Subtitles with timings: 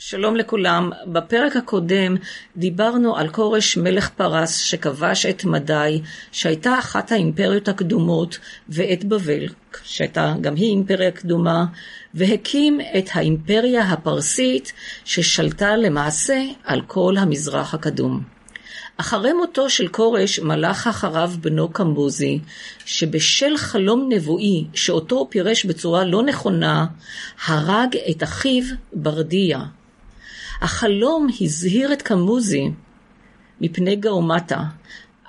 [0.00, 2.16] שלום לכולם, בפרק הקודם
[2.56, 8.38] דיברנו על כורש מלך פרס שכבש את מדי, שהייתה אחת האימפריות הקדומות,
[8.68, 9.46] ואת בבל,
[9.82, 11.64] שהייתה גם היא אימפריה קדומה,
[12.14, 14.72] והקים את האימפריה הפרסית
[15.04, 18.22] ששלטה למעשה על כל המזרח הקדום.
[18.96, 22.38] אחרי מותו של כורש מלך אחריו בנו קמבוזי,
[22.84, 26.86] שבשל חלום נבואי שאותו פירש בצורה לא נכונה,
[27.46, 29.60] הרג את אחיו ברדיה.
[30.60, 32.70] החלום הזהיר את קמוזי
[33.60, 34.62] מפני גאומטה,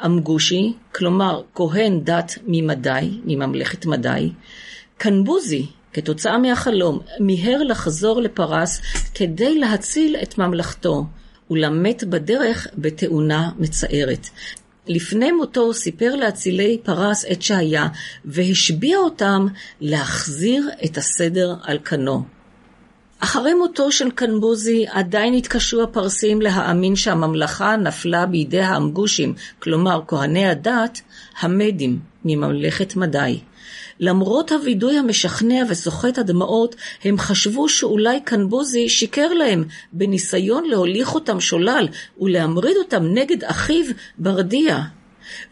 [0.06, 4.32] אמגושי, כלומר כהן דת ממדי, מממלכת מדי,
[4.98, 8.82] קנבוזי, כתוצאה מהחלום, מיהר לחזור לפרס
[9.14, 11.06] כדי להציל את ממלכתו,
[11.52, 14.30] ולמת בדרך בתאונה מצערת.
[14.88, 17.88] לפני מותו סיפר לאצילי פרס את שהיה,
[18.26, 19.48] והשביע אותם
[19.82, 22.39] להחזיר את הסדר על כנו.
[23.20, 31.02] אחרי מותו של קנבוזי עדיין התקשו הפרסים להאמין שהממלכה נפלה בידי האמגושים, כלומר כהני הדת,
[31.40, 33.40] המדים, מממלכת מדי.
[34.00, 41.88] למרות הווידוי המשכנע וסוחט הדמעות, הם חשבו שאולי קנבוזי שיקר להם, בניסיון להוליך אותם שולל
[42.20, 43.86] ולהמריד אותם נגד אחיו
[44.18, 44.84] ברדיה.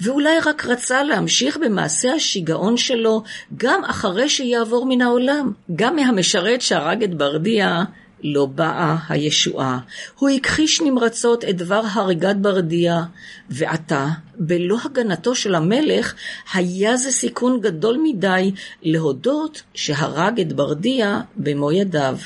[0.01, 3.23] ואולי רק רצה להמשיך במעשה השיגעון שלו
[3.57, 5.51] גם אחרי שיעבור מן העולם.
[5.75, 7.83] גם מהמשרת שהרג את ברדיה
[8.23, 9.79] לא באה הישועה.
[10.19, 13.03] הוא הכחיש נמרצות את דבר הריגת ברדיה,
[13.49, 16.13] ועתה, בלא הגנתו של המלך,
[16.53, 18.51] היה זה סיכון גדול מדי
[18.83, 22.17] להודות שהרג את ברדיה במו ידיו.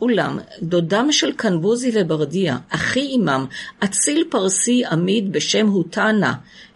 [0.00, 3.46] אולם דודם של קנבוזי וברדיה, אחי עמם,
[3.84, 6.34] אציל פרסי עמיד בשם הוטנה,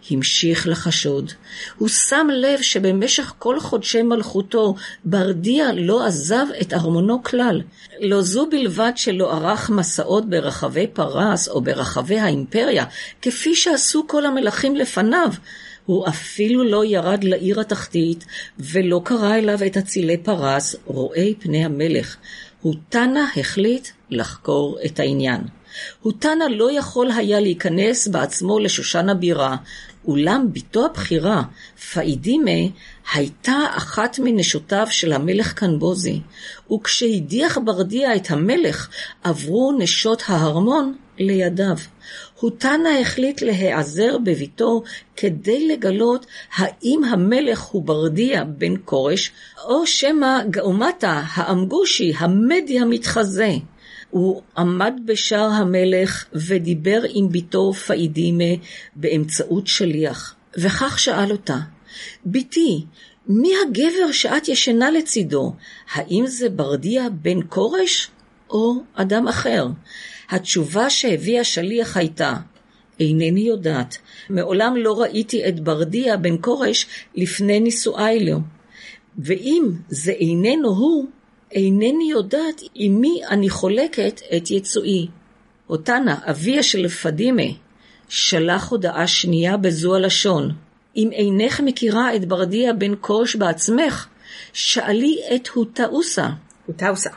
[0.09, 1.31] המשיך לחשוד.
[1.77, 7.61] הוא שם לב שבמשך כל חודשי מלכותו, ברדיה לא עזב את ארמונו כלל.
[7.99, 12.85] לא זו בלבד שלא ערך מסעות ברחבי פרס או ברחבי האימפריה,
[13.21, 15.29] כפי שעשו כל המלכים לפניו,
[15.85, 18.25] הוא אפילו לא ירד לעיר התחתית,
[18.59, 22.17] ולא קרא אליו את אצילי פרס, רואי פני המלך.
[22.61, 25.41] הוטנה החליט לחקור את העניין.
[26.01, 29.55] הוטנה לא יכול היה להיכנס בעצמו לשושן הבירה,
[30.07, 31.43] אולם בתו הבכירה,
[31.93, 32.51] פאידימה,
[33.13, 36.21] הייתה אחת מנשותיו של המלך קנבוזי,
[36.73, 38.89] וכשהדיח ברדיה את המלך,
[39.23, 41.77] עברו נשות ההרמון לידיו.
[42.39, 44.83] הוטנה החליט להיעזר בביתו
[45.15, 46.25] כדי לגלות
[46.55, 49.31] האם המלך הוא ברדיה בן כורש,
[49.65, 53.51] או שמא גאומטה האמגושי, המדי המתחזה.
[54.11, 58.53] הוא עמד בשער המלך ודיבר עם בתו פאידימה
[58.95, 61.57] באמצעות שליח, וכך שאל אותה,
[62.25, 62.85] בתי,
[63.27, 65.53] מי הגבר שאת ישנה לצידו?
[65.93, 68.11] האם זה ברדיה בן כורש
[68.49, 69.67] או אדם אחר?
[70.29, 72.33] התשובה שהביא השליח הייתה,
[72.99, 73.97] אינני יודעת.
[74.29, 76.85] מעולם לא ראיתי את ברדיה בן כורש
[77.15, 78.37] לפני נישואי לו.
[79.17, 81.05] ואם זה איננו הוא,
[81.51, 85.07] אינני יודעת עם מי אני חולקת את יצואי.
[85.69, 87.43] אותנה, אביה של פדימה,
[88.09, 90.51] שלח הודעה שנייה בזו הלשון.
[90.95, 94.07] אם אינך מכירה את ברדיה בן כורש בעצמך,
[94.53, 96.29] שאלי את הוטאוסה.
[96.65, 97.09] הוטאוסה.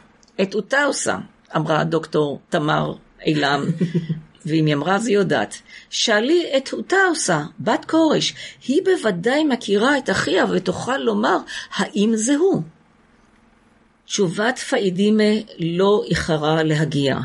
[0.43, 1.17] את הוטאוסה,
[1.57, 2.95] אמרה דוקטור תמר
[3.27, 3.65] אילם,
[4.47, 5.55] ואם היא אמרה היא יודעת.
[5.91, 8.35] שאלי את הוטאוסה, בת כורש,
[8.69, 11.37] היא בוודאי מכירה את אחיה ותוכל לומר
[11.75, 12.63] האם זה הוא.
[14.07, 17.17] תשובת פאידימה לא איחרה להגיע.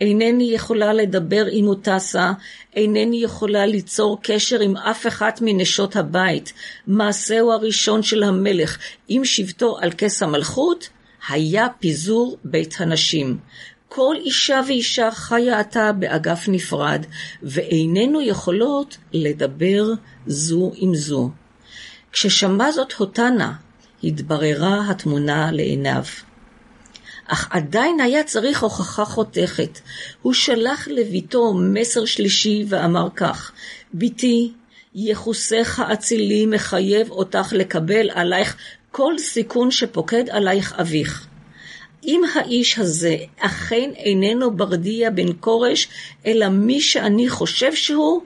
[0.00, 2.32] אינני יכולה לדבר עם מוטסה,
[2.76, 6.52] אינני יכולה ליצור קשר עם אף אחת מנשות הבית.
[6.86, 8.78] מעשהו הראשון של המלך
[9.08, 10.88] עם שבטו על כס המלכות
[11.28, 13.38] היה פיזור בית הנשים.
[13.88, 17.06] כל אישה ואישה חיה עתה באגף נפרד,
[17.42, 19.84] ואיננו יכולות לדבר
[20.26, 21.30] זו עם זו.
[22.12, 23.52] כששמע זאת הוטנה,
[24.04, 26.04] התבררה התמונה לעיניו.
[27.26, 29.80] אך עדיין היה צריך הוכחה חותכת.
[30.22, 33.52] הוא שלח לביתו מסר שלישי ואמר כך:
[33.94, 34.52] בתי,
[34.94, 38.56] יחוסך האצילי מחייב אותך לקבל עלייך
[38.90, 41.26] כל סיכון שפוקד עלייך אביך.
[42.04, 45.88] אם האיש הזה אכן איננו ברדיה בן כורש,
[46.26, 48.22] אלא מי שאני חושב שהוא,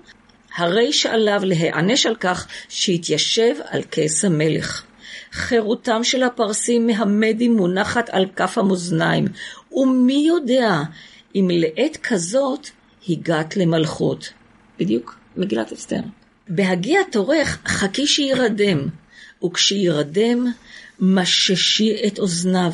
[0.56, 4.82] הרי שעליו להיענש על כך שיתיישב על כס המלך.
[5.32, 9.24] חירותם של הפרסים מהמדים מונחת על כף המאזניים,
[9.72, 10.82] ומי יודע
[11.34, 12.68] אם לעת כזאת
[13.08, 14.32] הגעת למלכות.
[14.78, 16.00] בדיוק, מגילת אסתר.
[16.48, 18.78] בהגיע תורך חכי שירדם,
[19.44, 20.46] וכשירדם
[21.00, 22.72] מששי את אוזניו.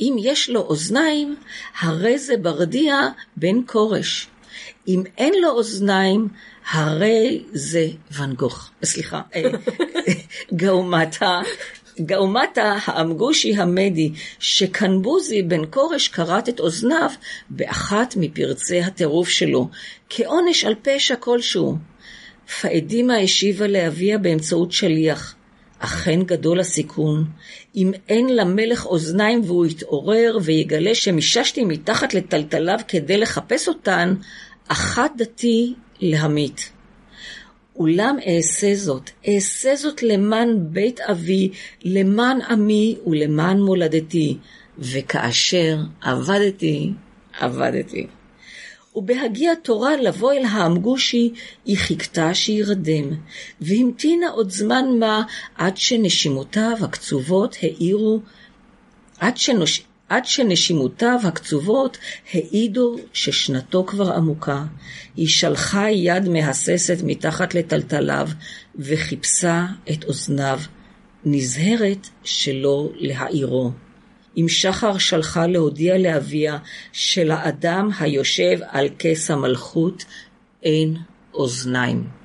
[0.00, 1.36] אם יש לו אוזניים,
[1.80, 4.28] הרי זה ברדיה בן כורש.
[4.88, 6.28] אם אין לו אוזניים,
[6.70, 8.70] הרי זה ואן גוך.
[8.84, 9.42] סליחה, אה,
[10.56, 11.40] גאומטה.
[12.00, 17.10] גאומטה האמגושי המדי, שקנבוזי בן כורש כרת את אוזניו
[17.50, 19.68] באחת מפרצי הטירוף שלו,
[20.08, 21.76] כעונש על פשע כלשהו.
[22.60, 25.34] פאדימה השיבה לאביה באמצעות שליח.
[25.78, 27.24] אכן גדול הסיכון.
[27.76, 34.14] אם אין למלך אוזניים והוא יתעורר ויגלה שמיששתי מתחת לטלטליו כדי לחפש אותן,
[34.68, 36.71] אחת דתי להמית.
[37.76, 41.50] אולם אעשה זאת, אעשה זאת למען בית אבי,
[41.84, 44.38] למען עמי ולמען מולדתי,
[44.78, 46.92] וכאשר עבדתי,
[47.40, 48.06] עבדתי.
[48.96, 51.32] ובהגיע תורה לבוא אל האמגושי,
[51.64, 53.04] היא חיכתה שירדם,
[53.60, 55.22] והמתינה עוד זמן מה
[55.54, 58.20] עד שנשימותיו הקצובות האירו,
[59.20, 59.82] עד, שנוש...
[60.12, 61.98] עד שנשימותיו הקצובות
[62.32, 64.64] העידו ששנתו כבר עמוקה.
[65.16, 68.28] היא שלחה יד מהססת מתחת לטלטליו
[68.76, 70.60] וחיפשה את אוזניו,
[71.24, 73.70] נזהרת שלא להעירו.
[74.36, 76.58] אם שחר שלחה להודיע לאביה
[76.92, 80.04] שלאדם היושב על כס המלכות
[80.62, 80.96] אין
[81.34, 82.21] אוזניים.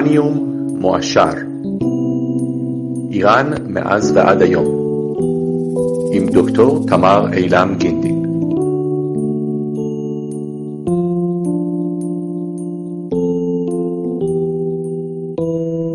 [0.00, 1.32] איראניום מועשר
[3.10, 4.66] איראן מאז ועד היום
[6.12, 8.22] עם דוקטור תמר אילם גינדין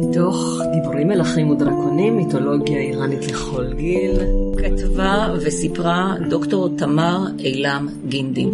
[0.01, 4.19] מתוך דיבורים מלכים ודרקונים, מיתולוגיה איראנית לכל גיל.
[4.57, 8.51] כתבה וסיפרה דוקטור תמר אילם גינדין.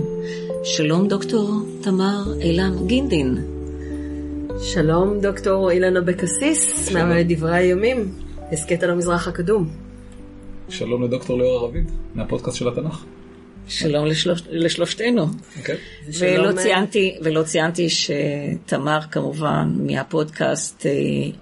[0.63, 1.49] שלום דוקטור
[1.81, 3.50] תמר אילם גינדין.
[4.73, 8.11] שלום דוקטור אילן אבקסיס, מדברי הימים,
[8.51, 9.69] הסכת על המזרח הקדום.
[10.69, 13.03] שלום לדוקטור ליאור רביד, מהפודקאסט של התנ"ך.
[13.67, 15.25] שלום לשלוש, לשלושתנו.
[15.57, 15.75] אוקיי.
[16.19, 20.91] ולא, ושלום, ציינתי, ולא ציינתי שתמר כמובן מהפודקאסט אה,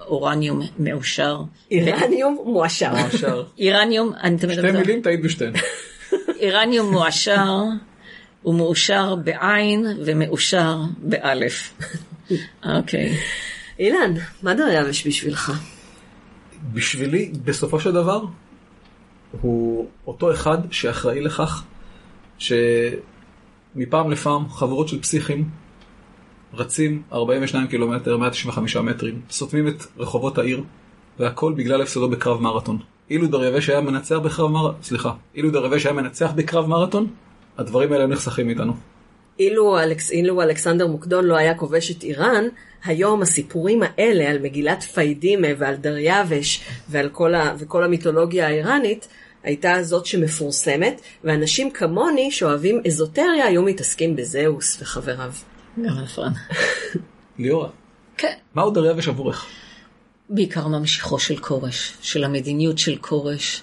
[0.07, 1.37] אורניום מאושר.
[1.71, 2.95] איראניום מועשר.
[2.95, 3.43] מועשר.
[3.57, 5.53] איראניום, אני תמיד שתי מילים טעית בשתיהן.
[6.39, 7.63] איראניום מועשר,
[8.41, 11.73] הוא מאושר בעין ומאושר באלף.
[12.77, 13.17] אוקיי.
[13.79, 15.51] אילן, מה דריווש בשבילך?
[16.73, 18.21] בשבילי, בסופו של דבר,
[19.41, 21.63] הוא אותו אחד שאחראי לכך
[22.37, 25.49] שמפעם לפעם חבורות של פסיכים
[26.53, 30.63] רצים 42 קילומטר, 195 מטרים, סותמים את רחובות העיר,
[31.19, 32.79] והכל בגלל הפסדו בקרב מרתון.
[33.09, 37.07] אילו דריווש היה מנצח בקרב מרתון, סליחה, אילו דריווש היה מנצח בקרב מרתון,
[37.57, 38.73] הדברים האלה נחסכים מאיתנו.
[39.39, 42.45] אילו, אלכס, אילו אלכסנדר מוקדון לא היה כובש את איראן,
[42.83, 49.07] היום הסיפורים האלה על מגילת פיידימה ועל דריווש ועל כל, ה, וכל המיתולוגיה האיראנית,
[49.43, 55.31] הייתה זאת שמפורסמת, ואנשים כמוני שאוהבים אזוטריה היו מתעסקים בזהוס וחבריו.
[55.77, 56.33] גם נכון.
[57.39, 57.69] ליאורה,
[58.17, 58.33] כן.
[58.55, 59.45] מהו דריווש עבורך?
[60.29, 63.61] בעיקר ממשיכו של כורש, של המדיניות של כורש,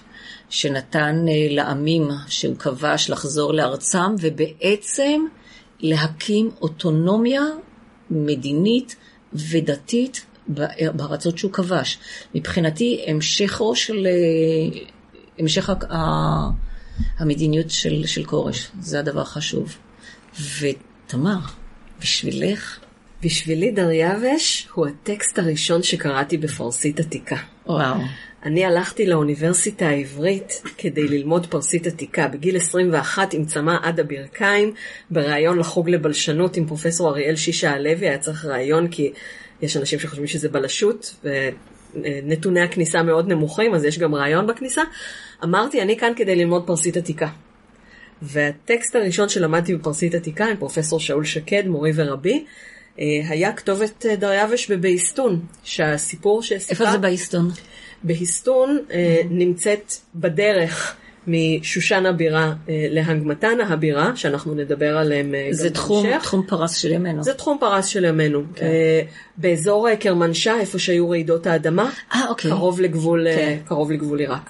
[0.49, 5.21] שנתן אה, לעמים שהוא כבש לחזור לארצם, ובעצם
[5.79, 7.41] להקים אוטונומיה
[8.11, 8.95] מדינית
[9.33, 11.97] ודתית בארצות שהוא כבש.
[12.35, 14.07] מבחינתי, המשכו של...
[14.07, 14.79] אה,
[15.39, 16.49] המשך ה- ה-
[17.17, 19.77] המדיניות של, של כורש, זה הדבר החשוב.
[20.59, 21.37] ותמר,
[22.01, 22.79] בשבילך,
[23.23, 27.37] בשבילי דריווש הוא הטקסט הראשון שקראתי בפרסית עתיקה.
[27.65, 27.95] וואו.
[28.47, 34.73] אני הלכתי לאוניברסיטה העברית כדי ללמוד פרסית עתיקה בגיל 21 עם צמא עד הברכיים,
[35.09, 39.11] בריאיון לחוג לבלשנות עם פרופסור אריאל שישה הלוי, היה צריך ראיון כי
[39.61, 41.15] יש אנשים שחושבים שזה בלשות,
[41.95, 44.81] ונתוני הכניסה מאוד נמוכים, אז יש גם ראיון בכניסה.
[45.43, 47.27] אמרתי, אני כאן כדי ללמוד פרסית עתיקה.
[48.21, 52.45] והטקסט הראשון שלמדתי בפרסית עתיקה עם פרופסור שאול שקד, מורי ורבי,
[52.99, 56.83] אה, היה כתובת אה, דריווש בבייסטון, שהסיפור שסיפר...
[56.83, 57.49] איפה זה בהיסטון?
[58.03, 60.95] בהיסטון אה, נמצאת בדרך
[61.27, 66.23] משושן הבירה אה, להנגמתנה הבירה, שאנחנו נדבר עליהם אה, גם זה תחום, בהמשך.
[66.23, 67.23] תחום פרס של ימינו.
[67.23, 68.43] זה תחום פרס של ימינו.
[68.55, 68.65] כן.
[69.37, 72.51] באזור קרמנשה, איפה שהיו רעידות האדמה, אה, אוקיי.
[72.51, 73.57] קרוב לגבול, כן.
[73.65, 74.49] קרוב לגבול עיראק.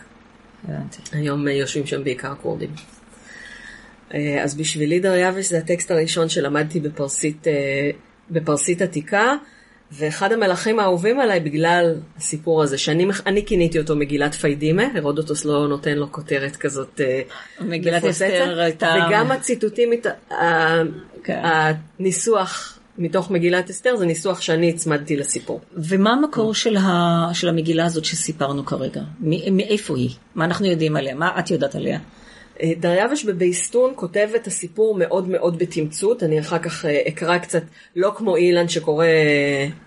[0.67, 0.97] הבנתי.
[1.11, 2.69] היום יושבים שם בעיקר כורדים.
[4.43, 7.47] אז בשבילי דריווש זה הטקסט הראשון שלמדתי בפרסית,
[8.31, 9.35] בפרסית עתיקה.
[9.91, 15.97] ואחד המלכים האהובים עליי בגלל הסיפור הזה, שאני כיניתי אותו מגילת פיידימה, הרודוטוס לא נותן
[15.97, 17.21] לו כותרת כזאת אה,
[17.61, 18.95] מגילת אסתר הייתה...
[19.07, 19.89] וגם הציטוטים,
[21.23, 21.41] כן.
[21.99, 25.61] הניסוח מתוך מגילת אסתר זה ניסוח שאני הצמדתי לסיפור.
[25.75, 27.29] ומה המקור של, ה...
[27.33, 29.01] של המגילה הזאת שסיפרנו כרגע?
[29.51, 30.09] מאיפה היא?
[30.35, 31.15] מה אנחנו יודעים עליה?
[31.15, 31.99] מה את יודעת עליה?
[32.63, 37.63] אה, דריווש בבייסטון כותב את הסיפור מאוד מאוד בתמצות, אני אחר כך אה, אקרא קצת,
[37.95, 39.05] לא כמו אילן שקורא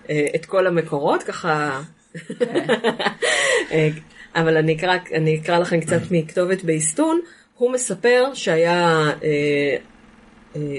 [0.09, 1.81] אה, את כל המקורות, ככה...
[3.71, 3.89] אה,
[4.35, 7.19] אבל אני אקרא, אני אקרא לכם קצת מכתובת בייסטון.
[7.57, 9.09] הוא מספר שהיה,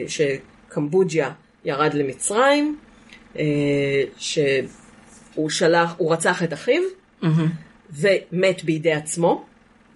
[0.07, 1.31] שקמבוג'יה
[1.65, 2.79] ירד למצרים,
[4.17, 6.83] שהוא שלח, הוא רצח את אחיו,
[7.93, 9.45] ומת בידי עצמו,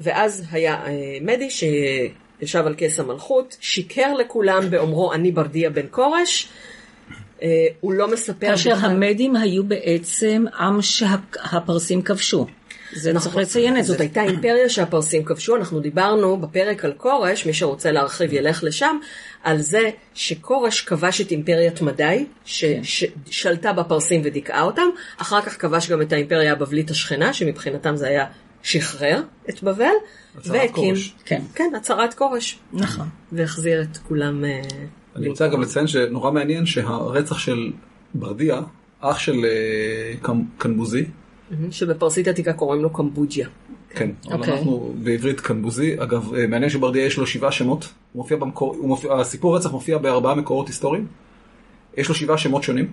[0.00, 6.48] ואז היה אה, מדי שישב על כס המלכות, שיקר לכולם באומרו אני ברדיה בן כורש,
[7.42, 7.48] אה,
[7.80, 8.46] הוא לא מספר...
[8.46, 12.46] כאשר בכלל- המדים היו בעצם עם שהפרסים כבשו.
[12.92, 13.92] זה צריך לציין את זה.
[13.92, 18.98] זאת הייתה אימפריה שהפרסים כבשו, אנחנו דיברנו בפרק על כורש, מי שרוצה להרחיב ילך לשם,
[19.42, 26.02] על זה שכורש כבש את אימפריית מדי, ששלטה בפרסים ודיכאה אותם, אחר כך כבש גם
[26.02, 28.24] את האימפריה הבבלית השכנה, שמבחינתם זה היה
[28.66, 29.84] שחרר את בבל,
[30.38, 31.14] הצהרת כורש.
[31.24, 33.08] כן, כן, הצהרת כורש, נכון.
[33.32, 34.44] והחזיר את כולם...
[34.44, 34.62] אה,
[35.16, 37.72] אני רוצה גם לציין שנורא מעניין שהרצח של
[38.14, 38.60] ברדיה,
[39.00, 41.04] אח של אה, קנבוזי,
[41.70, 43.48] שבפרסית עתיקה קוראים לו קמבוג'יה.
[43.90, 44.52] כן, אבל אוקיי.
[44.54, 48.88] אנחנו בעברית קנבוזי, אגב, אה, מעניין שברדיה יש לו שבעה שמות, הוא מופיע במקור, הוא
[48.88, 51.06] מופיע, הסיפור רצח מופיע בארבעה מקורות היסטוריים,
[51.96, 52.90] יש לו שבעה שמות שונים,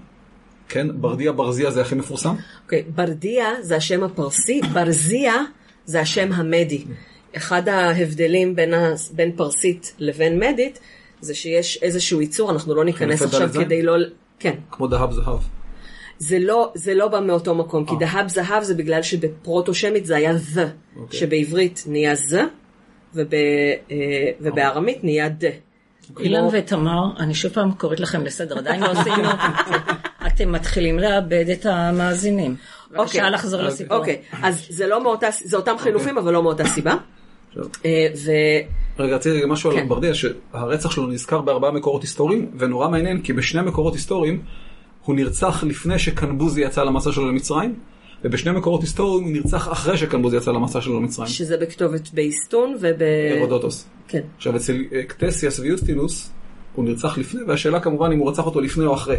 [0.70, 5.34] כן, ברדיה ברזיה זה הכי מפורסם, אוקיי, ברדיה זה השם הפרסי, ברזיה
[5.86, 6.84] זה השם המדי.
[7.38, 8.94] אחד ההבדלים בין, ה...
[9.12, 10.80] בין פרסית לבין מדית,
[11.22, 13.64] זה שיש איזשהו ייצור, אנחנו לא ניכנס חילופי עכשיו?
[13.66, 13.96] כדי לא...
[14.40, 15.40] כן, כמו דהב זהב.
[16.18, 17.90] זה לא, זה לא בא מאותו מקום, אה.
[17.90, 20.60] כי דהב זהב זה בגלל שבפרוטו-שמית זה היה ז,
[20.98, 21.20] אוקיי.
[21.20, 22.36] שבעברית נהיה ז,
[23.16, 23.98] וב, אה,
[24.42, 25.44] ובארמית נהיה ד.
[26.20, 29.30] אילן כמו- ותמר, אני שוב פעם קוראת לכם לסדר, עדיין לא עשינו,
[30.28, 32.56] אתם מתחילים לאבד את המאזינים.
[32.94, 33.98] בבקשה לחזור לסיפור.
[33.98, 36.96] אוקיי, אז זה לא מאותה, זה אותם חילופים, אבל לא מאותה סיבה.
[37.86, 38.32] אה, ו...
[39.00, 39.80] רגע, רציתי להגיד משהו כן.
[39.80, 44.42] על ברדיה, שהרצח שלו נזכר בארבעה מקורות היסטוריים, ונורא מעניין, כי בשני מקורות היסטוריים
[45.06, 47.76] הוא נרצח לפני שקנבוזי יצא למסע שלו למצרים,
[48.24, 51.28] ובשני מקורות היסטוריים הוא נרצח אחרי שקנבוזי יצא למסע שלו למצרים.
[51.28, 53.02] שזה בכתובת באיסטון וב...
[53.38, 53.88] הרודוטוס.
[54.08, 54.22] כן.
[54.38, 56.32] עכשיו אצל אה, קטסיאס ויוסטינוס
[56.76, 59.18] הוא נרצח לפני, והשאלה כמובן אם הוא רצח אותו לפני או אחרי.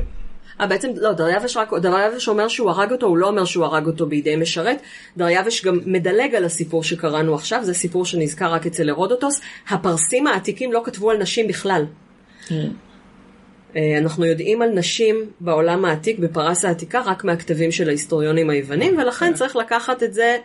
[0.61, 3.87] אה, בעצם, לא, דריווש רק, דריווש אומר שהוא הרג אותו, הוא לא אומר שהוא הרג
[3.87, 4.83] אותו בידי משרת.
[5.17, 9.41] דריווש גם מדלג על הסיפור שקראנו עכשיו, זה סיפור שנזכר רק אצל הרודוטוס.
[9.69, 11.85] הפרסים העתיקים לא כתבו על נשים בכלל.
[13.77, 19.35] אה, אנחנו יודעים על נשים בעולם העתיק, בפרס העתיקה, רק מהכתבים של ההיסטוריונים היוונים, ולכן
[19.35, 20.37] צריך לקחת את זה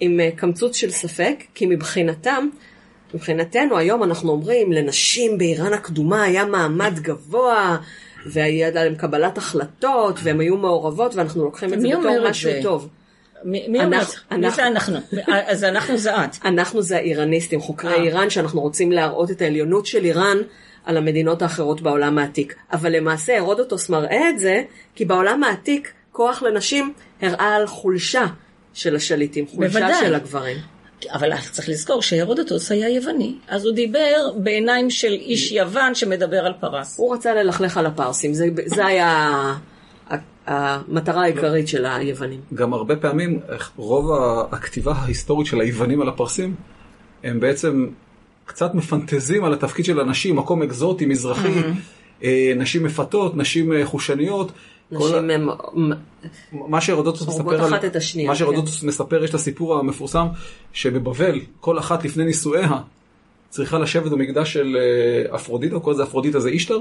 [0.00, 2.48] עם אה, קמצוץ של ספק, כי מבחינתם,
[3.14, 7.76] מבחינתנו היום אנחנו אומרים, לנשים באיראן הקדומה היה מעמד גבוה,
[8.32, 12.60] והיה להם קבלת החלטות, והן היו מעורבות, ואנחנו לוקחים את זה בתור משהו זה?
[12.62, 12.88] טוב.
[13.44, 13.96] מי מי אומר?
[13.98, 14.96] אנחנו- מי זה אנחנו?
[15.26, 16.36] אז אנחנו זה את.
[16.44, 18.02] אנחנו זה האיראניסטים, חוקרי אה.
[18.02, 20.36] איראן, שאנחנו רוצים להראות את העליונות של איראן
[20.84, 22.54] על המדינות האחרות בעולם העתיק.
[22.72, 24.62] אבל למעשה הרודוטוס מראה את זה,
[24.94, 26.92] כי בעולם העתיק כוח לנשים
[27.22, 28.26] הראה על חולשה
[28.74, 30.00] של השליטים, חולשה בוודאי.
[30.00, 30.56] של הגברים.
[31.12, 36.52] אבל צריך לזכור שהרודוטוס היה יווני, אז הוא דיבר בעיניים של איש יוון שמדבר על
[36.60, 36.98] פרס.
[36.98, 39.32] הוא רצה ללכלך על הפרסים, זה, זה היה
[40.46, 42.40] המטרה העיקרית של היוונים.
[42.54, 43.40] גם הרבה פעמים
[43.76, 44.10] רוב
[44.52, 46.54] הכתיבה ההיסטורית של היוונים על הפרסים
[47.24, 47.86] הם בעצם
[48.44, 51.62] קצת מפנטזים על התפקיד של הנשים, מקום אקזוטי, מזרחי,
[52.24, 54.52] אה, נשים מפתות, נשים אה, חושניות.
[54.92, 55.48] נשים הם...
[56.52, 56.80] מה
[57.28, 57.64] מספר,
[57.96, 58.34] השנייה, מה
[58.80, 58.86] כן.
[58.86, 60.26] מספר, יש את הסיפור המפורסם,
[60.72, 62.78] שבבבל כל אחת לפני נישואיה
[63.48, 66.80] צריכה לשבת במקדש של אה, אפרודיטה, כל זה אפרודיטה זה אישטר,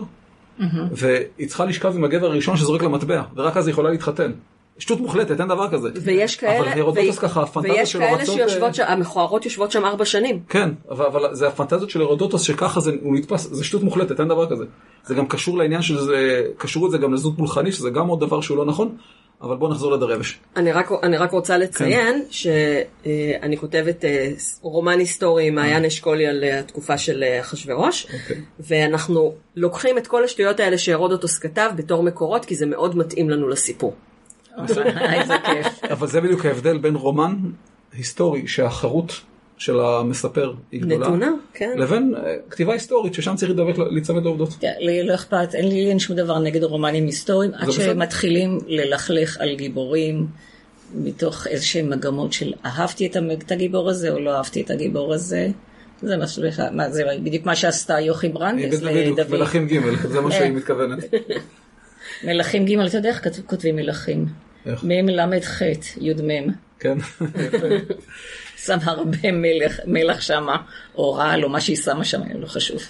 [0.92, 4.32] והיא צריכה לשכב עם הגבר הראשון שזורק לה מטבע, ורק אז היא יכולה להתחתן.
[4.80, 5.90] שטות מוחלטת, אין דבר כזה.
[6.02, 8.36] ויש כאלה, אבל הרודוטוס ככה, הפנטזיות ויש שלו כאלה רצות...
[8.36, 8.80] שיושבות, אה, ש...
[8.80, 10.40] המכוערות יושבות שם ארבע שנים.
[10.50, 14.28] כן, אבל, אבל זה הפנטזיות של הרודוטוס שככה זה, הוא נתפס, זה שטות מוחלטת, אין
[14.28, 14.64] דבר כזה.
[15.06, 18.42] זה גם קשור לעניין שזה, קשור את זה גם לזוג פולחני, שזה גם עוד דבר
[18.42, 18.98] שהוא לא נכון,
[19.42, 20.40] אבל בואו נחזור לדרבש.
[20.56, 22.32] אני רק, אני רק רוצה לציין כן.
[22.32, 24.32] שאני כותבת אה,
[24.62, 28.42] רומן היסטורי עם מעיין אשכולי על אה, התקופה של אה, אחשוורוש, אוקיי.
[28.60, 33.48] ואנחנו לוקחים את כל השטויות האלה שהרודוטוס כתב בתור מקורות, כי זה מאוד מתאים לנו
[33.48, 33.94] לסיפור.
[35.14, 35.84] איזה כיף.
[35.92, 37.36] אבל זה בדיוק ההבדל בין רומן
[37.98, 39.14] היסטורי שהחרות
[39.58, 40.98] של המספר היא גדולה.
[41.08, 41.74] נתונה, כן.
[41.78, 44.50] לבין אה, כתיבה היסטורית ששם צריך להידבק- להיצמד לעובדות.
[44.60, 47.72] כן, לי לא אכפת, אין לי אין שום דבר נגד רומנים היסטוריים, עד.
[47.72, 50.28] שמתחילים ללכלך על גיבורים
[50.96, 53.08] מתוך איזשהם מגמות של אהבתי
[53.44, 55.48] את הגיבור הזה או לא אהבתי את הגיבור הזה.
[56.02, 56.26] זה מה
[56.72, 59.40] מה זה בדיוק מה שעשתה יוכי ברנדס בדיוק, לדוד.
[59.40, 61.04] מלכים ג', זה מה שהיא מתכוונת.
[62.24, 64.47] מלכים ג', אתה יודע איך כותבים מלכים?
[64.68, 64.84] איך?
[64.84, 65.62] מ' ל' ח'
[66.02, 66.52] י' מ'.
[66.80, 66.98] כן,
[67.40, 67.68] יפה.
[68.66, 70.58] שמה הרבה מלך, מלח שמה,
[70.96, 72.82] או רעל, או מה שהיא שמה שם, לא חשוב.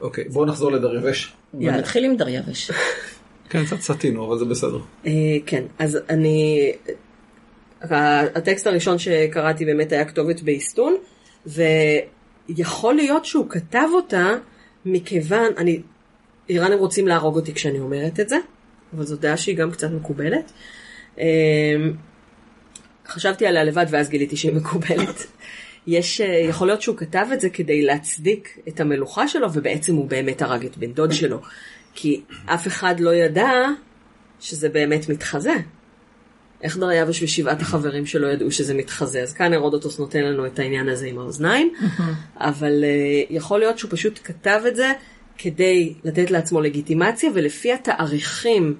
[0.00, 1.32] אוקיי, בואו נחזור לדריווש.
[1.58, 1.78] יאללה.
[1.78, 2.70] נתחיל עם דריווש.
[3.50, 4.78] כן, קצת סטינו, אבל זה בסדר.
[5.06, 5.12] אה,
[5.46, 6.72] כן, אז אני...
[7.80, 10.96] הטקסט הראשון שקראתי באמת היה כתובת באיסטון,
[11.46, 14.34] ויכול להיות שהוא כתב אותה
[14.84, 15.82] מכיוון, אני...
[16.48, 18.36] איראנים רוצים להרוג אותי כשאני אומרת את זה,
[18.94, 20.52] אבל זו דעה שהיא גם קצת מקובלת.
[21.18, 21.24] אה,
[23.08, 25.26] חשבתי עליה לבד ואז גיליתי שהיא מקובלת.
[25.86, 30.08] יש, אה, יכול להיות שהוא כתב את זה כדי להצדיק את המלוכה שלו, ובעצם הוא
[30.08, 31.40] באמת הרג את בן דוד שלו.
[31.94, 33.50] כי אף אחד לא ידע
[34.40, 35.54] שזה באמת מתחזה.
[36.62, 39.22] איך דריווש ושבעת החברים שלו ידעו שזה מתחזה?
[39.22, 41.72] אז כאן הרודוטוס נותן לנו את העניין הזה עם האוזניים,
[42.36, 44.92] אבל uh, יכול להיות שהוא פשוט כתב את זה
[45.38, 48.76] כדי לתת לעצמו לגיטימציה, ולפי התאריכים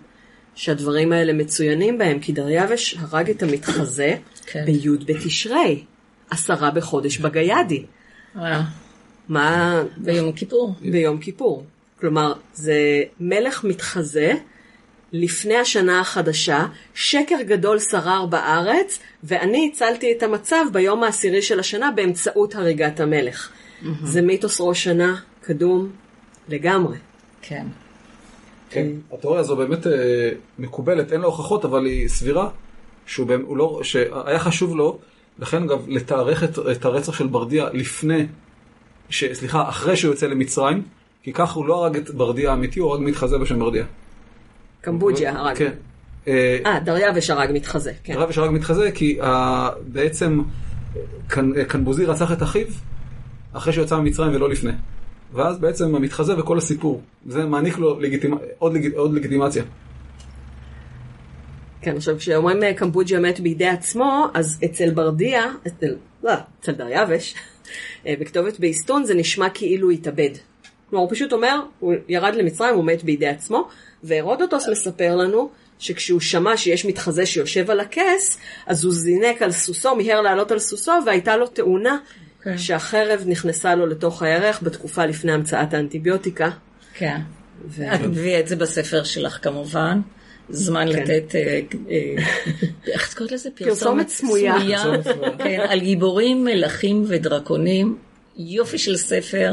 [0.55, 4.65] שהדברים האלה מצוינים בהם, כי דריווש הרג את המתחזה כן.
[4.65, 5.85] בי' בתשרי,
[6.31, 7.85] עשרה בחודש בגיידי.
[8.37, 8.62] אה,
[9.29, 9.83] מה...
[9.97, 10.75] ביום כיפור.
[10.81, 11.65] ביום כיפור.
[12.00, 14.33] כלומר, זה מלך מתחזה
[15.12, 21.91] לפני השנה החדשה, שקר גדול שרר בארץ, ואני הצלתי את המצב ביום העשירי של השנה
[21.91, 23.50] באמצעות הריגת המלך.
[24.05, 25.91] זה מיתוס ראש שנה קדום
[26.49, 26.97] לגמרי.
[27.43, 27.67] כן.
[28.71, 29.93] כן, התיאוריה הזו באמת אה,
[30.59, 32.49] מקובלת, אין לה הוכחות, אבל היא סבירה,
[33.07, 34.99] שהוא לא, שהיה חשוב לו,
[35.38, 38.26] לכן אגב, לתארך את, את הרצח של ברדיה לפני,
[39.11, 40.83] ש, סליחה, אחרי שהוא יוצא למצרים,
[41.23, 43.85] כי כך הוא לא הרג את ברדיה האמיתי, הוא הרג מתחזה בשם ברדיה.
[44.81, 45.57] קמבוג'יה הרג.
[45.57, 45.73] כן.
[46.28, 48.14] אה, אה, דריווש הרג מתחזה, כן.
[48.31, 50.40] יש הרג מתחזה, כי אה, בעצם
[51.31, 52.67] קנ- אה, קנבוזי רצח את אחיו,
[53.52, 54.73] אחרי שהוא יצא ממצרים ולא לפני.
[55.32, 58.35] ואז בעצם המתחזה וכל הסיפור, זה מעניק לו לגיטימ...
[58.59, 58.94] עוד, לג...
[58.94, 59.62] עוד לגיטימציה.
[61.81, 67.35] כן, עכשיו כשאומרים אה, קמבוג'יה מת בידי עצמו, אז אצל ברדיה, אצל, לא, אצל דריווש,
[68.07, 70.31] אה, בכתובת באיסטון זה נשמע כאילו התאבד.
[70.90, 73.68] כלומר, הוא פשוט אומר, הוא ירד למצרים, הוא מת בידי עצמו,
[74.05, 79.96] והרודוטוס מספר לנו שכשהוא שמע שיש מתחזה שיושב על הכס, אז הוא זינק על סוסו,
[79.96, 81.98] מיהר לעלות על סוסו, והייתה לו תאונה
[82.42, 82.59] כן.
[82.59, 86.51] שהחרב נכנסה לו לתוך הירך בתקופה לפני המצאת האנטיביוטיקה.
[86.94, 87.20] כן.
[87.68, 90.01] ו- את מביאה את זה בספר שלך כמובן.
[90.51, 91.03] זמן כן.
[91.03, 92.24] לתת, אה, אה,
[92.92, 93.48] איך את קוראת לזה?
[93.55, 94.55] פרסומת סמויה.
[94.55, 95.31] פרסומת סמויה.
[95.38, 97.98] כן, על גיבורים, מלכים ודרקונים.
[98.37, 99.53] יופי של ספר,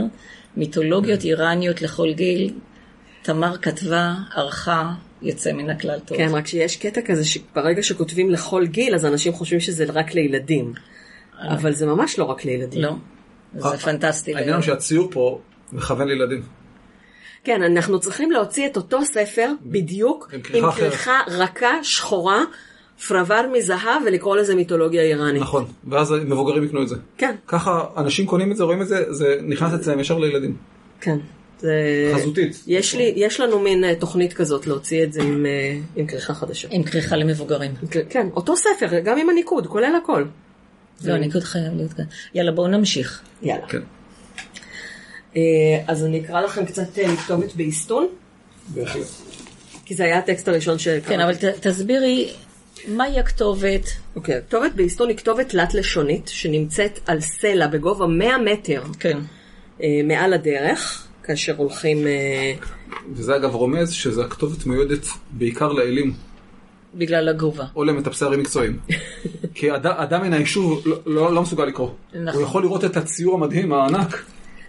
[0.57, 2.53] מיתולוגיות איראניות לכל גיל.
[3.21, 6.17] תמר כתבה, ערכה, יוצא מן הכלל טוב.
[6.17, 10.73] כן, רק שיש קטע כזה שברגע שכותבים לכל גיל, אז אנשים חושבים שזה רק לילדים.
[11.41, 12.81] אבל זה ממש לא רק לילדים.
[12.81, 12.95] לא,
[13.53, 14.35] זה פנטסטי.
[14.35, 15.39] העניין שהציור פה
[15.73, 16.41] מכוון לילדים.
[17.43, 22.43] כן, אנחנו צריכים להוציא את אותו ספר בדיוק, עם כריכה רכה, שחורה,
[23.07, 25.41] פרוור מזהב, ולקרוא לזה מיתולוגיה איראנית.
[25.41, 26.95] נכון, ואז מבוגרים יקנו את זה.
[27.17, 30.55] כן, ככה אנשים קונים את זה, רואים את זה, זה נכנס אצלם ישר לילדים.
[31.01, 31.17] כן.
[31.59, 32.11] זה...
[32.15, 32.63] חזותית.
[32.67, 36.33] יש, לי, יש לנו מין אה, תוכנית כזאת להוציא את זה עם, אה, עם כריכה
[36.33, 36.67] חדשה.
[36.71, 37.71] עם כריכה למבוגרים.
[38.09, 40.23] כן, אותו ספר, גם עם הניקוד, כולל הכל.
[41.03, 42.05] לא, ניקוד חייב להיות כאן.
[42.33, 43.21] יאללה, בואו נמשיך.
[43.41, 43.67] יאללה.
[43.67, 43.81] כן.
[45.35, 45.41] אה,
[45.87, 48.07] אז אני אקרא לכם קצת אה, מכתובת באיסטון,
[48.67, 49.07] בהחלט.
[49.85, 51.07] כי זה היה הטקסט הראשון שקראתי.
[51.07, 52.33] כן, אבל תסבירי
[52.87, 53.89] מהי הכתובת.
[54.15, 59.17] אוקיי, הכתובת באיסטון היא כתובת תלת-לשונית, שנמצאת על סלע בגובה 100 מטר כן.
[59.83, 62.07] אה, מעל הדרך, כאשר הולכים...
[62.07, 62.53] אה,
[63.13, 66.13] וזה אגב רומז שזה הכתובת מיועדת בעיקר לאלים,
[66.95, 67.65] בגלל הגובה.
[67.75, 68.79] או למטפסי ערים מקצועיים.
[69.55, 71.89] כי אד- אדם מן היישוב לא, לא, לא מסוגל לקרוא.
[72.13, 72.27] נכון.
[72.33, 74.25] הוא יכול לראות את הציור המדהים, הענק.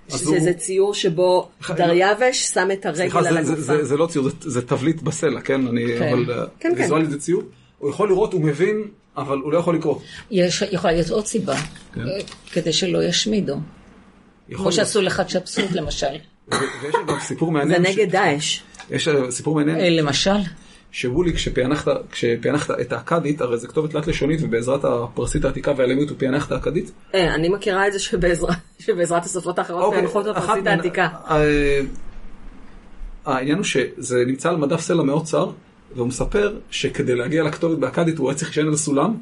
[0.08, 3.62] שזה הוא- זה ציור שבו דריווש שם את הרגל סליחה, על זה, זה, הגופה.
[3.62, 5.66] זה, זה לא ציור, זה, זה תבליט בסלע, כן?
[5.66, 6.12] אני, כן.
[6.12, 6.82] אבל אה, כן, כן.
[6.82, 7.42] ויזואלית זה ציור.
[7.78, 8.82] הוא יכול לראות, הוא מבין,
[9.16, 9.98] אבל הוא לא יכול לקרוא.
[10.30, 11.56] יש, יכולה להיות עוד סיבה,
[11.94, 12.00] כן.
[12.00, 12.06] אה,
[12.52, 13.56] כדי שלא ישמידו.
[14.54, 14.72] כמו.
[14.72, 16.06] שעשו לחדשפסות למשל.
[16.82, 17.82] ויש גם סיפור זה מעניין.
[17.82, 18.60] נגד דאעש.
[18.90, 19.96] יש אה, סיפור מעניין.
[19.96, 20.30] למשל,
[20.90, 26.16] שולי כשפענחת, כשפענחת את האכדית, הרי זו כתובת תלת לשונית ובעזרת הפרסית העתיקה והלמיות הוא
[26.18, 26.90] פענח את האכדית.
[27.14, 30.26] אה, אני מכירה את זה שבעזרה- שבעזרת השפות האחרות אוקיי, פענחות
[30.60, 31.08] מן- העתיקה.
[31.30, 31.80] אה,
[33.26, 35.50] העניין הוא שזה נמצא על מדף סלע מאוד צר,
[35.96, 39.14] והוא מספר שכדי להגיע לכתובת באכדית הוא היה צריך להישען על סולם,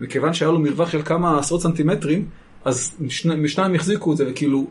[0.00, 2.28] מכיוון שהיה לו מרווח של כמה עשרות סנטימטרים,
[2.64, 4.66] אז משני- משניים החזיקו את זה, וכאילו,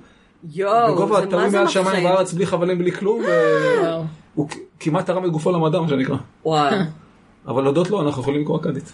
[0.54, 2.04] יואו, בגובה זה מה תלוי זה מעל שמיים מפחיד.
[2.04, 3.22] בארץ בלי חבלים בלי כלום,
[4.36, 4.46] וואו.
[4.80, 6.16] כמעט תרם את גופו למדע, מה שנקרא.
[6.46, 6.76] וואו.
[7.48, 8.94] אבל להודות לו, אנחנו יכולים לקרוא אכדית.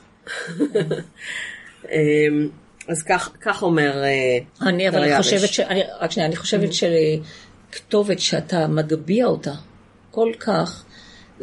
[1.92, 2.50] אמ,
[2.88, 4.04] אז כך כך אומר...
[4.04, 5.34] אה, אני אבל דריווש.
[5.34, 5.60] חושבת ש...
[5.60, 9.54] אני, רק שנייה, אני חושבת שכתובת שאתה מגביה אותה
[10.12, 10.84] כל כך,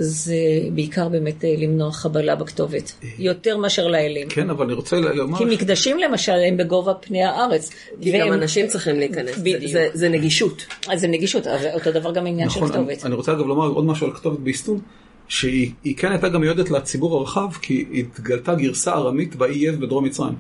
[0.00, 0.34] זה
[0.74, 4.28] בעיקר באמת אה, למנוע חבלה בכתובת, יותר מאשר לאלים.
[4.28, 5.38] כן, אבל אני רוצה לומר...
[5.38, 7.70] כי מקדשים למשל הם בגובה פני הארץ.
[8.00, 9.34] כי גם והם- אנשים צריכים להיכנס.
[9.37, 9.72] זה- בדיוק.
[9.72, 10.66] זה- זה נגישות.
[10.88, 13.06] אז זה נגישות, אותו דבר גם עניין של נכון, אני, כתובת.
[13.06, 14.80] אני רוצה אגב לומר עוד משהו על כתובת באיסטון,
[15.28, 20.04] שהיא היא כן הייתה גם מיועדת לציבור הרחב, כי התגלתה גרסה ארמית באי יב בדרום
[20.04, 20.34] מצרים,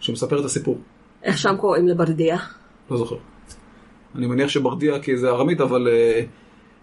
[0.00, 0.78] שמספר את הסיפור.
[1.22, 2.36] איך שם קוראים לברדיה?
[2.90, 3.16] לא זוכר.
[4.14, 6.22] אני מניח שברדיה כי זה ארמית, אבל אה,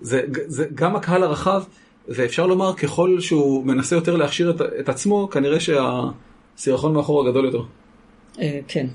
[0.01, 1.63] זה, זה גם הקהל הרחב,
[2.07, 7.61] ואפשר לומר ככל שהוא מנסה יותר להכשיר את, את עצמו, כנראה שהסירחון מאחור הגדול יותר.
[8.39, 8.87] אה, כן.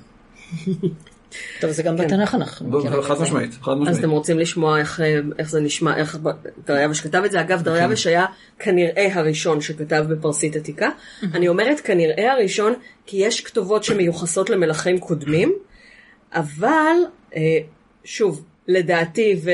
[1.60, 3.22] טוב, זה גם בתנ"ך אנחנו מכירים חד.
[3.22, 3.98] משמעית, חד אז משמעית.
[3.98, 6.18] אתם רוצים לשמוע איך, אה, איך זה נשמע, איך
[6.66, 7.40] דריווש כתב את זה.
[7.40, 8.26] אגב, דריווש היה
[8.58, 10.88] כנראה הראשון שכתב בפרסית עתיקה.
[11.34, 12.72] אני אומרת כנראה הראשון,
[13.06, 15.52] כי יש כתובות שמיוחסות למלכים קודמים,
[16.32, 16.96] אבל,
[17.36, 17.40] אה,
[18.04, 19.50] שוב, לדעתי, ו...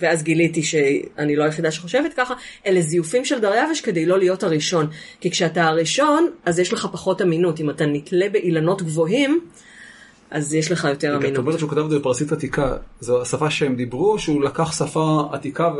[0.00, 2.34] ואז גיליתי שאני לא היחידה שחושבת ככה,
[2.66, 4.86] אלה זיופים של דריווש כדי לא להיות הראשון.
[5.20, 7.60] כי כשאתה הראשון, אז יש לך פחות אמינות.
[7.60, 9.40] אם אתה נתלה באילנות גבוהים,
[10.30, 11.38] אז יש לך יותר אמינות.
[11.38, 15.70] אומרת שהוא כתב את זה בפרסית עתיקה, זו השפה שהם דיברו, שהוא לקח שפה עתיקה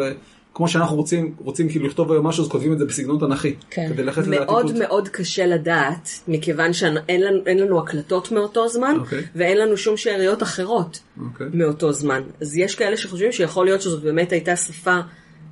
[0.52, 3.54] וכמו שאנחנו רוצים, רוצים כאילו לכתוב היום משהו, אז כותבים את זה בסגנון תנכי.
[3.70, 3.88] כן.
[3.88, 4.88] כדי ללכת מאוד לעתיקות.
[4.88, 9.22] מאוד קשה לדעת, מכיוון שאין לנו, לנו הקלטות מאותו זמן, אוקיי.
[9.34, 11.46] ואין לנו שום שאריות אחרות אוקיי.
[11.52, 12.22] מאותו זמן.
[12.40, 14.98] אז יש כאלה שחושבים שיכול להיות שזאת באמת הייתה שפה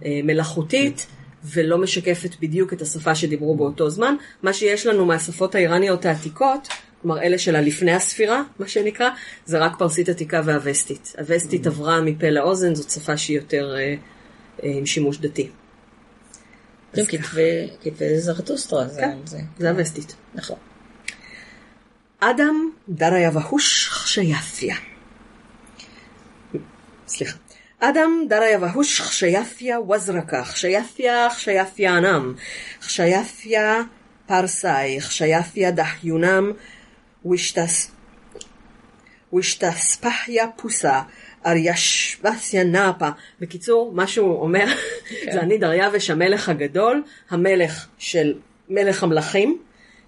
[0.05, 1.07] אה, מלאכותית,
[1.55, 4.15] ולא משקפת בדיוק את השפה שדיברו באותו זמן.
[4.43, 6.69] מה שיש לנו מהשפות האיראניות העתיקות,
[7.03, 9.09] כלומר אלה של הלפני הספירה, מה שנקרא,
[9.45, 11.15] זה רק פרסית עתיקה והווסטית.
[11.19, 13.95] הווסטית עברה מפה לאוזן, זאת שפה שהיא יותר אה,
[14.63, 15.51] עם שימוש דתי.
[16.95, 17.03] כן,
[17.83, 19.19] כתבי זרטוסטרה, זה- כן.
[19.25, 20.15] זה זה הווסטית.
[20.35, 20.57] נכון.
[22.21, 24.77] אדם דריה והוש חשייפיה.
[27.09, 27.37] סליחה.
[27.81, 32.35] אדם דריה והוש חשייפיה וזרקה, חשייפיה חשייפיה אנם,
[32.83, 33.83] חשייפיה
[34.27, 36.53] פרסאי, חשייפיה דחיונם,
[37.31, 37.91] ושתס...
[39.35, 41.01] ושתספחיה פוסה,
[41.47, 43.09] ארישבסיה נאפה.
[43.41, 44.65] בקיצור, מה שהוא אומר,
[45.33, 48.35] זה אני דריווש המלך הגדול, המלך של
[48.69, 49.59] מלך המלכים,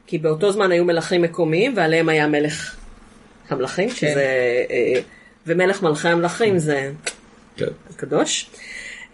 [0.07, 2.77] כי באותו זמן היו מלכים מקומיים ועליהם היה מלך
[3.49, 4.27] המלכים, שזה...
[4.71, 5.01] אה,
[5.47, 6.91] ומלך מלכי המלכים זה
[7.57, 7.67] כן.
[7.97, 8.51] קדוש.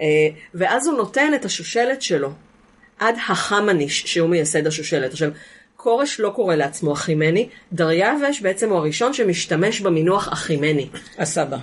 [0.01, 0.07] אה,
[0.55, 2.31] ואז הוא נותן את השושלת שלו
[2.99, 5.13] עד החמניש, שהוא מייסד השושלת.
[5.13, 5.31] עכשיו,
[5.77, 10.89] כורש לא קורא לעצמו אחימני, דריווש בעצם הוא הראשון שמשתמש במינוח אחימני.
[11.19, 11.59] הסבא.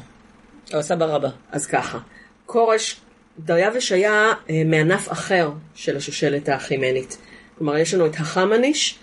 [0.73, 1.29] או הסבא רבא.
[1.51, 1.99] אז ככה,
[2.45, 3.01] כורש,
[3.39, 7.17] דריווש היה אה, מענף אחר של השושלת האחימנית.
[7.57, 8.99] כלומר, יש לנו את החמניש,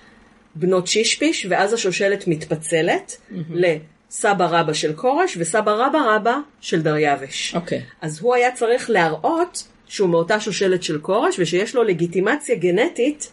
[0.54, 3.16] בנות שישפיש, ואז השושלת מתפצלת
[3.50, 7.54] לסבא רבא של כורש וסבא רבא רבא של דריווש.
[7.54, 7.82] אוקיי.
[8.00, 13.32] אז הוא היה צריך להראות שהוא מאותה שושלת של כורש ושיש לו לגיטימציה גנטית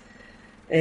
[0.71, 0.78] אה,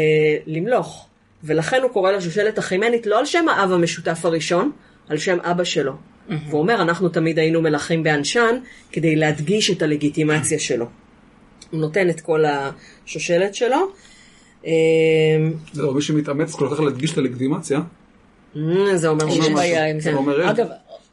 [0.46, 1.06] למלוך.
[1.44, 4.72] ולכן הוא קורא לשושלת החימנית לא על שם האב המשותף הראשון,
[5.08, 5.92] על שם אבא שלו.
[6.28, 8.56] והוא אומר, אנחנו תמיד היינו מלכים באנשן
[8.92, 10.86] כדי להדגיש את הלגיטימציה שלו.
[11.70, 13.76] הוא נותן את כל השושלת שלו.
[14.66, 14.72] אה,
[15.72, 17.80] זהו, מי שמתאמץ כל כך להדגיש את הלגיטימציה,
[18.56, 19.54] אה, זה אומר משהו.
[19.54, 20.10] בעיה עם זה.
[20.10, 20.16] כן.
[20.16, 20.66] אומר, אגב,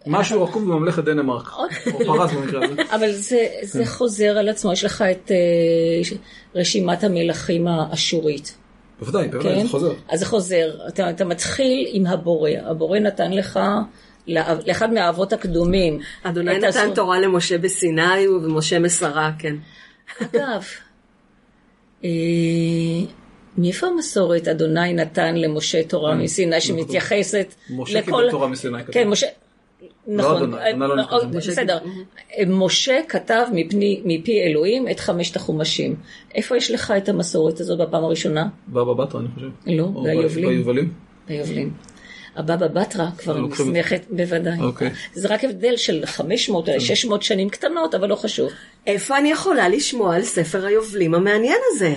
[0.08, 1.52] משהו רקום בממלכת דנמרק,
[1.94, 2.82] או פרס במקרה הזה.
[2.96, 6.16] אבל זה, זה חוזר על עצמו, יש לך את אה,
[6.56, 8.58] רשימת המלכים האשורית.
[9.00, 9.64] בוודאי, בוודאי, כן?
[9.64, 9.94] זה חוזר.
[10.10, 10.72] אז זה חוזר.
[10.88, 12.50] אתה, אתה מתחיל עם הבורא.
[12.66, 13.60] הבורא נתן לך,
[14.28, 16.00] לאחד מהאבות הקדומים.
[16.24, 19.56] אדוני נתן הזכות- תורה למשה בסיני ומשה מסרה, כן.
[20.22, 20.64] אגב,
[22.04, 22.10] אה,
[23.58, 28.06] מאיפה המסורת אדוני נתן למשה תורה מסיני שמתייחסת משה לכל...
[28.06, 28.94] קיבל תורה מסיני, כתוב.
[28.94, 29.28] כן, משה...
[30.08, 31.12] נכון, לא אה, נכנס.
[31.24, 31.78] אה, משה בסדר.
[32.48, 35.96] משה כתב מפני- מפי אלוהים את חמשת החומשים.
[36.36, 38.48] איפה יש לך את המסורת הזאת בפעם הראשונה?
[38.70, 39.48] בבא בתרא, אני חושב.
[39.68, 39.92] לא.
[40.04, 40.94] ביובלים.
[41.28, 41.74] ביובלים.
[42.36, 44.60] הבבא בתרא כבר נסמכת, בוודאי.
[44.60, 44.90] אוקיי.
[45.14, 48.52] זה רק הבדל של 500 או 600 שנים קטנות, אבל לא חשוב.
[48.88, 51.94] איפה אני יכולה לשמוע על ספר היובלים המעניין הזה?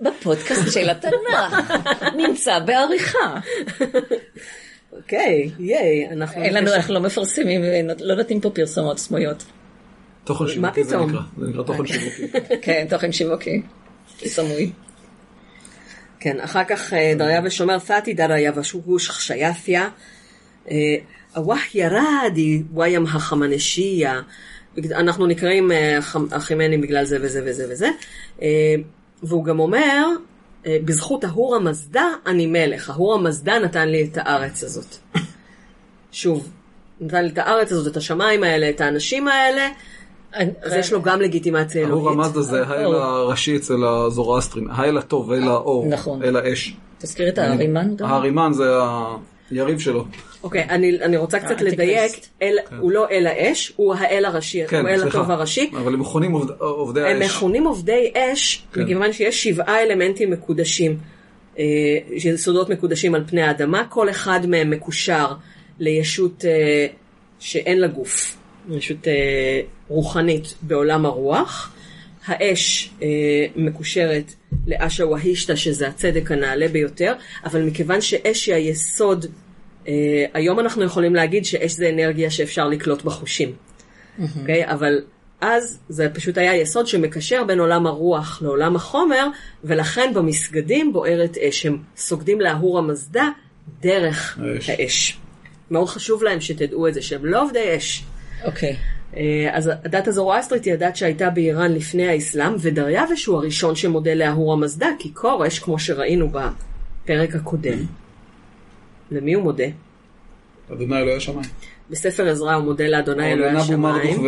[0.00, 1.72] בפודקאסט של התנ"ך,
[2.26, 3.40] נמצא בעריכה.
[4.92, 6.42] אוקיי, ייי, אנחנו...
[6.42, 6.74] אין לנו.
[6.74, 7.62] אנחנו לא מפרסמים,
[8.00, 9.44] לא נותנים פה פרסומות סמויות.
[10.24, 10.96] תוכן שיווקי זה?
[10.96, 11.20] נקרא.
[11.38, 12.28] זה נקרא תוכן שיווקי.
[12.62, 13.62] כן, תוכן שיווקי.
[14.26, 14.72] סמוי.
[16.20, 19.88] כן, אחר כך אה, דריווש אומר, תתי דריה ושוש חשייתיה,
[21.36, 24.20] אווח ירדי וים החמנשיה,
[24.78, 25.98] אנחנו נקראים אה,
[26.30, 27.88] אחימנים בגלל זה וזה וזה וזה,
[28.42, 28.74] אה,
[29.22, 30.06] והוא גם אומר,
[30.66, 34.96] אה, בזכות ההור המזדה אני מלך, ההור המזדה נתן לי את הארץ הזאת.
[36.12, 36.50] שוב,
[37.00, 39.68] נתן לי את הארץ הזאת, את השמיים האלה, את האנשים האלה,
[40.62, 42.18] אז יש לו גם לגיטימציה אלוהית.
[42.18, 46.22] המזדה זה האל הראשי אצל הזורואסטרים, האל הטוב, אל האור, נכון.
[46.22, 46.74] אל האש.
[46.98, 48.06] תזכיר את הארימן גם.
[48.08, 48.64] הארימן זה
[49.50, 50.04] היריב שלו.
[50.42, 51.78] אוקיי, אני, אני רוצה קצת האנטיקריסט.
[51.78, 52.12] לדייק,
[52.42, 55.18] אל, הוא לא אל האש, הוא האל הראשי, כן, הוא האל סליחה.
[55.18, 55.70] הטוב הראשי.
[55.76, 57.30] אבל הם מכונים עובד- עובדי הם האש.
[57.36, 58.82] מכונים עובדי אש, כן.
[58.82, 60.96] מכיוון שיש שבעה אלמנטים מקודשים,
[61.58, 61.64] אה,
[62.10, 65.26] יסודות מקודשים על פני האדמה, כל אחד מהם מקושר
[65.78, 66.86] לישות אה,
[67.38, 68.36] שאין לה גוף,
[68.70, 71.72] ישות אה, רוחנית בעולם הרוח.
[72.26, 73.08] האש אה,
[73.56, 74.34] מקושרת
[74.66, 79.26] לאשה והישתא, שזה הצדק הנעלה ביותר, אבל מכיוון שאש היא היסוד,
[79.88, 83.52] אה, היום אנחנו יכולים להגיד שאש זה אנרגיה שאפשר לקלוט בחושים.
[84.40, 84.70] אוקיי?
[84.70, 85.00] אבל
[85.40, 89.26] אז זה פשוט היה יסוד שמקשר בין עולם הרוח לעולם החומר,
[89.64, 91.66] ולכן במסגדים בוערת אש.
[91.66, 93.28] הם סוגדים לאהור המזדה
[93.80, 94.70] דרך האש.
[94.70, 95.18] האש.
[95.70, 98.04] מאוד חשוב להם שתדעו את זה, שהם לא עובדי אש.
[98.44, 98.70] אוקיי.
[98.70, 98.99] אה,
[99.52, 104.88] אז הדת הזורואסטרית היא הדת שהייתה באיראן לפני האסלאם, ודריווש הוא הראשון שמודה לאהור המזדה,
[104.98, 107.78] כי כורש, כמו שראינו בפרק הקודם,
[109.10, 109.64] למי הוא מודה?
[110.72, 111.48] אדוני אלוהי השמיים.
[111.90, 114.22] בספר עזרא הוא מודה לאדוני אלוהי נבו מרדוך השמיים.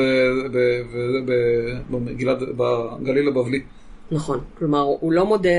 [2.57, 3.63] בגליל הבבלי.
[4.11, 5.51] נכון, כלומר הוא לא מודה,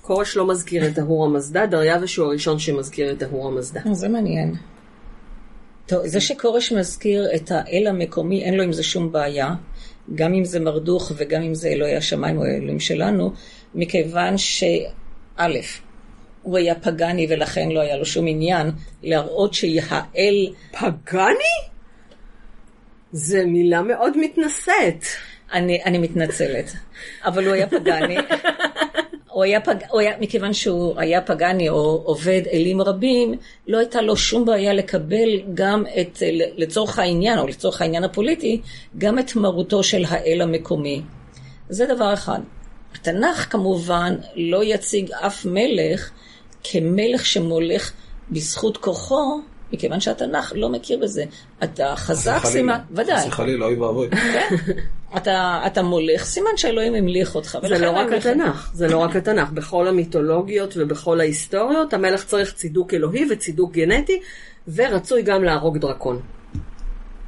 [0.00, 3.80] כורש לא מזכיר את ההור המזדה, דריווש הוא הראשון שמזכיר את ההור המזדה.
[3.86, 4.54] אה, זה מעניין.
[5.86, 9.54] טוב, זה שכורש מזכיר את האל המקומי, אין לו עם זה שום בעיה,
[10.14, 13.32] גם אם זה מרדוך וגם אם זה אלוהי השמיים או האלוהים שלנו,
[13.74, 15.46] מכיוון שא',
[16.42, 18.70] הוא היה פגאני ולכן לא היה לו שום עניין
[19.02, 21.54] להראות שהאל, פגאני?
[23.12, 25.04] זה מילה מאוד מתנשאת.
[25.52, 26.72] אני, אני מתנצלת,
[27.24, 28.16] אבל הוא היה פגאני.
[29.32, 29.74] הוא היה פג...
[29.90, 33.34] הוא היה, מכיוון שהוא היה פגאני או עובד אלים רבים,
[33.68, 36.22] לא הייתה לו שום בעיה לקבל גם את,
[36.56, 38.60] לצורך העניין, או לצורך העניין הפוליטי,
[38.98, 41.02] גם את מרותו של האל המקומי.
[41.68, 42.40] זה דבר אחד.
[42.94, 46.10] התנ"ך כמובן לא יציג אף מלך
[46.64, 47.92] כמלך שמולך
[48.30, 49.40] בזכות כוחו,
[49.72, 51.24] מכיוון שהתנ"ך לא מכיר בזה.
[51.62, 53.20] אתה חזק סימן, ודאי.
[53.20, 54.08] חס וחלילה, אוי ואבוי.
[55.16, 57.58] אתה, אתה מולך, סימן שאלוהים המליך אותך.
[57.68, 59.50] זה לא רק התנ"ך, זה לא רק התנ"ך.
[59.50, 64.20] בכל המיתולוגיות ובכל ההיסטוריות, המלך צריך צידוק אלוהי וצידוק גנטי,
[64.74, 66.20] ורצוי גם להרוג דרקון.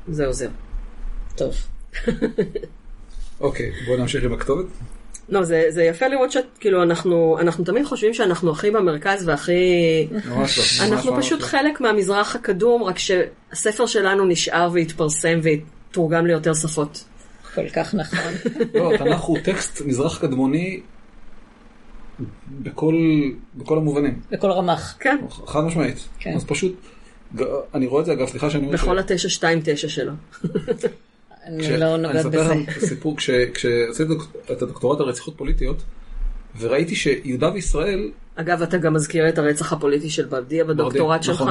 [0.09, 0.49] זה עוזר.
[1.37, 1.55] טוב.
[3.41, 4.67] אוקיי, בואו נמשיך עם הכתובת.
[5.29, 9.53] לא, זה, זה יפה לראות שכאילו אנחנו, אנחנו תמיד חושבים שאנחנו הכי במרכז והכי...
[10.11, 10.37] ממש לא.
[10.37, 11.47] ממש אנחנו ממש פשוט לא.
[11.47, 17.05] חלק מהמזרח הקדום, רק שהספר שלנו נשאר והתפרסם והתורגם ליותר שפות.
[17.55, 18.33] כל כך נכון.
[18.75, 20.81] לא, התנ"ך הוא טקסט מזרח קדמוני
[22.49, 22.95] בכל
[23.55, 24.21] בכל המובנים.
[24.31, 24.97] בכל רמ"ח.
[25.01, 26.09] כן, חד משמעית.
[26.19, 26.33] כן.
[26.37, 26.77] אז פשוט,
[27.75, 30.13] אני רואה את זה אגב, סליחה שאני אומר בכל התשע שתיים תשע שלו.
[31.47, 32.55] אני לא אני נוגעת אספר בזה.
[32.55, 35.83] לכם סיפור, כש- כשעשיתי דוק- את הדוקטורט על רציחות פוליטיות,
[36.61, 41.45] וראיתי שיהודה וישראל, אגב, אתה גם מזכיר את הרצח הפוליטי של ברדיה בדוקטורט שלך.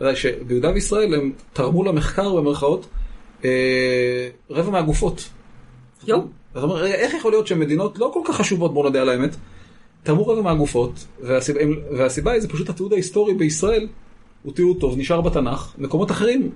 [0.00, 2.86] נכון, שביהודה וישראל הם תרמו למחקר במרכאות
[3.44, 5.28] אה, רבע מהגופות.
[6.06, 6.20] יו.
[6.54, 9.36] אז אומר, איך יכול להיות שמדינות לא כל כך חשובות, בוא נודה על האמת,
[10.02, 11.60] תרמו רבע מהגופות, והסיבה,
[11.98, 13.88] והסיבה היא זה פשוט התיעוד ההיסטורי בישראל,
[14.42, 16.50] הוא תיעוד טוב, נשאר בתנ"ך, מקומות אחרים,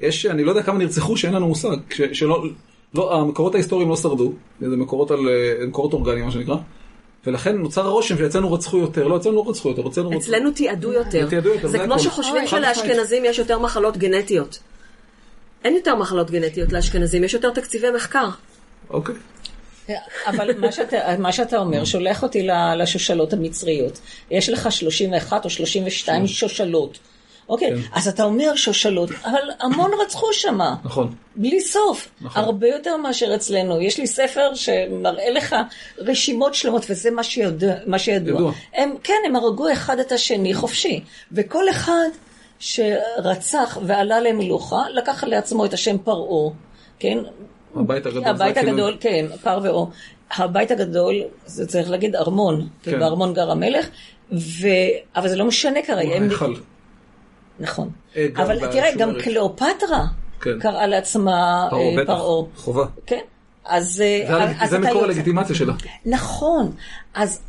[0.00, 2.44] יש, אני לא יודע כמה נרצחו שאין לנו מושג, ש, שלא,
[2.94, 6.56] לא, המקורות ההיסטוריים לא שרדו, זה מקורות, על, אה, מקורות אורגניים מה שנקרא,
[7.26, 10.20] ולכן נוצר הרושם שאצלנו רצחו יותר, לא, אצלנו לא רצחו יותר, אצלנו רצחו...
[10.20, 11.28] אצלנו תיעדו יותר.
[11.28, 11.98] תיעדו יותר, זה כמו.
[11.98, 12.64] שחושבים משמעית.
[12.64, 14.58] שלאשכנזים יש יותר מחלות גנטיות.
[15.64, 18.28] אין יותר מחלות גנטיות לאשכנזים, יש יותר תקציבי מחקר.
[18.90, 19.14] אוקיי.
[20.26, 24.00] אבל מה שאתה, מה שאתה אומר שולח אותי ל- לשושלות המצריות.
[24.30, 26.98] יש לך 31 או 32 שושלות.
[27.50, 30.74] אוקיי, אז אתה אומר שושלות, אבל המון רצחו שמה.
[30.84, 31.14] נכון.
[31.36, 32.44] בלי סוף, נכון.
[32.44, 33.80] הרבה יותר מאשר אצלנו.
[33.80, 35.56] יש לי ספר שמראה לך
[35.98, 37.72] רשימות שלמות, וזה מה שידוע.
[37.86, 38.34] מה שידוע.
[38.34, 38.52] ידוע.
[38.74, 41.00] הם, כן, הם הרגו אחד את השני חופשי,
[41.32, 42.08] וכל אחד
[42.58, 46.50] שרצח ועלה למלוכה, לקח לעצמו את השם פרעה,
[46.98, 47.18] כן?
[47.76, 48.24] הבית הגדול.
[48.24, 49.90] הבית כאילו- הגדול, כן, פר ואור.
[50.36, 51.14] הבית הגדול,
[51.46, 52.90] זה צריך להגיד ארמון, כן.
[52.90, 52.98] כן.
[52.98, 53.88] בארמון גר המלך,
[54.32, 54.68] ו...
[55.16, 56.08] אבל זה לא משנה כרגע.
[56.08, 56.54] הוא ההיכל.
[57.60, 57.90] נכון.
[58.16, 59.12] אה, גם אבל תראה, גם.
[59.20, 60.06] קליאופטרה
[60.40, 60.58] כן.
[60.60, 62.06] קראה לעצמה פרעה, אה.
[62.06, 62.44] פרעה.
[62.56, 62.84] חובה.
[63.06, 63.20] כן.
[63.64, 65.72] אז, אה, זה, מקור הלגיטימציה שלה.
[66.06, 66.72] נכון.
[67.14, 67.40] אז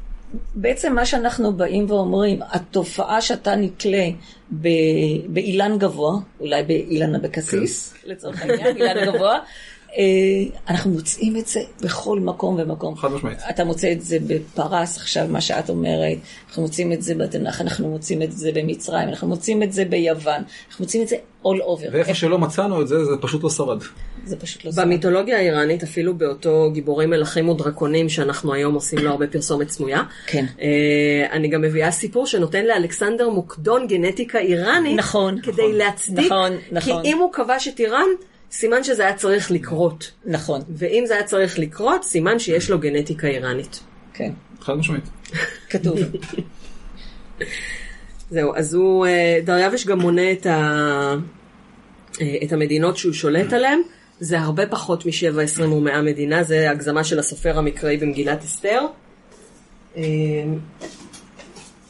[0.55, 4.07] בעצם מה שאנחנו באים ואומרים, התופעה שאתה נתלה
[5.27, 9.39] באילן גבוה, אולי באילן אבקסיס, לצורך העניין, אילן גבוה,
[10.67, 12.95] אנחנו מוצאים את זה בכל מקום ומקום.
[12.95, 13.39] חד משמעית.
[13.49, 17.89] אתה מוצא את זה בפרס, עכשיו מה שאת אומרת, אנחנו מוצאים את זה בתנ"ך, אנחנו
[17.89, 21.89] מוצאים את זה במצרים, אנחנו מוצאים את זה ביוון, אנחנו מוצאים את זה all over.
[21.91, 23.81] ואיפה שלא מצאנו את זה, זה פשוט לא שרד.
[24.25, 24.85] זה פשוט לא סבבה.
[24.85, 30.45] במיתולוגיה האיראנית, אפילו באותו גיבורים מלכים ודרקונים שאנחנו היום עושים לו הרבה פרסומת סמויה, כן.
[30.61, 36.51] אה, אני גם מביאה סיפור שנותן לאלכסנדר מוקדון גנטיקה איראנית, נכון, כדי נכון, להצדיק, נכון,
[36.57, 37.01] כי נכון.
[37.05, 38.07] אם הוא כבש את איראן,
[38.51, 40.11] סימן שזה היה צריך לקרות.
[40.25, 43.79] נכון, ואם זה היה צריך לקרות, סימן שיש לו גנטיקה איראנית.
[44.13, 45.03] כן, חד משמעית.
[45.69, 45.99] כתוב.
[48.31, 51.15] זהו, אז הוא, אה, דריווש גם מונה את, ה,
[52.21, 53.81] אה, את המדינות שהוא שולט עליהן.
[54.19, 58.85] זה הרבה פחות משבע, עשרים ומאה מדינה, זה הגזמה של הסופר המקראי במגילת אסתר.
[59.97, 60.03] אה,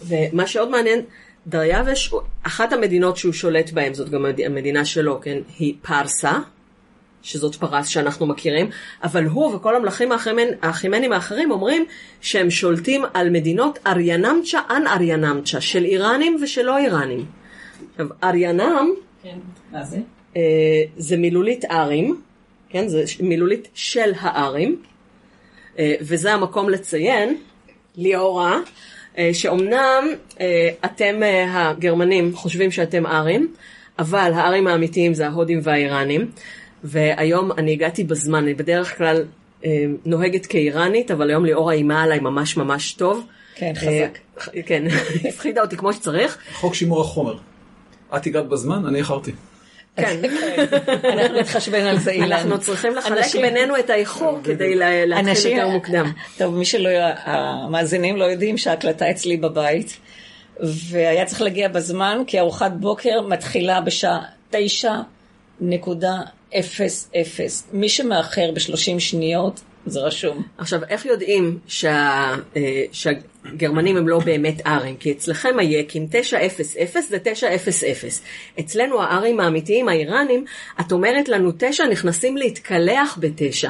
[0.08, 1.02] ומה שעוד מעניין,
[1.48, 6.32] דריווש, אחת המדינות שהוא שולט בהן, זאת גם המד- המדינה שלו, כן, היא פרסה,
[7.24, 8.70] שזאת פרס שאנחנו מכירים,
[9.04, 11.86] אבל הוא וכל המלכים האחימנ- האחימנים האחרים אומרים
[12.22, 17.26] שהם שולטים על מדינות אריאנמצ'ה אנ אריאנמצ'ה, של איראנים ושל לא איראנים.
[17.92, 18.90] עכשיו, אריאנם
[19.24, 19.38] כן,
[19.72, 19.98] מה זה?
[20.38, 20.42] אה,
[20.98, 22.22] זה מילולית ארים,
[22.70, 24.82] כן, זה מילולית של הארים,
[25.80, 27.38] אה, וזה המקום לציין,
[27.96, 28.60] ליאורה,
[29.34, 30.04] שאומנם
[30.40, 33.54] אה, אתם אה, הגרמנים חושבים שאתם ארים,
[34.00, 36.32] אבל הארים האמיתיים זה ההודים והאיראנים,
[36.84, 39.26] והיום אני הגעתי בזמן, אני בדרך כלל
[39.66, 43.26] אה, נוהגת כאיראנית, אבל היום ליאורה אימה עליי ממש ממש טוב.
[43.56, 44.18] כן, אה, חזק.
[44.66, 44.84] כן,
[45.30, 46.38] הפחידה אותי כמו שצריך.
[46.54, 47.38] חוק שימור החומר.
[48.16, 49.32] את הגעת בזמן, אני איחרתי.
[49.96, 50.22] כן.
[51.04, 52.32] אנחנו נתחשבן על זה, אילן.
[52.32, 56.12] אנחנו צריכים לחלק בינינו את האיחור כדי לה- להתחיל יותר מוקדם.
[56.38, 56.90] טוב, מי שלא,
[57.24, 59.98] המאזינים לא יודעים שההקלטה אצלי בבית,
[60.60, 64.94] והיה צריך להגיע בזמן, כי ארוחת בוקר מתחילה בשעה תשע
[65.62, 66.16] נקודה
[66.60, 67.68] אפס אפס.
[67.74, 70.44] מי שמאחר בשלושים שניות, זה רשום.
[70.58, 74.98] עכשיו, איך יודעים שה, אה, שהגרמנים הם לא באמת ארים?
[74.98, 76.52] כי אצלכם היקים 900
[77.10, 78.22] זה 900.
[78.60, 80.46] אצלנו הארים האמיתיים, האיראנים,
[80.80, 83.70] את אומרת לנו תשע, נכנסים להתקלח בתשע.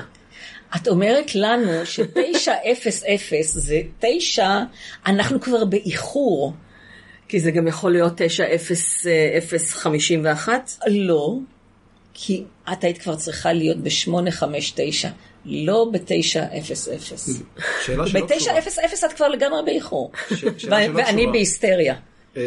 [0.76, 4.60] את אומרת לנו שתשע אפס אפס זה תשע,
[5.06, 6.54] אנחנו כבר באיחור.
[7.28, 10.72] כי זה גם יכול להיות 90051.
[10.88, 11.36] לא,
[12.14, 15.08] כי את היית כבר צריכה להיות ב-859,
[15.46, 16.74] לא ב-900.
[17.84, 18.58] שאלה שלא קשורה.
[18.58, 20.12] ב-900 את כבר לגמרי באיחור.
[20.70, 21.28] ואני.
[21.28, 21.96] בהיסטריה.
[22.38, 22.42] אה,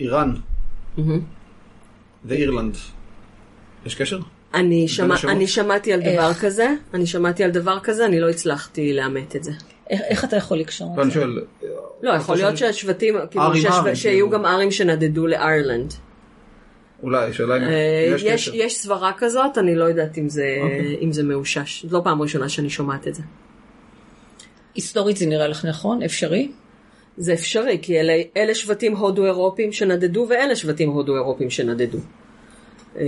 [0.00, 0.34] איראן
[2.24, 2.76] ואירלנד.
[3.86, 4.18] יש קשר?
[4.54, 5.14] אני, שמע?
[5.28, 6.44] אני שמעתי על דבר איך?
[6.44, 9.52] כזה, אני שמעתי על דבר כזה, אני לא הצלחתי לאמת את זה.
[9.90, 11.10] איך, איך אתה יכול לקשור את זה?
[11.10, 11.40] שואל,
[12.02, 13.44] לא, יכול להיות שהשבטים, כאילו,
[13.94, 14.30] שיהיו.
[14.30, 15.94] גם ארים שנדדו לאיירלנד.
[17.06, 18.54] אולי, שאלה אם אה, יש יש, קשר.
[18.54, 20.98] יש סברה כזאת, אני לא יודעת אם זה, אוקיי.
[21.00, 21.86] אם זה מאושש.
[21.86, 23.22] זו לא פעם ראשונה שאני שומעת את זה.
[24.74, 26.02] היסטורית זה נראה לך נכון?
[26.02, 26.52] אפשרי?
[27.16, 31.98] זה אפשרי, כי אלה, אלה שבטים הודו-אירופים שנדדו, ואלה שבטים הודו-אירופים שנדדו.
[32.96, 33.02] אה,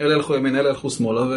[0.00, 1.32] אלה הלכו ימין, אלה הלכו שמאלה, ו...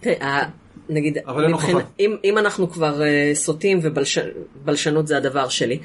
[0.00, 0.42] תראה,
[0.88, 1.78] נגיד, אבל אין הוכחה.
[2.00, 5.78] אם, אם אנחנו כבר אה, סוטים ובלשנות זה הדבר שלי,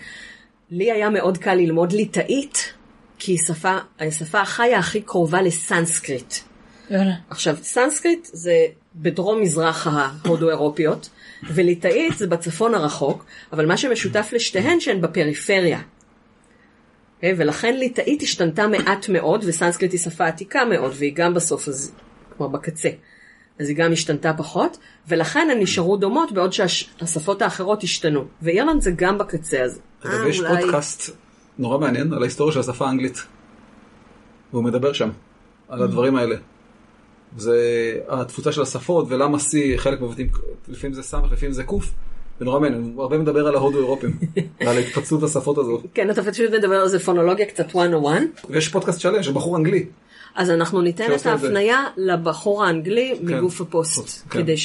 [0.71, 2.73] לי היה מאוד קל ללמוד ליטאית,
[3.19, 6.33] כי היא שפה, השפה החיה הכי קרובה לסנסקריט.
[6.89, 7.13] יאללה.
[7.29, 8.53] עכשיו, סנסקריט זה
[8.95, 11.09] בדרום מזרח ההודו-אירופיות,
[11.43, 15.79] וליטאית זה בצפון הרחוק, אבל מה שמשותף לשתיהן שהן בפריפריה.
[17.15, 17.33] אוקיי?
[17.37, 21.91] ולכן ליטאית השתנתה מעט מאוד, וסנסקריט היא שפה עתיקה מאוד, והיא גם בסוף, אז,
[22.37, 22.89] כלומר בקצה.
[23.59, 24.77] אז היא גם השתנתה פחות,
[25.07, 28.25] ולכן הן נשארו דומות בעוד שהשפות האחרות השתנו.
[28.41, 29.79] ואירלנד זה גם בקצה, אז...
[30.05, 31.11] אגב, אה, יש אולי- פודקאסט
[31.59, 33.25] נורא מעניין על ההיסטוריה של השפה האנגלית.
[34.53, 35.09] והוא מדבר שם,
[35.69, 36.35] על הדברים האלה.
[37.37, 37.59] זה
[38.09, 40.27] התפוצה של השפות ולמה C, חלק מבטאים,
[40.67, 41.71] לפעמים זה ס', לפעמים זה ק',
[42.41, 44.17] ונורא מעניין, הוא הרבה מדבר על ההודו-אירופים,
[44.61, 45.81] ועל התפצלות השפות הזו.
[45.93, 48.21] כן, אתה פשוט מדבר על זה פונולוגיה קצת 101.
[48.49, 49.85] ויש פודקאסט שלם של בחור אנגלי.
[50.35, 51.31] אז אנחנו ניתן את זה.
[51.31, 54.39] ההפניה לבחור האנגלי מגוף הפוסט, כן.
[54.39, 54.57] כדי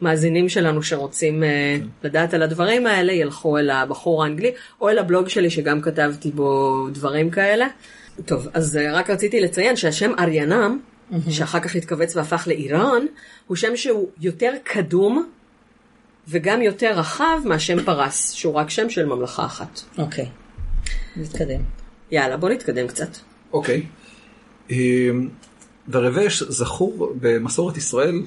[0.00, 5.28] שהמאזינים שלנו שרוצים אה, לדעת על הדברים האלה ילכו אל הבחור האנגלי, או אל הבלוג
[5.28, 7.66] שלי שגם כתבתי בו דברים כאלה.
[8.24, 10.78] טוב, אז אה, רק רציתי לציין שהשם אריאנם,
[11.30, 13.02] שאחר כך התכווץ והפך לאיראן,
[13.46, 15.26] הוא שם שהוא יותר קדום
[16.28, 19.80] וגם יותר רחב מהשם פרס, שהוא רק שם של ממלכה אחת.
[19.98, 20.26] אוקיי.
[21.16, 21.60] נתקדם.
[22.10, 23.08] יאללה, בוא נתקדם קצת.
[23.52, 23.86] אוקיי.
[24.70, 25.28] אמ,
[25.88, 28.22] דרווש זכור במסורת ישראל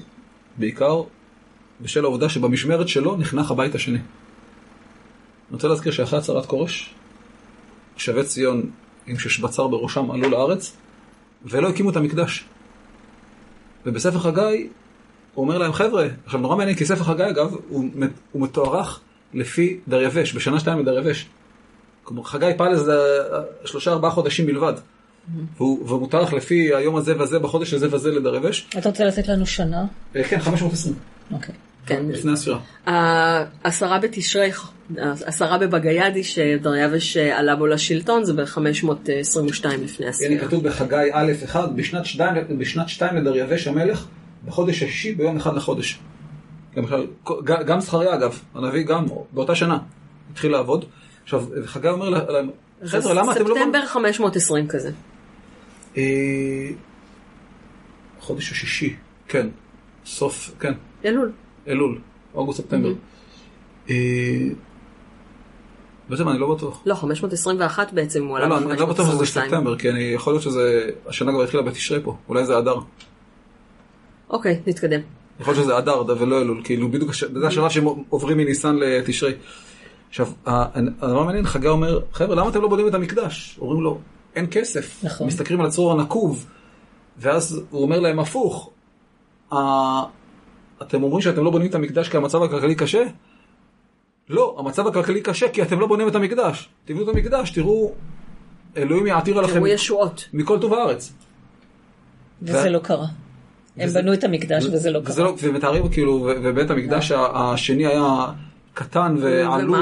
[0.56, 1.02] בעיקר,
[1.84, 3.98] בשל העובדה שבמשמרת שלו נחנך הבית השני.
[3.98, 4.04] אני
[5.52, 6.94] רוצה להזכיר שאחרי הצהרת כורש,
[7.96, 8.70] שבי ציון
[9.06, 10.76] עם ששבצר בראשם עלו לארץ,
[11.44, 12.44] ולא הקימו את המקדש.
[13.86, 14.68] ובספר חגי,
[15.34, 17.84] הוא אומר להם, חבר'ה, עכשיו נורא מעניין, כי ספר חגי אגב, הוא,
[18.32, 19.00] הוא מתוארך
[19.34, 21.26] לפי דריווש, בשנה שתיים לדריווש.
[22.04, 22.96] כלומר, חגי פעל איזה
[23.64, 24.74] שלושה ארבעה חודשים בלבד.
[25.56, 28.68] והוא, והוא מותארך לפי היום הזה והזה, בחודש הזה וזה לדריווש.
[28.78, 29.84] אתה רוצה לתת לנו שנה?
[30.16, 30.94] אה, כן, 520.
[31.32, 31.54] אוקיי.
[31.86, 32.06] כן.
[32.08, 32.58] לפני הספירה.
[32.86, 34.50] העשרה בתשרי,
[34.98, 38.58] עשרה בבגיידי שדריווש עלה בו לשלטון זה ב-522
[39.66, 40.46] לפני הנה הספירה.
[40.48, 44.06] כתוב בחגי א' אחד, בשנת שתיים- בשנת שתיים לדריווש המלך,
[44.46, 45.98] בחודש השישי ביום אחד לחודש.
[47.66, 49.78] גם זכריה אגב, הנביא גם באותה שנה
[50.32, 50.84] התחיל לעבוד.
[51.22, 52.50] עכשיו, חגי אומר להם,
[52.86, 53.54] חבר'ה, למה אתם לא...
[53.54, 54.90] ספטמבר 520 כזה.
[55.96, 56.02] אה,
[58.20, 58.96] חודש השישי,
[59.28, 59.46] כן,
[60.06, 60.72] סוף, כן,
[61.04, 61.32] אלול.
[61.68, 61.98] אלול,
[62.34, 62.92] אוגוסט ספטמבר.
[63.90, 63.94] אה,
[66.08, 66.82] בעצם אני לא בטוח.
[66.86, 69.24] לא, 521 בעצם הוא לא, עלה לא, אני לא בטוח שזה ב-522.
[69.26, 72.74] ספטמבר, כי אני יכול להיות שזה, השנה כבר התחילה בתשרי פה, אולי זה אדר.
[74.30, 75.00] אוקיי, נתקדם.
[75.40, 79.32] יכול להיות שזה אדר ולא אלול, כאילו בדיוק, זה השלב שהם עוברים מניסן לתשרי.
[80.08, 83.58] עכשיו, הדבר המעניין, חגי אומר, חבר'ה, למה אתם לא בונים את המקדש?
[83.60, 83.98] אומרים לו,
[84.34, 85.00] אין כסף.
[85.04, 85.26] נכון.
[85.26, 86.46] מסתכלים על הצרור הנקוב,
[87.18, 88.70] ואז הוא אומר להם הפוך,
[89.52, 90.02] "ה-
[90.82, 93.02] אתם אומרים שאתם לא בונים את המקדש כי המצב הכלכלי קשה?
[94.28, 96.68] לא, המצב הכלכלי קשה כי אתם לא בונים את המקדש.
[96.84, 97.92] תבנו את המקדש, תראו,
[98.76, 100.28] אלוהים יעתיר עליכם תראו ישועות.
[100.32, 101.12] מכל טוב הארץ.
[102.42, 103.06] וזה ו- לא קרה.
[103.76, 105.24] הם וזה- בנו את המקדש וזה לא וזה קרה.
[105.24, 106.12] לא, ומתארים כאילו,
[106.42, 108.26] ובית המקדש ה- השני היה
[108.74, 109.76] קטן ועלוב,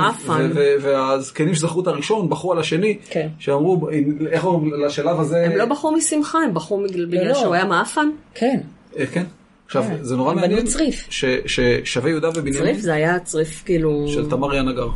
[0.82, 3.28] והזקנים שזכרו את הראשון בחרו על השני, כן.
[3.38, 3.88] שאמרו,
[4.30, 7.34] איך אומרים, לשלב הזה, הם לא בחרו משמחה, הם בחרו בגלל בגלל לא.
[7.34, 8.08] שהוא היה מעפן.
[8.34, 8.60] כן.
[8.98, 9.24] אה, כן.
[9.66, 9.96] עכשיו, כן.
[10.02, 11.06] זה נורא הם בנו מעניין, צריף.
[11.10, 14.08] ש- ששבי יהודה ובנימין, צריף זה היה צריף כאילו...
[14.08, 14.88] של תמר ינגר.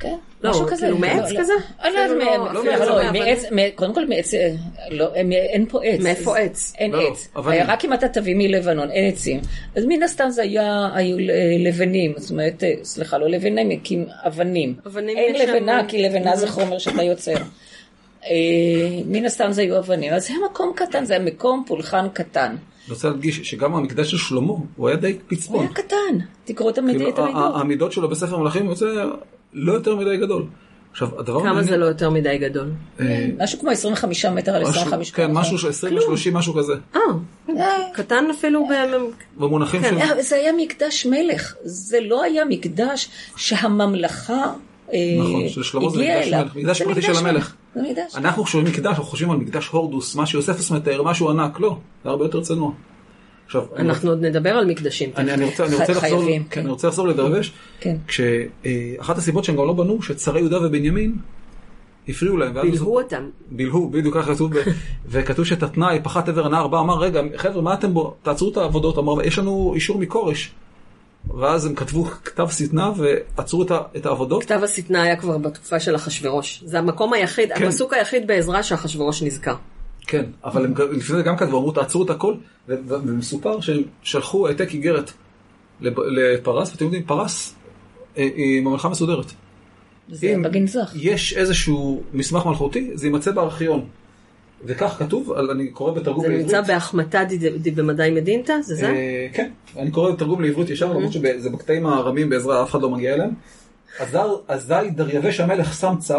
[0.00, 0.80] כן, לא, משהו כזה.
[0.86, 1.52] כאילו מעץ לא, כזה?
[1.84, 2.14] לא, לא, לא,
[2.54, 3.12] לא- לא, לא, לא לא.
[3.12, 4.50] מעץ, מ- קודם כל מעץ, אה,
[4.90, 6.00] לא, הם- אין פה עץ.
[6.00, 6.72] מאיפה עץ?
[6.78, 7.28] אין לא, לא, עץ.
[7.46, 9.40] היה רק אם אתה תביא מלבנון, אין עצים.
[9.76, 11.24] אז מן הסתם זה היה, היו אה,
[11.58, 14.74] לבנים, זאת אומרת, אה, סליחה, לא לבנים, כי אבנים.
[14.86, 17.34] אבנים אין לבנה, כי לבנה זה חומר שאתה יוצר.
[18.26, 18.30] אה,
[19.06, 20.12] מן הסתם זה היו אבנים.
[20.12, 22.56] אז זה מקום קטן, זה היה מקום פולחן קטן.
[22.86, 25.60] אני רוצה להדגיש שגם המקדש של שלמה, הוא היה די הוא פצפון.
[25.60, 25.96] היה קטן,
[26.44, 27.54] תקראו את המד- כאילו, המידות.
[27.60, 28.86] המידות שלו בספר מלכים יוצא
[29.52, 30.44] לא יותר מדי גדול.
[30.92, 32.70] עכשיו, הדבר כמה זה לא יותר מדי גדול?
[33.00, 35.40] אה, משהו כמו 25 מטר על משהו- 25 כן, מטר.
[35.40, 36.72] משהו של 20 או 30, משהו כזה.
[36.96, 37.00] אה,
[37.58, 38.72] אה, קטן אפילו ב...
[39.40, 39.98] במונחים כן, של...
[39.98, 44.52] אה, זה היה מקדש מלך, זה לא היה מקדש שהממלכה אה,
[45.20, 46.32] נכון, של שלמה זה מקדש.
[46.32, 47.54] מלך, מקדש פרטי של המלך.
[47.74, 48.14] זה מקדש.
[48.16, 52.10] אנחנו כשאומרים מקדש, אנחנו חושבים על מקדש הורדוס, מה שיוספוס מתאר, משהו ענק, לא, זה
[52.10, 52.72] הרבה יותר צנוע.
[53.46, 55.10] עכשיו, אנחנו עוד נדבר על מקדשים.
[55.16, 56.60] אני אני רוצה אני רוצה ח- לחזור, חייבים, כן, כן.
[56.60, 57.96] אני רוצה לחזור לדרבש, כן.
[58.06, 61.16] כשאחת הסיבות שהם גם לא בנו, שצרי יהודה ובנימין
[62.08, 63.24] הפריעו להם, ואז- בילהו אותם.
[63.50, 64.52] בילהו, בדיוק ככה כתוב,
[65.10, 68.98] וכתוב שתתנאי, פחת עבר הנהר, בא, אמר, רגע, חבר'ה, מה אתם בו, תעצרו את העבודות,
[68.98, 70.52] אמר, יש לנו אישור מכורש.
[71.38, 74.42] ואז הם כתבו כתב שטנה ועצרו את ה- את העבודות.
[74.42, 76.62] כתב השטנה היה כבר בתקופה של אחשורוש.
[76.66, 77.66] זה המקום היחיד, כן.
[77.66, 79.54] הפסוק היחיד בעזרה שאחשורוש נזכר.
[80.06, 82.34] כן, אבל הם, לפני זה גם כתבו, אמרו תעצרו את הכל,
[82.68, 85.10] ומסופר שהם שלחו העתק איגרת
[85.80, 87.54] לפרס, ואתם יודעים, פרס
[88.18, 89.32] אה, היא ממלכה מסודרת.
[90.08, 90.92] זה אם בגנזך.
[90.94, 93.84] יש איזשהו מסמך מלכותי, זה יימצא בארכיון.
[94.66, 96.46] וכך כתוב, אני קורא בתרגום זה לעברית.
[96.46, 98.60] נמצא בהחמתה די- די במדי מדינתא?
[98.62, 98.86] זה זה?
[98.86, 102.90] אה, כן, אני קורא בתרגום לעברית ישר, למרות שזה בקטעים הארמים בעזרה, אף אחד לא
[102.90, 103.30] מגיע אליהם.
[104.48, 106.14] אזי דריווש המלך שם צו,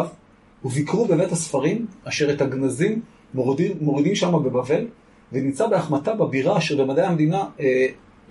[0.66, 3.02] וביקרו בבית הספרים, אשר את הגנזים
[3.34, 4.86] מורידים, שם בבבל,
[5.34, 7.86] ונמצא בהחמתה בבירה אשר במדעי המדינה אה,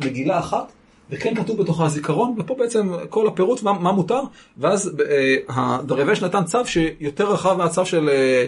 [0.05, 0.73] מגילה אחת,
[1.11, 4.21] וכן כתוב בתוכה הזיכרון, ופה בעצם כל הפירוט מה, מה מותר,
[4.59, 8.47] ואז אה, הדריווש נתן צו שיותר רחב מהצו של אה,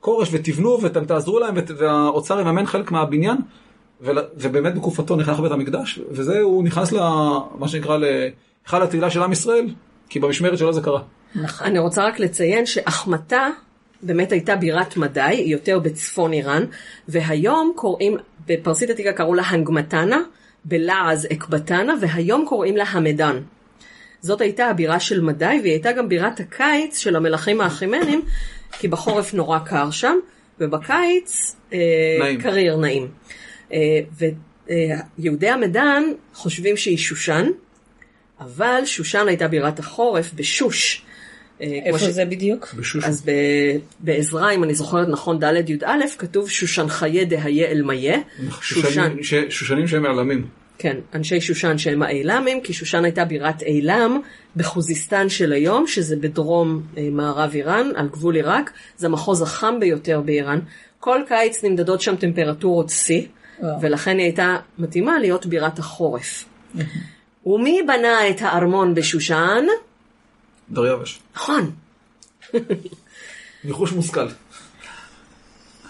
[0.00, 3.36] כורש, ותבנו ואתם תעזרו להם, והאוצר יממן חלק מהבניין.
[4.36, 9.66] ובאמת בתקופתו נכנס לבית המקדש, וזה הוא נכנס למה שנקרא להיכל התהילה של עם ישראל,
[10.08, 11.02] כי במשמרת שלו זה קרה.
[11.34, 11.66] נכון.
[11.66, 13.48] אני רוצה רק לציין שאחמתה
[14.02, 16.64] באמת הייתה בירת מדי, יותר בצפון איראן,
[17.08, 20.18] והיום קוראים, בפרסית עתיקה קראו לה הנגמתנה,
[20.64, 23.40] בלעז אקבתנה, והיום קוראים לה המדן.
[24.20, 28.22] זאת הייתה הבירה של מדי, והיא הייתה גם בירת הקיץ של המלכים האחימנים,
[28.72, 30.16] כי בחורף נורא קר שם,
[30.60, 31.78] ובקיץ אה,
[32.20, 32.40] נעים.
[32.40, 33.08] קריר נעים.
[33.72, 33.78] אה,
[35.18, 36.02] ויהודי המדן
[36.34, 37.46] חושבים שהיא שושן,
[38.40, 41.02] אבל שושן הייתה בירת החורף בשוש.
[41.60, 42.74] אה, איפה ש- זה בדיוק?
[42.74, 43.06] בשושו.
[43.08, 45.86] אז ב- בעזרא, אם אני זוכרת נכון, ד' י"א,
[46.18, 48.18] כתוב שושן חיה דהיה אל מיה.
[48.60, 48.80] שושן.
[48.82, 50.46] שושנים, ש- שושנים שהם מעלמים.
[50.78, 54.20] כן, אנשי שושן שהם האילמים, כי שושן הייתה בירת אילם
[54.56, 60.20] בחוזיסטן של היום, שזה בדרום אה, מערב איראן, על גבול עיראק, זה המחוז החם ביותר
[60.20, 60.58] באיראן.
[61.00, 63.26] כל קיץ נמדדות שם טמפרטורות שיא.
[63.80, 66.44] ולכן היא הייתה מתאימה להיות בירת החורף.
[67.46, 69.64] ומי בנה את הארמון בשושן?
[70.70, 71.20] דריווש.
[71.36, 71.70] נכון.
[73.64, 74.26] ניחוש מושכל.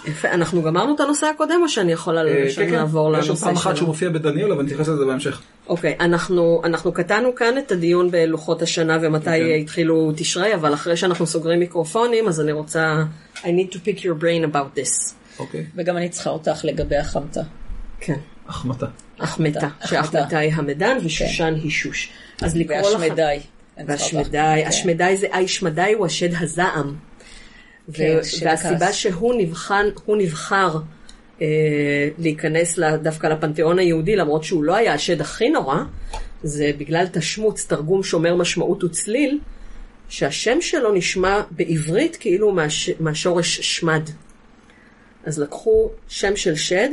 [0.06, 2.74] יפה, אנחנו גמרנו את הנושא הקודם, או שאני יכולה אה, כן, כן.
[2.74, 3.76] לעבור יש עוד לנושא פעם אחת שלנו?
[3.76, 5.40] שהוא מופיע בדניאל, אבל נתייחס לזה בהמשך.
[5.68, 9.60] אוקיי, אנחנו, אנחנו קטענו כאן את הדיון בלוחות השנה ומתי כן.
[9.60, 13.02] התחילו תשרי, אבל אחרי שאנחנו סוגרים מיקרופונים, אז אני רוצה...
[13.36, 15.14] I need to pick your brain about this.
[15.38, 15.66] אוקיי.
[15.76, 17.42] וגם אני צריכה אותך לגבי החמתה.
[18.00, 18.18] כן.
[18.48, 18.86] החמתה.
[19.18, 19.68] אחמתה.
[19.84, 22.10] שאחמתה היא המדן ושושן היא שוש.
[22.42, 23.00] אז לקרוא לך...
[23.00, 23.38] והשמדי.
[23.86, 24.68] והשמדי, כן.
[24.68, 27.07] השמדי זה איישמדי הוא השד הזעם.
[27.92, 28.92] כן, והסיבה.
[28.92, 30.78] שהוא נבחן, הוא נבחר
[31.42, 31.46] אה,
[32.18, 35.76] להיכנס ל- דווקא לפנתיאון היהודי, למרות שהוא לא היה השד הכי נורא,
[36.42, 39.38] זה בגלל תשמוץ, תרגום שומר משמעות וצליל,
[40.08, 44.02] שהשם שלו נשמע בעברית כאילו מהש, מהשורש שמד.
[45.24, 46.88] אז לקחו שם של שד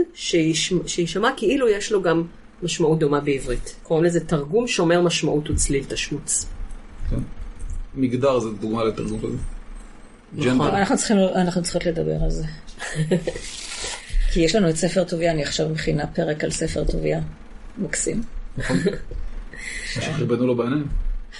[0.86, 2.24] שישמע כאילו יש לו גם
[2.64, 3.76] משמעות דומה בעברית.
[3.84, 6.46] קוראים לזה תרגום שומר משמעות וצליל תשמוץ.
[7.10, 7.16] כן.
[7.96, 9.38] מגדר זה דוגמה לתרגום כזה.
[10.38, 10.75] נכון.
[10.75, 12.43] אנחנו צריכים, אנחנו צריכות לדבר על זה.
[14.31, 17.21] כי יש לנו את ספר טוביה, אני עכשיו מכינה פרק על ספר טוביה.
[17.77, 18.23] מקסים.
[18.57, 18.63] מה
[20.01, 20.88] שחירבנו לו בעיניים.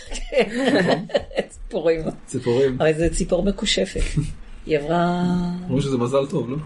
[1.50, 2.02] ציפורים.
[2.26, 2.78] ציפורים.
[2.82, 4.22] אבל זה ציפור מקושפת.
[4.66, 5.24] היא עברה...
[5.64, 6.58] אומרים שזה מזל טוב, לא?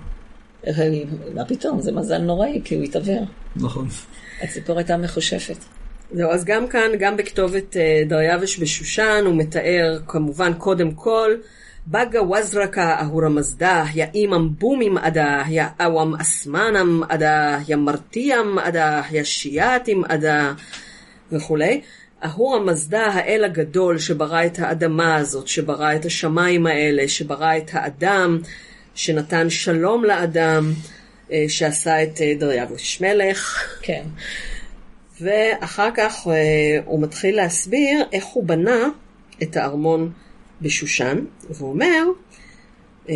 [1.33, 3.25] מה פתאום, זה מזל נוראי, כי הוא התעוור.
[3.55, 3.87] נכון.
[4.41, 5.57] הציפור הייתה מחושפת.
[6.11, 11.31] זהו, אז גם כאן, גם בכתובת אה, דריווש בשושן, הוא מתאר כמובן קודם כל,
[12.77, 20.03] אהורה מזדה, יא אימם בומים עדה, יא אוום אסמנם עדה, יא מרתיאם עדה, יא שיאטים
[20.09, 20.53] עדה,
[21.31, 21.81] וכולי.
[22.25, 28.39] אהורה מזדה, האל הגדול שברא את האדמה הזאת, שברא את השמיים האלה, שברא את האדם,
[28.95, 30.73] שנתן שלום לאדם,
[31.31, 33.63] אה, שעשה את אה, דריווש מלך.
[33.81, 34.03] כן.
[35.21, 38.87] ואחר כך אה, הוא מתחיל להסביר איך הוא בנה
[39.43, 40.11] את הארמון
[40.61, 41.17] בשושן,
[41.49, 42.03] והוא אומר,
[43.09, 43.15] אה,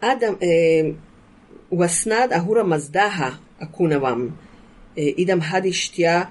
[0.00, 0.90] אדם, אה,
[1.78, 4.28] וסנד אהורה מזדהה אקונבם,
[4.98, 6.22] אה, אידם הדישתיה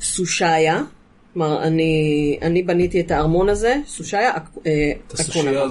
[0.00, 0.82] סושיה,
[1.32, 1.92] כלומר אני,
[2.42, 4.30] אני בניתי את הארמון הזה, סושיה,
[4.66, 4.92] אה,
[5.30, 5.68] אקונבם.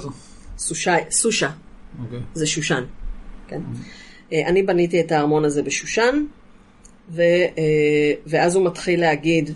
[0.58, 1.50] סושי- סושה,
[2.04, 2.20] אוקיי.
[2.34, 2.84] זה שושן.
[3.48, 3.62] כן?
[4.34, 6.26] אה, אני בניתי את הארמון הזה בשושן,
[7.10, 7.22] ו,
[8.28, 9.52] ואז הוא מתחיל להגיד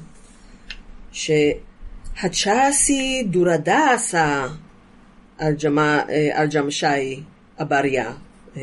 [2.17, 4.47] שהצ'אסי דורדסה
[5.63, 6.45] ג'מה- אה,
[7.61, 8.11] אבריה
[8.57, 8.61] אה,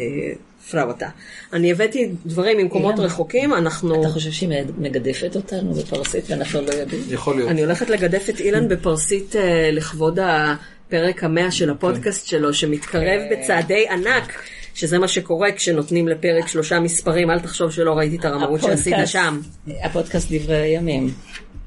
[0.71, 1.09] פראותה.
[1.53, 4.01] אני הבאתי דברים ממקומות רחוקים, אנחנו...
[4.01, 4.49] אתה חושב שהיא
[4.79, 7.01] מגדפת אותנו בפרסית ואנחנו לא יודעים?
[7.09, 7.51] יכול להיות.
[7.51, 13.89] אני הולכת לגדף את אילן בפרסית אה, לכבוד הפרק המאה של הפודקאסט שלו, שמתקרב בצעדי
[13.91, 14.33] ענק,
[14.75, 19.07] שזה מה שקורה כשנותנים לפרק שלושה מספרים, אל תחשוב שלא ראיתי את הרמאות שעשית הפודקאסט-
[19.07, 19.41] שם.
[19.83, 21.11] הפודקאסט דברי הימים.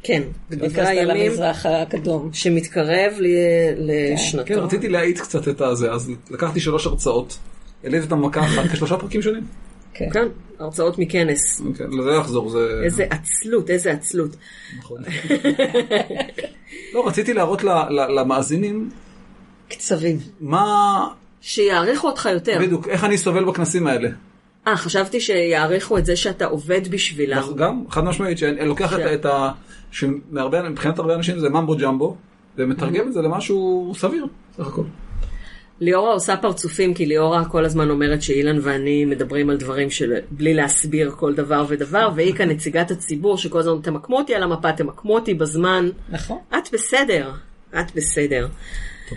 [0.07, 1.31] כן, בדברי הימים,
[1.65, 2.29] הקדום.
[2.33, 4.45] שמתקרב ל- לשנתו.
[4.45, 7.37] כן, רציתי להאיץ קצת את הזה, אז לקחתי שלוש הרצאות.
[7.83, 9.43] העליתי אותם במכה אחת כשלושה פרקים שונים.
[9.93, 10.09] כן.
[10.13, 10.27] כן,
[10.59, 11.61] הרצאות מכנס.
[11.77, 12.81] כן, לזה לא יחזור, זה...
[12.83, 14.35] איזה עצלות, איזה עצלות.
[14.79, 15.01] נכון.
[16.93, 18.89] לא, רציתי להראות ל- ל- למאזינים
[19.69, 20.17] קצבים.
[20.41, 21.07] מה...
[21.41, 22.57] שיעריכו אותך יותר.
[22.61, 24.09] בדיוק, איך אני סובל בכנסים האלה.
[24.67, 27.41] אה, חשבתי שיעריכו את זה שאתה עובד בשבילם.
[27.55, 29.13] גם, חד משמעית, שאני לוקח את, כן.
[29.13, 29.51] את ה...
[29.91, 32.17] שמהרבה, מבחינת הרבה אנשים זה ממבו ג'מבו,
[32.57, 34.25] ומתרגם את זה למשהו סביר,
[34.57, 34.83] סך הכל.
[35.79, 40.13] ליאורה עושה פרצופים, כי ליאורה כל הזמן אומרת שאילן ואני מדברים על דברים של...
[40.31, 44.71] בלי להסביר כל דבר ודבר, והיא כאן נציגת הציבור שכל הזמן תמקמו אותי על המפה,
[44.71, 45.89] תמקמו אותי בזמן.
[46.09, 46.37] נכון.
[46.57, 47.31] את בסדר,
[47.79, 48.47] את בסדר.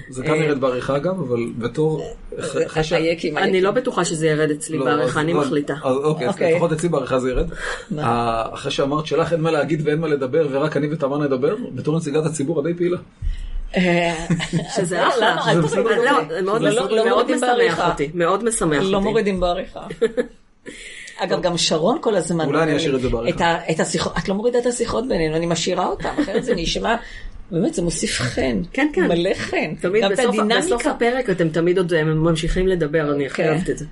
[0.09, 2.03] זה כאן ירד בעריכה אגב, אבל בתור...
[2.41, 3.38] אחרי ש- החייקים.
[3.38, 5.74] אני לא בטוחה שזה ירד אצלי לא, בעריכה, אז- אני לא, מחליטה.
[5.84, 6.53] אוקיי, אז אוקיי.
[6.55, 7.51] לפחות אצלי בעריכה זה ירד.
[7.99, 11.97] אה, אחרי שאמרת שלך אין מה להגיד ואין מה לדבר ורק אני ותמר נדבר, בתור
[11.97, 12.97] נציגת הציבור הדי פעילה.
[14.76, 15.36] שזה אחלה.
[15.55, 15.82] זה בסדר.
[15.82, 17.91] לא, מאוד לא, לא, לא משמח בעריכה.
[17.91, 19.09] אותי, מאוד משמח לא אותי.
[19.09, 19.80] מורידים בעריכה.
[21.22, 22.45] אגב, גם שרון כל הזמן.
[22.47, 23.57] אולי אני אשאיר את זה בעריכה.
[23.70, 26.97] את השיחות, את לא מורידה את השיחות בינינו, אני משאירה אותן, אחרת זה נשמע,
[27.51, 28.63] באמת, זה מוסיף חן.
[28.73, 29.09] כן, כן.
[29.09, 29.75] מלא חן.
[29.81, 30.91] תמיד גם בסוף, בסוף הדינמיקה.
[30.91, 33.49] הפרק אתם תמיד עוד אה, ממשיכים לדבר, אני הכי כן.
[33.49, 33.85] אוהבת את זה.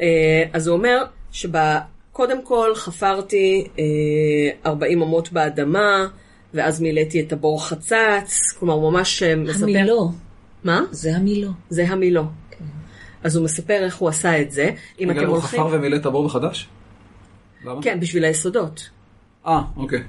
[0.00, 6.06] אה, אז הוא אומר שקודם כל חפרתי אה, 40 אמות באדמה,
[6.54, 9.62] ואז מילאתי את הבור חצץ, כלומר הוא ממש אה, מספר...
[9.62, 10.12] המילו,
[10.64, 10.80] מה?
[10.90, 11.50] זה המילו.
[11.68, 12.22] זה המילו.
[13.22, 14.70] אז הוא מספר איך הוא עשה את זה.
[15.00, 15.60] אם אתם הוא הולכים...
[15.60, 16.68] חפר ומילא את הבור מחדש?
[17.64, 17.82] למה?
[17.82, 18.90] כן, בשביל היסודות.
[19.46, 20.02] אה, אוקיי.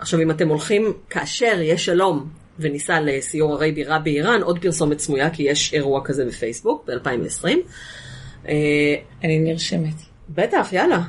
[0.00, 2.28] אה, עכשיו, אם אתם הולכים, כאשר יש שלום
[2.58, 7.48] וניסע לסיור ערי בירה באיראן, עוד פרסומת סמויה, כי יש אירוע כזה בפייסבוק ב-2020.
[8.48, 8.94] אה,
[9.24, 9.94] אני נרשמת.
[10.28, 11.02] בטח, יאללה.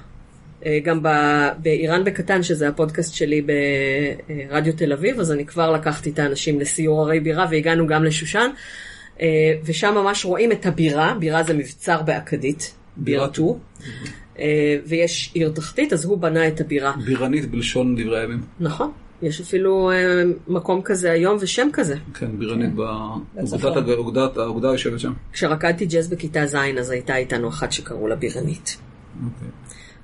[0.66, 6.10] אה, גם ב- באיראן בקטן, שזה הפודקאסט שלי ברדיו תל אביב, אז אני כבר לקחתי
[6.10, 8.50] את האנשים לסיור ערי בירה והגענו גם לשושן,
[9.22, 13.88] אה, ושם ממש רואים את הבירה, בירה זה מבצר באכדית, בירתו, אה,
[14.88, 16.94] ויש עיר תחתית, אז הוא בנה את הבירה.
[17.06, 18.42] בירנית בלשון דברי הימים.
[18.60, 19.96] נכון, יש אפילו אה,
[20.48, 21.96] מקום כזה היום ושם כזה.
[22.14, 22.70] כן, בירנית
[23.78, 25.14] הג- אגודת- האגודה יושבת שם.
[25.34, 28.78] כשרקדתי ג'אז בכיתה ז', אז הייתה איתנו אחת שקראו לה בירנית.
[29.26, 29.48] אוקיי.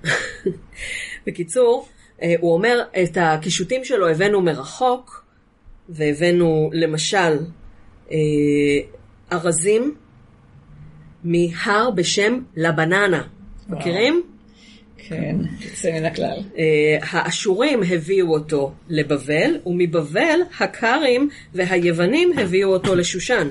[1.28, 1.88] בקיצור,
[2.22, 5.24] אה, הוא אומר, את הקישוטים שלו הבאנו מרחוק,
[5.90, 7.38] והבאנו למשל
[8.12, 8.18] אה,
[9.32, 9.96] ארזים
[11.24, 13.24] מהר בשם לבננה.
[13.70, 14.24] מכירים?
[14.98, 16.40] כן, יוצא מן הכלל.
[16.58, 23.48] אה, האשורים הביאו אותו לבבל, ומבבל הקרים והיוונים הביאו אותו לשושן.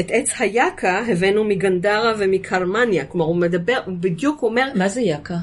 [0.00, 5.36] את עץ היקה הבאנו מגנדרה ומקרמניה, כלומר הוא מדבר, הוא בדיוק אומר, מה זה יקה?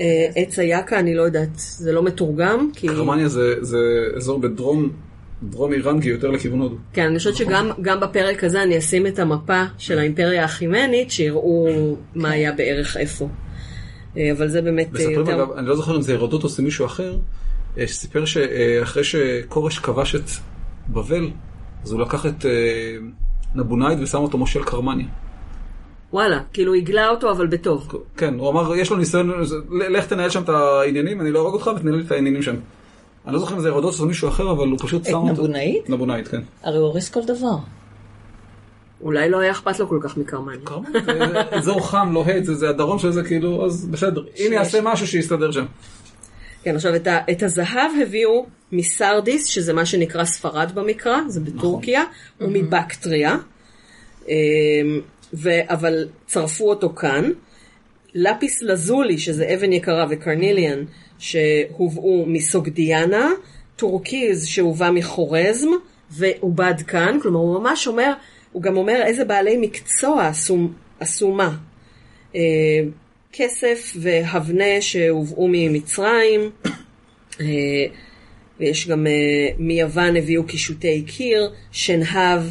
[0.00, 2.88] אה, עץ היקה, אני לא יודעת, זה לא מתורגם, כי...
[2.88, 3.78] קרמניה זה זה
[4.16, 4.90] אזור בדרום
[5.42, 6.76] דרום איראן, כי יותר לכיוון הודו.
[6.92, 11.96] כן, אני חושבת שגם גם בפרק הזה אני אשים את המפה של האימפריה החימנית, שיראו
[12.14, 13.28] מה היה בערך איפה.
[14.16, 15.34] אה, אבל זה באמת אה, יותר...
[15.34, 17.16] אגב, אני לא זוכר אם זה הרודוטוס או מישהו אחר,
[17.78, 20.30] אה, שסיפר שאחרי שכורש כבש את
[20.88, 21.30] בבל,
[21.84, 22.44] אז הוא לקח את
[23.54, 25.06] נבונייד ושם אותו מושל קרמניה.
[26.12, 27.88] וואלה, כאילו הגלה אותו אבל בטוב.
[28.16, 31.54] כן, הוא אמר, יש לו ניסיון, זה- לך תנהל שם את העניינים, אני לא ארוג
[31.54, 32.54] אותך ותנהל לי את העניינים שם.
[33.26, 35.32] אני לא זוכר אם זה הרודוטוס או מישהו אחר, אבל הוא פשוט שם אותו.
[35.32, 35.90] נבונאית?
[35.90, 36.40] נבונייד, כן.
[36.62, 37.56] הרי הוא הורס כל דבר.
[39.00, 40.16] אולי לא היה אכפת לו כל כך.
[40.26, 40.60] קרמניה,
[41.04, 41.12] זה
[41.50, 44.22] אזור חם, לוהט, זה- זה הדרום של זה, כאילו, אז בסדר.
[44.38, 45.64] אם יעשה משהו שיסתדר שם.
[46.64, 52.02] כן, עכשיו את, ה, את הזהב הביאו מסרדיס, שזה מה שנקרא ספרד במקרא, זה בטורקיה,
[52.40, 53.36] ומבקטריה,
[54.28, 54.32] אמ,
[55.68, 55.94] אבל
[56.26, 57.30] צרפו אותו כאן.
[58.14, 60.84] לפיס לזולי, שזה אבן יקרה, וקרניליאן,
[61.18, 63.30] שהובאו מסוגדיאנה,
[63.76, 65.68] טורקיז שהובא מחורזם,
[66.10, 68.12] ועובד כאן, כלומר הוא ממש אומר,
[68.52, 70.30] הוא גם אומר איזה בעלי מקצוע
[71.00, 71.56] עשו, מה.
[72.34, 72.40] אה,
[73.32, 76.50] כסף והבנה שהובאו ממצרים,
[77.40, 77.46] אה,
[78.60, 79.12] ויש גם אה,
[79.58, 82.42] מיוון הביאו קישוטי קיר, שנהב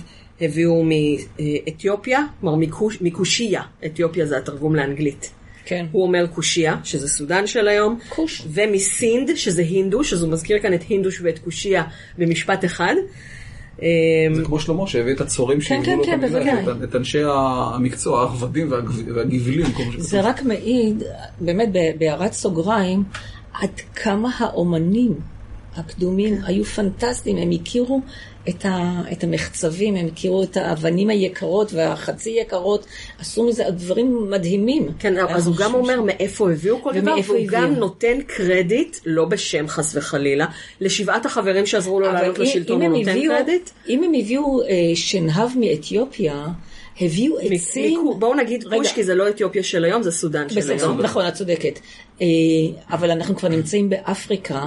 [0.41, 5.31] הביאו מאתיופיה, כלומר מקוש, מקושיה, אתיופיה זה התרגום לאנגלית.
[5.71, 5.85] כן.
[5.91, 8.41] הוא אומר קושיה, שזה סודן של היום, כוש.
[8.53, 11.83] ומסינד, שזה הינדוש, אז הוא מזכיר כאן את הינדוש ואת קושיה
[12.17, 12.95] במשפט אחד.
[13.81, 13.87] אה,
[14.33, 16.83] זה כמו שלמה שהביא את הצורים שהביאו לו כן, את המקדש, בוודאי.
[16.85, 19.65] את- את אנשי המקצוע, העבדים והגב- והגבלים.
[19.97, 21.03] זה רק מעיד,
[21.41, 21.69] באמת
[21.99, 23.03] בהערת סוגריים,
[23.53, 25.13] עד כמה האומנים
[25.75, 28.01] הקדומים היו פנטסטיים, הם הכירו
[28.49, 32.85] את, ה, את המחצבים, הם הכירו את האבנים היקרות והחצי יקרות,
[33.19, 34.87] עשו מזה דברים מדהימים.
[34.99, 37.79] כן, אז הוא גם אומר מאיפה הביאו כל דבר, והוא גם הביאו.
[37.79, 40.45] נותן קרדיט, לא בשם חס וחלילה,
[40.81, 43.69] לשבעת החברים שעזרו לו לעלות לשלטון, הוא נותן הביאו- קרדיט.
[43.89, 46.45] אם הם הביאו אה, שנהב מאתיופיה,
[47.01, 47.99] הביאו עצים...
[48.19, 48.77] בואו נגיד רגע.
[48.77, 51.01] כוש, כי זה לא אתיופיה של היום, זה סודן של היום.
[51.01, 51.79] נכון, את צודקת.
[52.21, 52.27] אה,
[52.95, 54.65] אבל אנחנו כבר נמצאים באפריקה,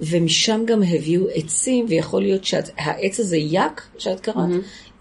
[0.00, 4.48] ומשם גם הביאו עצים, ויכול להיות שהעץ הזה, יק, שאת קראת,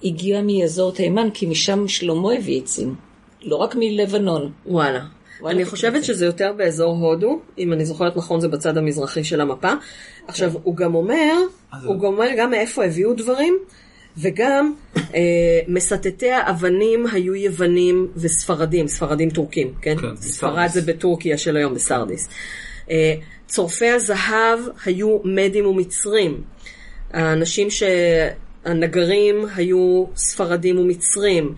[0.04, 2.96] הגיע מאזור תימן, כי משם שלמה הביא עצים.
[3.42, 4.52] לא רק מלבנון.
[4.66, 5.06] וואלה.
[5.42, 9.42] וואלה, אני חושבת שזה יותר באזור הודו, אם אני זוכרת נכון זה בצד המזרחי של
[9.42, 9.72] המפה.
[10.28, 11.34] עכשיו, הוא גם אומר,
[11.86, 13.58] הוא גם אומר גם מאיפה הביאו דברים,
[14.18, 15.20] וגם אה,
[15.68, 19.98] מסטטי האבנים היו יוונים וספרדים, ספרדים טורקים, כן?
[19.98, 20.74] כן, ספרד בסרדיס.
[20.74, 22.30] זה בטורקיה של היום, בסרדיס.
[22.92, 23.14] אה,
[23.48, 26.42] צורפי הזהב היו מדים ומצרים.
[27.14, 27.84] האנשים ש...
[28.66, 31.46] הנגרים היו ספרדים ומצרים.
[31.46, 31.54] לא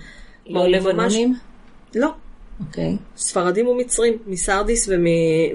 [0.52, 1.36] כלומר, ממש- לבנונים?
[1.96, 2.10] לא.
[2.68, 2.98] אוקיי.
[3.18, 5.06] ספרדים ומצרים, מסרדיס ומ...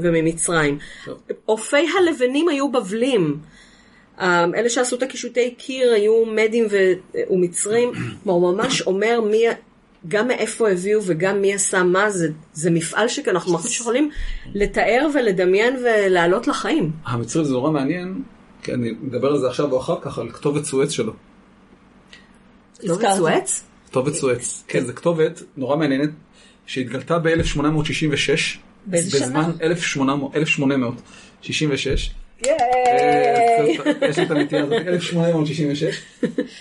[0.03, 0.79] וממצרים.
[1.49, 3.39] אופי הלבנים היו בבלים.
[4.21, 6.77] אה, אלה שעשו את הקישוטי קיר היו מדים ו...
[7.31, 7.93] ומצרים.
[8.25, 9.45] כלומר, הוא ממש אומר מי...
[10.09, 14.11] גם מאיפה הביאו וגם מי עשה מה, זה, זה מפעל שאנחנו ממש יכולים
[14.55, 16.91] לתאר ולדמיין ולהעלות לחיים.
[17.05, 18.23] המצרים זה נורא מעניין,
[18.63, 21.13] כי אני מדבר על זה עכשיו או אחר כך, על כתובת סואץ שלו.
[22.83, 23.13] הזכרת.
[23.13, 23.63] מצואץ?
[23.91, 24.65] כתובת סואץ.
[24.69, 26.11] כן, זו כתובת נורא מעניינת,
[26.67, 28.59] שהתגלתה ב-1866.
[28.87, 29.53] באיזה בזמן שנה?
[29.63, 32.11] 1800 1866.
[32.47, 33.79] ייי!
[34.09, 36.03] יש את הנטייה הזאת, 1866.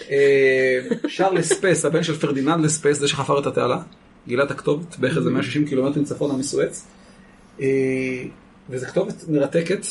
[0.10, 3.82] אה, שרל לספס, הבן של פרדיננד לספס, זה שחפר את התעלה,
[4.28, 6.88] גילה את הכתובת בערך איזה 160 קילומטרים צפונה מסואץ.
[7.62, 7.68] אה,
[8.70, 9.86] וזו כתובת מרתקת,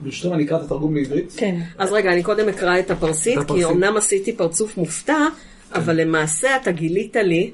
[0.00, 1.34] ברשותכם אני אקרא את התרגום לעברית.
[1.36, 1.60] כן.
[1.78, 3.64] אז רגע, אני קודם אקרא את הפרסית, כי.
[3.64, 5.18] אמנם עשיתי פרצוף מופתע,
[5.72, 7.50] אבל למעשה אתה גילית לי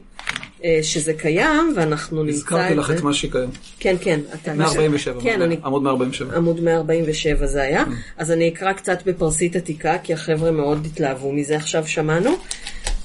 [0.83, 2.95] שזה קיים, ואנחנו נמצא הזכרתי את לך זה.
[2.95, 3.51] את מה שקיים.
[3.81, 4.21] כן, כן.
[4.35, 5.57] אתה- 147, כן, אני...
[5.65, 6.37] עמוד 147.
[6.37, 7.65] עמוד 147 זה Mm.
[7.65, 7.85] היה.
[8.17, 12.31] אז אני אקרא קצת בפרסית עתיקה, כי החבר'ה מאוד התלהבו מזה עכשיו שמענו.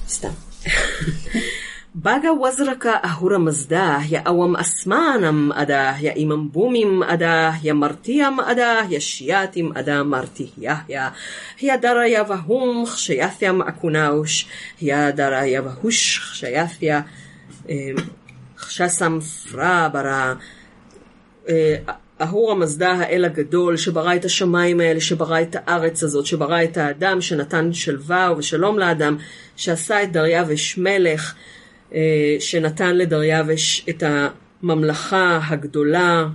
[0.08, 0.28] סתם.
[1.94, 8.86] Baga wazraka ahura mazdah, ya awam asmanam adah, ya imam bumim adah, ya martiam adah,
[8.94, 11.04] ya shiatim adah martiyah, ya
[11.58, 14.36] ya dara ya vahum kshayathya ma'kunaush,
[14.78, 15.42] ya dara
[17.70, 18.00] kshayathya,
[18.58, 19.18] חשסם
[19.52, 20.34] פרה ברא,
[21.48, 21.76] אה,
[22.20, 27.20] אהור המזדה האל הגדול שברא את השמיים האלה, שברא את הארץ הזאת, שברא את האדם,
[27.20, 29.16] שנתן שלווה ושלום לאדם,
[29.56, 31.34] שעשה את דריווש מלך,
[31.94, 32.00] אה,
[32.40, 34.02] שנתן לדריווש את
[34.62, 36.26] הממלכה הגדולה.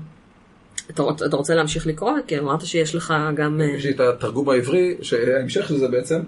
[0.89, 2.11] אתה, רוצ- אתה רוצה להמשיך לקרוא?
[2.27, 3.61] כי אמרת שיש לך גם...
[3.61, 6.19] אה, יש לי את התרגום העברי, שההמשך של זה בעצם,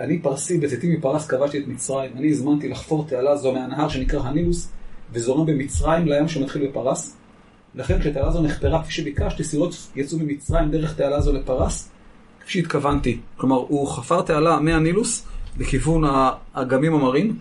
[0.00, 4.68] שאני פרסי בצאתי מפרס כבשתי את מצרים, אני הזמנתי לחפור תעלה זו מהנהר שנקרא הנילוס,
[5.12, 7.16] וזורם במצרים לים שמתחיל בפרס.
[7.74, 11.90] לכן כשתעלה זו נחפרה כפי שביקשתי, סירות יצאו ממצרים דרך תעלה זו לפרס,
[12.40, 13.18] כפי שהתכוונתי.
[13.36, 15.26] כלומר, הוא חפר תעלה מהנילוס
[15.58, 16.04] לכיוון
[16.54, 17.38] האגמים המרים,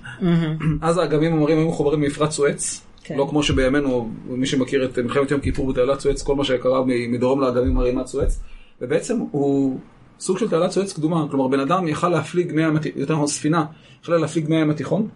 [0.82, 3.18] אז האגמים המרים היו מחוברים למפרץ סואץ, כן.
[3.18, 7.41] לא כמו שבימינו, מי שמכיר את מלחמת יום כיפור בתעלת סואץ, כל מה שקרה מדרום
[7.41, 8.39] לאגמים המרים עד סואץ,
[8.82, 9.80] ובעצם הוא
[10.20, 13.65] סוג של תעלת סואץ קדומה, כלומר בן אדם יכל להפליג מהים התיכון, יותר נכון ספינה,
[14.03, 15.07] יכלה להפליג מהים התיכון,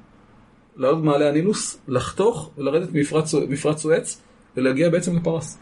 [0.75, 4.21] לעלות במעלה הנילוס, לחתוך ולרדת ממפרץ מפרץ סואץ,
[4.57, 5.59] ולהגיע בעצם לפרס.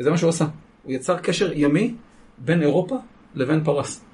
[0.00, 0.46] וזה מה שהוא עשה.
[0.82, 1.94] הוא יצר קשר ימי
[2.38, 2.96] בין אירופה
[3.34, 4.04] לבין פרס.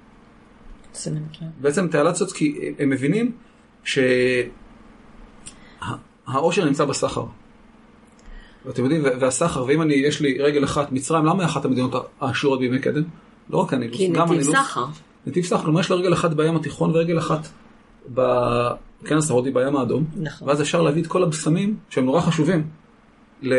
[1.07, 1.47] נקרא.
[1.61, 3.33] בעצם תעלת סואץ, כי הם מבינים
[3.85, 4.49] שהאושר
[6.65, 7.25] נמצא בסחר.
[8.67, 11.93] ואתם יודעים, וה- והסחר, ואם אני, יש לי רגל אחת, מצרים, למה היא אחת המדינות
[12.21, 13.03] העשירות בימי קדם?
[13.53, 14.57] לא רק הנילוס, כי גם נתיב הנילוס.
[14.57, 14.87] סחר.
[15.27, 17.49] נתיב סחר, כלומר יש לה רגל אחת בים התיכון ורגל אחת
[18.09, 20.05] בכנס ההודי בים האדום.
[20.17, 20.49] נכון.
[20.49, 22.69] ואז אפשר להביא את כל הבשמים שהם נורא חשובים
[23.43, 23.55] ל...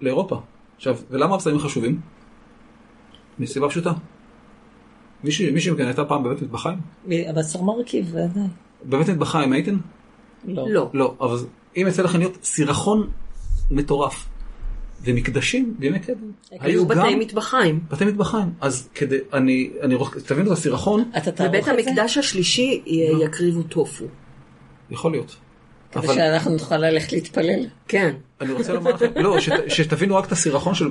[0.00, 0.40] לאירופה.
[0.76, 2.00] עכשיו, ולמה הבשמים חשובים?
[3.38, 3.92] מסיבה פשוטה.
[5.24, 6.78] מישהי מישהי מכן הייתה פעם בבית מטבחיים?
[7.10, 8.46] הבשר מרכיב, ודאי.
[8.84, 9.76] בבית מטבחיים הייתן?
[10.44, 10.68] לא.
[10.68, 10.90] לא.
[10.94, 11.36] לא, אבל
[11.76, 13.10] אם יצא לכם להיות סירחון
[13.70, 14.28] מטורף
[15.04, 16.14] ומקדשים בימי קדם,
[16.50, 17.80] היו בתי מטבחיים.
[17.90, 18.52] בתי מטבחיים.
[18.60, 19.96] אז כדי, אני, אני
[20.26, 21.90] תבינו את הסירחון, אתה תערוך בבית את זה?
[21.90, 24.04] המקדש השלישי י- יקריבו טופו.
[24.90, 25.36] יכול להיות.
[25.92, 27.66] כדי אבל שאנחנו נוכל ללכת להתפלל.
[27.88, 28.14] כן.
[28.40, 30.90] אני רוצה לומר לכם, לא, שת, שתבינו רק את הסירחון של,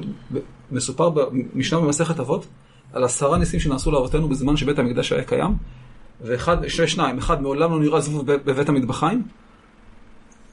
[0.71, 2.45] מסופר במשנה במסכת אבות,
[2.93, 5.51] על עשרה ניסים שנעשו לאבותינו בזמן שבית המקדש היה קיים,
[6.21, 9.23] ואחד, שני שניים, אחד מעולם לא נראה זבוב בב- בבית המטבחיים,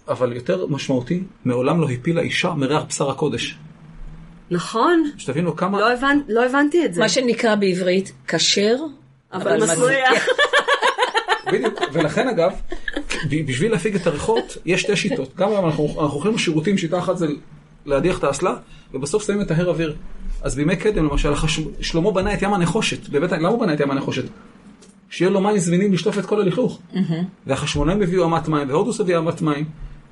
[0.08, 3.58] אבל יותר משמעותי, מעולם לא הפילה אישה מריח בשר הקודש.
[4.50, 5.10] נכון.
[5.18, 5.80] שתבינו כמה...
[5.80, 7.00] לא הבנ- לא הבנתי את זה.
[7.00, 8.76] מה שנקרא בעברית כשר,
[9.32, 10.26] אבל מסריח.
[11.52, 12.52] בדיוק, ולכן אגב,
[13.46, 15.36] בשביל להפיג את הריחות, יש שתי שיטות.
[15.36, 17.26] גם היום אנחנו, אנחנו הולכים לשירותים, שיטה אחת זה
[17.86, 18.54] להדיח את האסלה,
[18.94, 19.96] ובסוף שמים את ההר אוויר.
[20.42, 21.60] אז בימי קדם למשל, החש...
[21.80, 23.08] שלמה בנה את ים הנחושת.
[23.08, 23.32] בבית...
[23.32, 24.24] למה הוא בנה את ים הנחושת?
[25.10, 26.80] שיהיה לו מים זמינים לשטוף את כל הלכלוך.
[27.46, 29.64] והחשמונאים הביאו אמת מים, והודוס הביא אמת מים,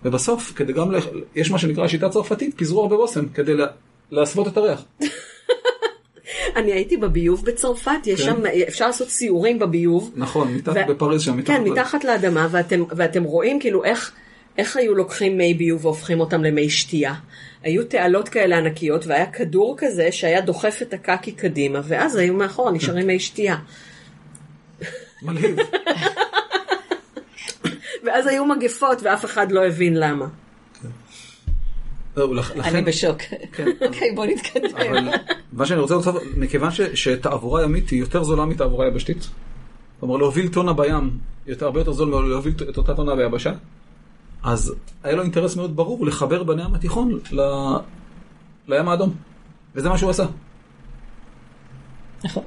[0.05, 0.99] ובסוף, כדי גם, ל...
[1.35, 3.67] יש מה שנקרא שיטה צרפתית, פיזרו הרבה בושם, כדי לה...
[4.11, 4.85] להסוות את הריח.
[6.57, 8.27] אני הייתי בביוב בצרפת, יש כן.
[8.27, 10.13] שם, אפשר לעשות סיורים בביוב.
[10.17, 14.13] נכון, מתחת ו- בפריז שם, כן, ל- מתחת לאדמה, ואתם, ואתם רואים כאילו איך,
[14.59, 17.15] איך היו לוקחים מי ביוב והופכים אותם למי שתייה.
[17.63, 22.73] היו תעלות כאלה ענקיות, והיה כדור כזה שהיה דוחף את הקקי קדימה, ואז היו מאחורה
[22.73, 23.57] נשארים מי שתייה.
[25.23, 25.57] מלהיב.
[28.05, 30.27] ואז היו מגפות, ואף אחד לא הבין למה.
[32.17, 33.19] זהו, לכ- אני בשוק.
[33.53, 33.69] כן.
[33.87, 34.77] אוקיי, בוא נתקדם.
[34.77, 35.09] אבל
[35.53, 39.29] מה שאני רוצה לומר, מכיוון ש, שתעבורה ימית היא יותר זולה מתעבורה יבשתית,
[40.01, 43.53] כלומר להוביל טונה בים, יותר, הרבה יותר זול מלהוביל את אותה טונה ביבשה,
[44.43, 47.41] אז היה לו אינטרס מאוד ברור לחבר בין הים התיכון ל,
[48.69, 49.15] לים האדום.
[49.75, 50.25] וזה מה שהוא עשה.
[52.25, 52.43] נכון.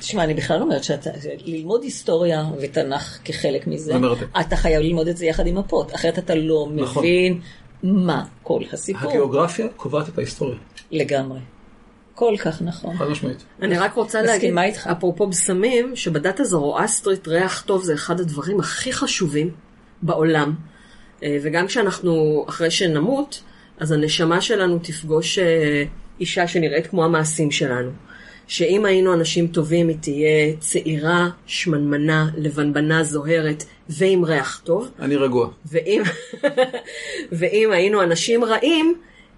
[0.00, 1.10] תשמע, אני בכלל אומרת שאתה,
[1.44, 3.94] ללמוד היסטוריה ותנ"ך כחלק מזה.
[4.40, 7.02] אתה חייב ללמוד את זה יחד עם מפות, אחרת אתה לא נכון.
[7.02, 7.40] מבין
[7.82, 9.10] מה כל הסיפור.
[9.10, 10.58] הגיאוגרפיה קובעת את ההיסטוריה,
[10.90, 11.40] לגמרי.
[12.14, 12.96] כל כך נכון.
[12.96, 13.44] חד משמעית.
[13.62, 14.86] אני רק רוצה להגיד, מסכימה איתך.
[14.86, 19.50] אפרופו בשמים, שבדת הזרואסטרית ריח טוב זה אחד הדברים הכי חשובים
[20.02, 20.54] בעולם.
[21.22, 23.42] אה, וגם כשאנחנו, אחרי שנמות,
[23.78, 25.84] אז הנשמה שלנו תפגוש אה,
[26.20, 27.90] אישה שנראית כמו המעשים שלנו.
[28.48, 35.48] שאם היינו אנשים טובים היא תהיה צעירה, שמנמנה, לבנבנה זוהרת ועם ריח טוב, אני רגוע.
[35.66, 36.02] ואם,
[37.38, 38.94] ואם היינו אנשים רעים,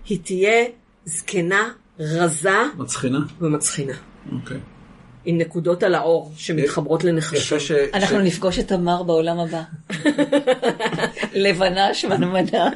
[0.09, 0.65] היא תהיה
[1.05, 3.19] זקנה, רזה מצחינה?
[3.41, 3.93] ומצחינה.
[4.33, 4.57] אוקיי.
[5.25, 7.59] עם נקודות על העור שמתחברות לנחשים.
[7.61, 7.73] ש...
[7.95, 9.63] אנחנו ש- נפגוש את תמר בעולם הבא.
[11.45, 12.71] לבנה, שמנמנה,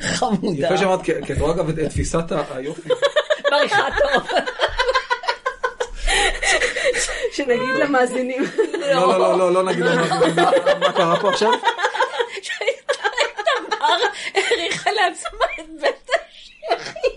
[0.00, 0.66] חמודה.
[0.66, 2.24] יפה שאמרת, כי את רואה אגב את תפיסת
[2.54, 2.88] היופי.
[3.52, 4.22] מריחה טוב.
[7.32, 8.42] שנגיד למאזינים.
[8.80, 9.94] לא, לא, לא, לא, לא נגיד מה-
[10.80, 11.50] מה- קרה פה עכשיו.
[12.86, 13.86] תמר
[14.34, 16.10] העריכה לעצמה את בית
[16.70, 17.08] השחי.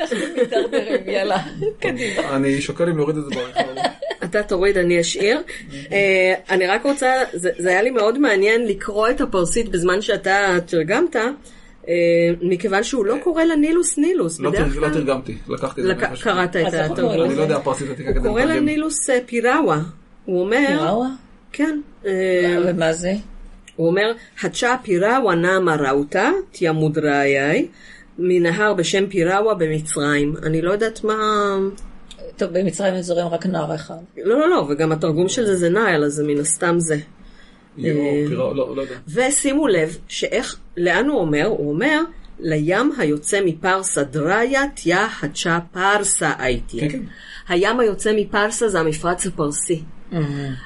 [0.00, 1.38] אנחנו מתדרדרים, יאללה,
[1.80, 2.36] קדימה.
[2.36, 3.72] אני שוקל אם להוריד את זה בעריכה.
[3.74, 3.82] לא.
[4.24, 5.42] אתה תוריד, אני אשאיר.
[5.92, 11.16] אה, אני רק רוצה, זה היה לי מאוד מעניין לקרוא את הפרסית בזמן שאתה תרגמת,
[12.42, 13.98] מכיוון שהוא לא קורא לה נילוס.
[14.40, 15.94] לא לא תרגמתי, לקחתי את זה.
[16.22, 17.22] קראת את הוא קורא התרגום.
[17.22, 18.64] אני לא יודע פרסית עתיקה הוא כדי קורא לה לתרגם.
[18.64, 19.80] נילוס אה, פיראווה.
[20.24, 21.08] הוא אומר, פיראווה?
[21.52, 23.12] כן, אה, ומה זה?
[23.76, 24.12] הוא אומר,
[24.42, 27.68] הצ'ה פיראווה נאמה ראותה, תיה מודראיי,
[28.18, 30.34] מנהר בשם פיראווה במצרים.
[30.42, 31.14] אני לא יודעת מה...
[32.36, 33.94] טוב, במצרים זורם רק נער אחד.
[34.24, 36.96] לא, לא, לא, וגם התרגום של זה זה נייל, אז זה מן הסתם זה.
[39.08, 41.46] ושימו לב שאיך, לאן הוא אומר?
[41.46, 42.00] הוא אומר,
[42.40, 46.80] לים היוצא מפרסה דריה תיה הצ'ה פרסה הייתי.
[46.80, 47.02] כן, כן.
[47.48, 49.82] הים היוצא מפרסה זה המפרץ הפרסי.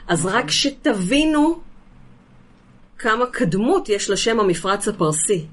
[0.08, 1.58] אז רק שתבינו
[2.98, 5.44] כמה קדמות יש לשם המפרץ הפרסי.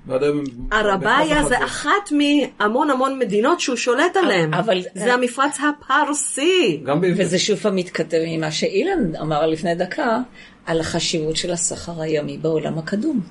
[0.97, 4.53] בכף זה אחת מהמון המון מדינות שהוא שולט עליהן.
[4.53, 6.81] אבל- זה המפרץ הפרסי.
[7.17, 10.19] וזה שוב פעם מתכתב עם מה שאילן אמר לפני דקה,
[10.65, 13.21] על החשיבות של הסחר הימי בעולם הקדום.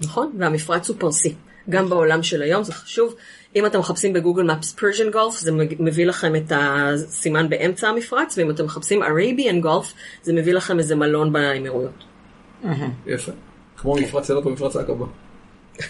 [0.00, 1.34] נכון, והמפרץ הוא פרסי.
[1.70, 3.14] גם בעולם של היום זה חשוב.
[3.56, 8.50] אם אתם מחפשים בגוגל מפס פרז'ן גולף, זה מביא לכם את הסימן באמצע המפרץ, ואם
[8.50, 9.92] אתם מחפשים Arabian גולף,
[10.22, 12.04] זה מביא לכם איזה מלון באמירויות.
[13.06, 13.32] יפה.
[13.76, 15.06] כמו מפרץ אילת ומפרץ העקבה.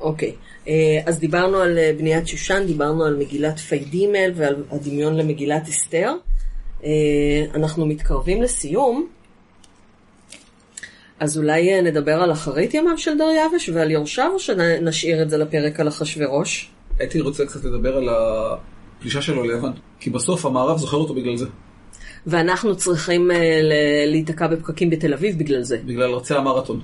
[0.00, 0.34] אוקיי,
[0.68, 6.12] אה, אז דיברנו על אה, בניית שושן, דיברנו על מגילת פיידימל ועל הדמיון למגילת אסתר.
[6.84, 6.90] אה,
[7.54, 9.06] אנחנו מתקרבים לסיום,
[11.20, 15.38] אז אולי אה, נדבר על אחרית ימיו של דריווש ועל יורשיו, או שנשאיר את זה
[15.38, 16.70] לפרק על אחשורוש?
[16.98, 19.72] הייתי רוצה קצת לדבר על הפלישה שלו ליוון.
[20.00, 21.46] כי בסוף המערב זוכר אותו בגלל זה.
[22.26, 23.60] ואנחנו צריכים אה,
[24.06, 25.78] להיתקע בפקקים בתל אביב בגלל זה.
[25.84, 26.80] בגלל רצי המרתון.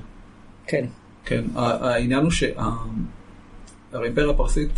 [0.66, 0.86] כן.
[1.24, 2.30] כן, העניין הוא
[3.90, 4.70] שהאימפריה הפרסית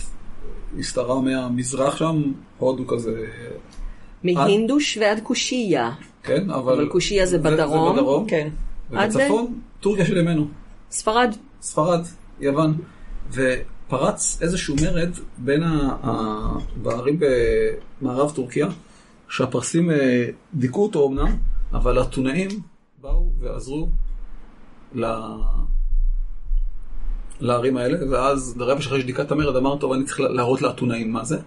[0.78, 2.22] הסתערה מהמזרח שם,
[2.58, 3.26] הודו כזה,
[4.24, 5.90] מהינדוש ועד קושייה.
[6.22, 6.72] כן, אבל...
[6.72, 7.96] אבל קושייה זה בדרום.
[7.96, 8.48] זה בדרום, כן.
[8.90, 10.46] ובצפון, טורקיה של ימינו,
[10.90, 11.34] ספרד.
[11.62, 12.00] ספרד,
[12.40, 12.74] יוון,
[13.30, 15.96] ופרץ איזשהו מרד בין ה...
[16.02, 16.58] ה...
[16.82, 17.20] בערים
[18.00, 18.66] במערב טורקיה,
[19.28, 21.36] שהפרסים אה, דיכאו אותו אמנם,
[21.72, 22.48] אבל האתונאים
[23.00, 23.88] באו ועזרו
[24.94, 25.04] ל...
[27.40, 31.24] לערים האלה, ואז דריווש אחרי שדיכא את המרד אמר, טוב, אני צריך להראות לאתונאים מה
[31.24, 31.38] זה.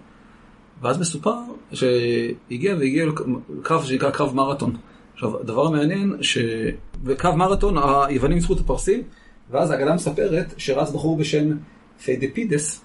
[0.82, 1.36] ואז מסופר
[1.72, 3.06] שהגיע והגיע
[3.58, 4.76] לקרב שנקרא קרב מרתון.
[5.14, 9.02] עכשיו, הדבר המעניין, שבקרב מרתון היוונים ניצחו את הפרסים,
[9.50, 11.56] ואז האגדה מספרת שרץ בחור בשם
[12.04, 12.84] פיידפידס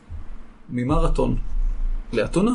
[0.70, 1.36] ממרתון
[2.14, 2.54] לאתונה,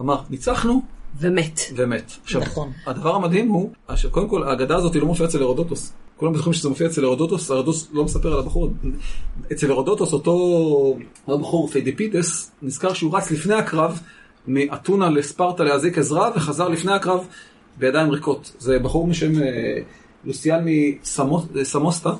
[0.00, 0.82] אמר, ניצחנו
[1.20, 1.60] ומת.
[1.76, 2.12] ומת.
[2.22, 2.72] עכשיו, נכון.
[2.86, 5.92] הדבר המדהים הוא, שקודם כל האגדה הזאת לא מופיעה אצל הרודוטוס.
[6.16, 8.70] כולם בטוחים שזה מופיע אצל הרודוטוס, הרודוטוס לא מספר על הבחור.
[9.52, 10.96] אצל הרודוטוס אותו
[11.28, 14.00] הבחור פיידפידס נזכר שהוא רץ לפני הקרב
[14.46, 17.26] מאתונה לספרטה להזעיק עזרה וחזר לפני הקרב
[17.78, 18.52] בידיים ריקות.
[18.58, 19.48] זה בחור בשם אה,
[20.24, 20.64] לוסיאן
[21.54, 22.12] מסמוסאטה.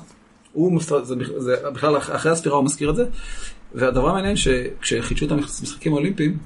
[0.53, 3.05] הוא מפ- זה, זה בכלל אחרי הספירה הוא מזכיר את זה.
[3.75, 6.37] והדבר המעניין שכשחידשו את המשחקים האולימפיים,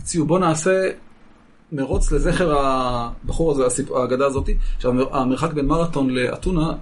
[0.00, 0.90] הציעו בוא נעשה
[1.72, 4.48] מרוץ לזכר הבחור הזה, הסיפ- האגדה הזאת.
[4.76, 6.72] עכשיו המרחק בין מרתון לאתונה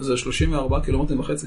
[0.00, 1.46] זה 34 קילומטרים וחצי.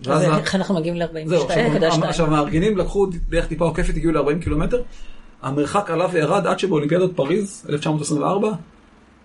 [0.00, 0.96] אז ואז איך אנחנו מגיעים
[1.26, 2.06] זהו, עכשיו, ל-42.2?
[2.06, 4.82] עכשיו המארגנים לקחו דרך טיפה עוקפת, הגיעו ל-40 קילומטר.
[5.42, 8.52] המרחק עלה וירד עד שבאולימפיאדות פריז, 1924,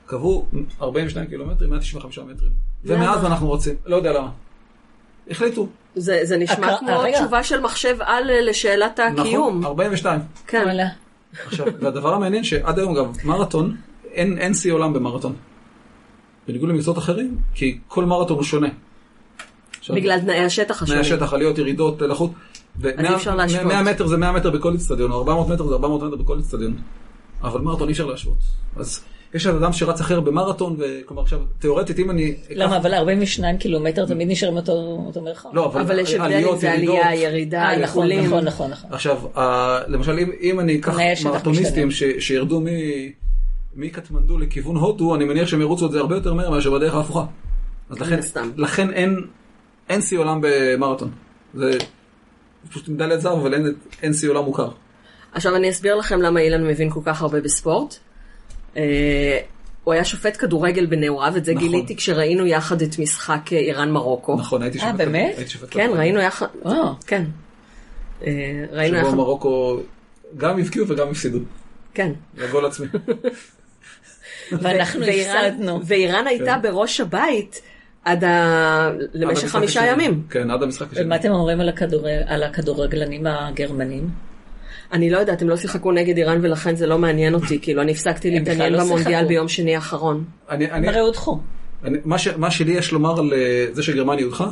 [0.05, 0.45] קבעו
[0.81, 2.51] 42 קילומטרים, 195 מטרים.
[2.85, 4.29] ומאז אנחנו רוצים, לא יודע למה.
[5.29, 5.67] החליטו.
[5.95, 7.17] זה, זה נשמע הקר- כמו רגע.
[7.19, 9.57] תשובה של מחשב על אה, לשאלת הקיום.
[9.59, 10.21] נכון, 42.
[10.47, 10.77] כן.
[11.45, 13.75] עכשיו, והדבר המעניין שעד היום אגב, מרתון,
[14.11, 15.35] אין, אין שיא עולם במרתון.
[16.47, 18.67] בניגוד למקצועות אחרים, כי כל מרתון הוא שונה.
[19.93, 21.01] בגלל תנאי השטח תנאי השונים.
[21.19, 22.31] השטח, עליות, ירידות, לחות.
[22.85, 23.63] אי אפשר להשוות.
[23.65, 26.73] 100 מטר זה 100 מטר בכל אצטדיון, או 400 מטר זה 400 מטר בכל אצטדיון.
[27.43, 28.37] אבל מרתון אי אפשר להשוות.
[28.75, 29.01] אז
[29.33, 32.35] יש אדם שרץ אחר במרתון, וכלומר עכשיו, תיאורטית, אם אני...
[32.49, 32.77] למה?
[32.77, 34.71] אבל 42 קילומטר תמיד נשארים אותו
[35.05, 35.49] אותו מרחק.
[35.53, 36.95] לא, אבל, אבל יש הבדל אם עליות, זה ירידות.
[37.03, 38.11] עלייה, ירידה, אה, נכון.
[38.11, 38.89] נכון, נכון, נכון.
[38.93, 42.65] עכשיו, ה- למשל, אם, אם אני אקח תנאי מרתוניסטים ש, שירדו מ,
[43.75, 47.25] מקטמנדו לכיוון הודו, אני מניח שהם ירוצו את זה הרבה יותר מהר מאשר בדרך ההפוכה.
[47.89, 48.19] אז לכן.
[48.57, 49.21] לכן אין,
[49.89, 51.11] אין שיא עולם במרתון.
[51.53, 51.77] זה
[52.69, 54.69] פשוט מדליית זהב, אבל אין, אין שיא עולם מוכר.
[55.33, 57.95] עכשיו אני אסביר לכם למה אילן מבין כל כך הרבה בספורט.
[58.77, 59.39] אה,
[59.83, 61.67] הוא היה שופט כדורגל בנעוריו, את זה נכון.
[61.67, 64.35] גיליתי כשראינו יחד את משחק אה, איראן-מרוקו.
[64.35, 64.95] נכון, הייתי אה, שופט.
[64.95, 65.33] באמת?
[65.37, 65.89] הייתי שופט כן.
[65.93, 66.93] ראינו יחד, וואו.
[67.07, 67.23] כן.
[68.25, 69.79] אה, ראינו שבו יחד, מרוקו
[70.37, 71.39] גם הבקיעו וגם הפסידו.
[71.93, 72.11] כן.
[72.37, 72.87] לגול עצמי.
[74.51, 75.79] ואנחנו הפסדנו.
[75.85, 76.61] ואיראן הייתה כן.
[76.61, 77.61] בראש הבית
[78.05, 78.89] עד ה...
[79.13, 79.85] למשך חמישה.
[79.85, 80.23] ימים.
[80.29, 81.05] כן, עד המשחק השני.
[81.05, 84.09] ומה אתם אומרים על הכדור- על הכדורגלנים הגרמנים?
[84.93, 87.91] אני לא יודעת, הם לא שיחקו נגד איראן ולכן זה לא מעניין אותי, כאילו אני
[87.91, 89.27] הפסקתי להתעניין לא במונדיאל שיחקו.
[89.27, 90.23] ביום שני האחרון.
[90.49, 91.39] אני- אני- הרי הודחו.
[91.83, 94.47] אני- מה ש- מה שלי יש לומר על אה, זה שגרמניה הודחה,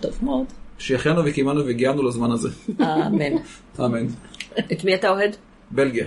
[0.00, 0.44] טוב מאוד.
[0.78, 2.48] שהחיינו וקיימנו והגיענו לזמן הזה.
[2.80, 3.32] אמן.
[3.80, 4.06] אמן.
[4.72, 5.36] את מי אתה אוהד?
[5.70, 6.06] בלגיה.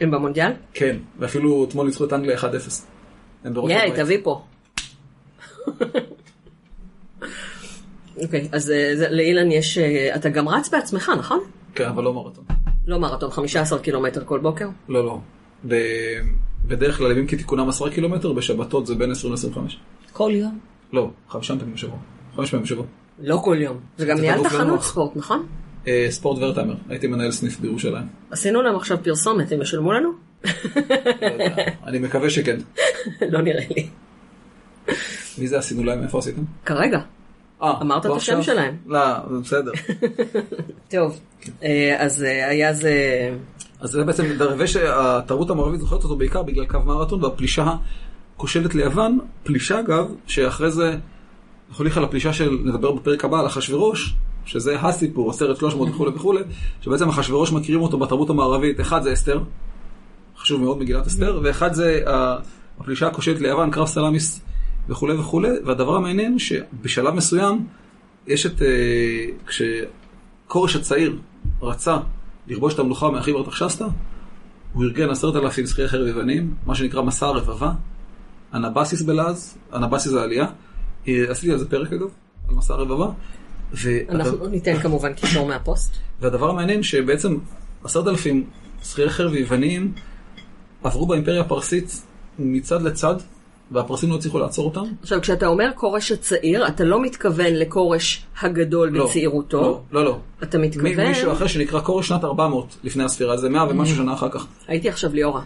[0.00, 0.50] הם במונדיאל?
[0.74, 2.42] כן, ואפילו אתמול ניצחו את אנגליה 1-0.
[3.44, 3.92] הם בראש יאי.
[3.96, 4.42] תביא פה.
[8.22, 9.78] אוקיי, אז אה, לאילן יש...
[9.78, 11.40] אה, אתה גם רץ בעצמך, נכון?
[11.74, 12.44] כן, אבל לא מרתון.
[12.86, 14.68] לא מרתון, 15 קילומטר כל בוקר?
[14.88, 15.18] לא, לא.
[15.68, 16.20] ב-
[16.66, 19.58] בדרך כלל ימים כתיקונם 10 קילומטר, בשבתות זה בין 20 ל-25.
[20.12, 20.58] כל יום.
[20.92, 21.96] לא, חמישה פעמים בשבוע.
[22.36, 22.84] חמש פעמים בשבוע.
[23.18, 23.80] לא כל יום.
[23.98, 24.84] זה ניהלת כדור חנות ולנוח.
[24.90, 25.46] ספורט, נכון?
[25.86, 28.06] אה, ספורט ורטהיימר, הייתי מנהל סניף בירושלים.
[28.30, 30.10] עשינו להם עכשיו פרסומת, הם ישלמו לנו?
[30.44, 30.50] לא
[31.86, 32.56] אני מקווה שכן.
[33.32, 33.88] לא נראה לי.
[35.38, 36.02] מי זה עשינו להם?
[36.02, 36.42] איפה עשיתם?
[36.64, 37.00] כרגע.
[37.62, 38.54] אה, אמרת לא את השם עכשיו?
[38.54, 38.76] שלהם.
[38.86, 39.72] לא, זה בסדר.
[40.90, 41.20] טוב,
[41.62, 42.94] אה, אז אה, היה זה...
[43.80, 47.74] אז זה בעצם דרווה שהתרבות המערבית זוכרת אותו בעיקר בגלל קו מרתון והפלישה
[48.36, 49.18] הכושלת ליוון.
[49.42, 50.96] פלישה אגב, שאחרי זה,
[51.80, 54.14] נלך על הפלישה של, נדבר בפרק הבא על אחשוורוש,
[54.44, 56.40] שזה הסיפור, הסרט 300 וכולי וכולי,
[56.80, 59.40] שבעצם אחשוורוש מכירים אותו בתרבות המערבית, אחד זה אסתר,
[60.38, 62.00] חשוב מאוד מגילת אסתר, ואחד זה
[62.78, 64.40] הפלישה הכושלת ליוון, קרב סלאמיס
[64.88, 67.66] וכולי וכולי, והדבר המעניין שבשלב מסוים
[68.26, 71.18] יש את, אה, כשכורש הצעיר
[71.62, 71.96] רצה
[72.46, 73.86] לכבוש את המלוכה מאחיו ארתחשסתא,
[74.72, 77.72] הוא ארגן עשרת אלפים שכירי חרב יוונים, מה שנקרא מסע הרבבה,
[78.54, 80.46] אנבסיס בלעז, אנבסיס העלייה,
[81.08, 82.08] אה, עשיתי על זה פרק אגב,
[82.48, 83.06] על מסע הרבבה,
[83.72, 85.96] והדבר, אנחנו ניתן כמובן קישור מהפוסט.
[86.20, 87.36] והדבר המעניין שבעצם
[87.84, 88.44] עשרת אלפים
[88.84, 89.92] שכירי חרב יווניים
[90.84, 92.02] עברו באימפריה הפרסית
[92.38, 93.16] מצד לצד,
[93.70, 94.84] והפרסים לא הצליחו לעצור אותם.
[95.02, 99.60] עכשיו, כשאתה אומר כורש הצעיר, אתה לא מתכוון לכורש הגדול לא, בצעירותו.
[99.60, 100.18] לא, לא, לא.
[100.42, 101.06] אתה מתכוון...
[101.08, 104.46] מישהו אחר שנקרא כורש שנת 400 לפני הספירה, זה 100 ומשהו שנה אחר כך.
[104.68, 105.42] הייתי עכשיו ליאורה.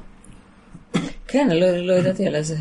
[1.28, 2.56] כן, לא, לא ידעתי על זה.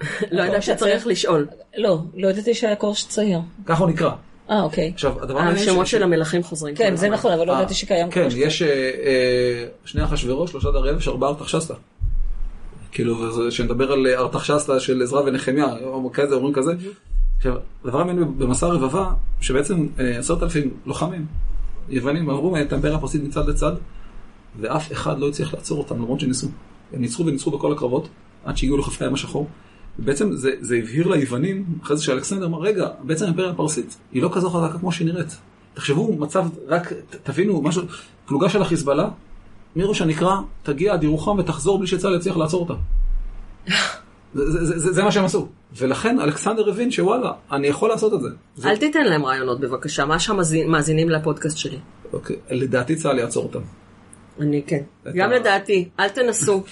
[0.30, 1.46] לא ידעת שצריך לשאול.
[1.76, 3.38] לא, לא ידעתי שהיה קורש צעיר.
[3.66, 4.10] ככה הוא נקרא.
[4.50, 4.90] אה, אוקיי.
[4.94, 5.68] עכשיו, הדבר המעניין...
[5.68, 6.74] השמות ש- של המלכים חוזרים.
[6.74, 7.08] כן, זה.
[7.08, 8.46] נכון, אבל לא אה, ידעתי שקיים כן, קורש צעיר.
[8.46, 11.74] יש אה, אה, שני אחשוורוש, שלושה דריווש, ארבעה ארתחשסתא.
[12.92, 16.72] כאילו, וזה- שנדבר על אה, ארתחשסתא של עזרא ונחמיה, או כזה, אומרים כזה.
[17.36, 19.10] עכשיו, הדבר המעניין במסע הרבבה,
[19.40, 21.26] שבעצם אה, עשרת אלפים לוחמים,
[21.88, 23.72] יוונים, עברו את האימפריה הפרסית מצד לצד,
[24.60, 26.48] ואף אחד לא הצליח לעצור אותם, למרות שניסו.
[26.92, 28.08] הם ניצחו וניצחו בכל הקרבות,
[28.44, 29.48] עד שהגיעו לחופי הים השחור.
[29.98, 34.30] בעצם זה, זה הבהיר ליוונים, אחרי זה שאלכסנדר אמר, רגע, בעצם האימפריה הפרסית היא לא
[34.32, 35.38] כזו חזקה כמו שהיא נראית.
[35.74, 37.82] תחשבו, מצב, רק תבינו, משהו,
[38.26, 39.08] פלוגה של החיזבאללה,
[39.78, 42.74] מראש הנקרא, תגיע עד ירוחם ותחזור בלי שצה"ל יצליח לעצור אותה.
[44.34, 45.48] זה, זה, זה, זה, זה מה שהם עשו.
[45.76, 48.28] ולכן אלכסנדר הבין שוואלה, אני יכול לעשות את זה.
[48.56, 51.78] זה אל תיתן להם רעיונות בבקשה, מה שהמאזינים לפודקאסט שלי.
[52.12, 53.60] אוקיי, לדעתי צה"ל יעצור אותם.
[54.40, 54.82] אני כן.
[55.14, 56.62] גם לדעתי, אל תנסו.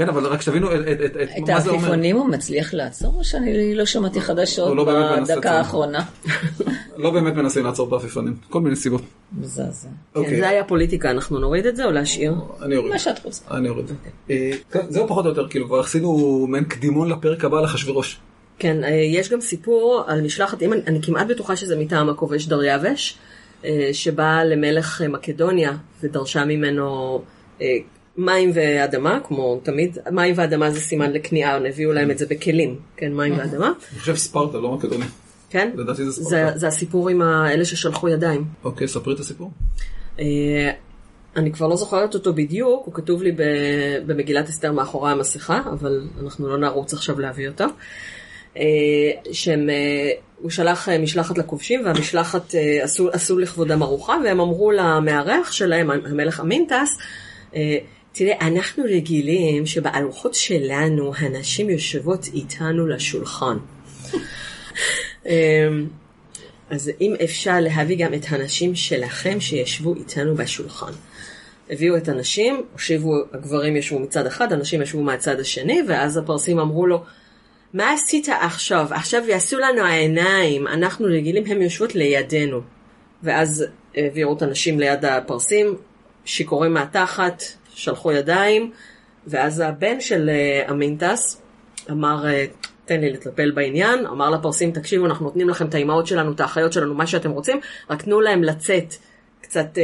[0.00, 1.78] כן, אבל רק שתבינו את, את, את, את את מה זה אומר.
[1.80, 5.50] העפיפונים הוא מצליח לעצור, או שאני לא שמעתי חדשות לא באמת מנסה בדקה.
[5.50, 6.04] האחרונה?
[6.96, 9.02] לא באמת מנסים לעצור את העפיפונים, כל מיני סיבות.
[9.38, 9.88] מזעזע.
[9.88, 10.40] כן, אוקיי.
[10.40, 12.34] זה היה פוליטיקה, אנחנו נוריד את זה או להשאיר?
[12.62, 12.92] אני אוריד.
[12.92, 13.44] מה שאת רוצה.
[13.50, 13.86] אני אוריד.
[14.30, 18.20] אה, כן, זהו פחות או יותר, כאילו כבר עשינו מעין קדימון לפרק הבא על אחשוורוש.
[18.58, 22.46] כן, אה, יש גם סיפור על משלחת, אם אני, אני כמעט בטוחה שזה מטעם הכובש
[22.46, 23.18] דריווש,
[23.64, 25.72] אה, שבאה למלך מקדוניה
[26.02, 27.20] ודרשה ממנו
[28.20, 33.12] מים ואדמה, כמו תמיד, מים ואדמה זה סימן לכניעה, הביאו להם את זה בכלים, כן,
[33.12, 35.04] מים ואדמה, אני חושב ספרטה, לא מקדוני.
[35.50, 35.70] כן?
[35.74, 36.58] לדעתי זה ספרטה.
[36.58, 38.44] זה הסיפור עם האלה ששלחו ידיים.
[38.64, 39.50] אוקיי, ספרי את הסיפור.
[40.18, 40.70] אה,
[41.36, 43.32] אני כבר לא זוכרת אותו בדיוק, הוא כתוב לי
[44.06, 47.64] במגילת אסתר מאחורי המסכה, אבל אנחנו לא נרוץ עכשיו להביא אותו.
[48.56, 48.62] אה,
[49.32, 55.90] שהם, אה, הוא שלח משלחת לכובשים והמשלחת עשו, עשו לכבודם ארוחה והם אמרו למארח שלהם,
[55.90, 56.98] המלך אמינטס,
[58.12, 63.56] תראה, אנחנו רגילים שבארוחות שלנו הנשים יושבות איתנו לשולחן.
[65.26, 65.86] אמ,
[66.70, 70.92] אז אם אפשר להביא גם את הנשים שלכם שישבו איתנו בשולחן.
[71.70, 76.86] הביאו את הנשים, הושיבו, הגברים ישבו מצד אחד, הנשים ישבו מהצד השני, ואז הפרסים אמרו
[76.86, 77.04] לו,
[77.74, 78.86] מה עשית עכשיו?
[78.90, 82.60] עכשיו יעשו לנו העיניים, אנחנו רגילים, הן יושבות לידינו.
[83.22, 85.76] ואז העבירו את הנשים ליד הפרסים,
[86.24, 87.42] שיכורים מהתחת,
[87.74, 88.70] שלחו ידיים,
[89.26, 91.42] ואז הבן של uh, המינטס
[91.90, 96.32] אמר, uh, תן לי לטפל בעניין, אמר לפרסים, תקשיבו, אנחנו נותנים לכם את האימהות שלנו,
[96.32, 97.60] את האחיות שלנו, מה שאתם רוצים,
[97.90, 98.94] רק תנו להם לצאת,
[99.40, 99.80] קצת uh,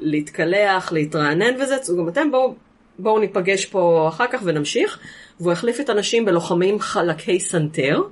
[0.00, 2.54] להתקלח, להתרענן וזה, אז גם אתם בואו
[2.98, 4.98] בואו ניפגש פה אחר כך ונמשיך.
[5.40, 8.02] והוא החליף את הנשים בלוחמים חלקי סנטר.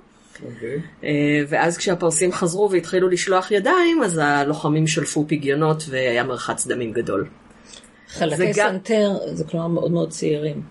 [0.45, 0.81] אוקיי.
[1.05, 7.27] אה, ואז כשהפרסים חזרו והתחילו לשלוח ידיים, אז הלוחמים שלפו פגיונות והיה מרחץ דמים גדול.
[8.17, 10.63] חלקי זה גם- סנטר זה כלומר מאוד מאוד צעירים.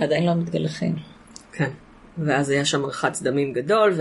[0.00, 0.94] עדיין לא מתגלחים.
[1.52, 1.70] כן.
[2.18, 3.94] ואז היה שם מרחץ דמים גדול,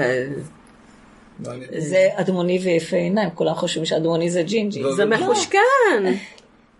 [1.40, 1.70] מעניין.
[1.78, 4.84] זה אדמוני ויפה עיניים, כולם חושבים שאדמוני זה ג'ינג'י.
[4.84, 5.18] לא, זה לא.
[5.18, 5.60] מחושקן.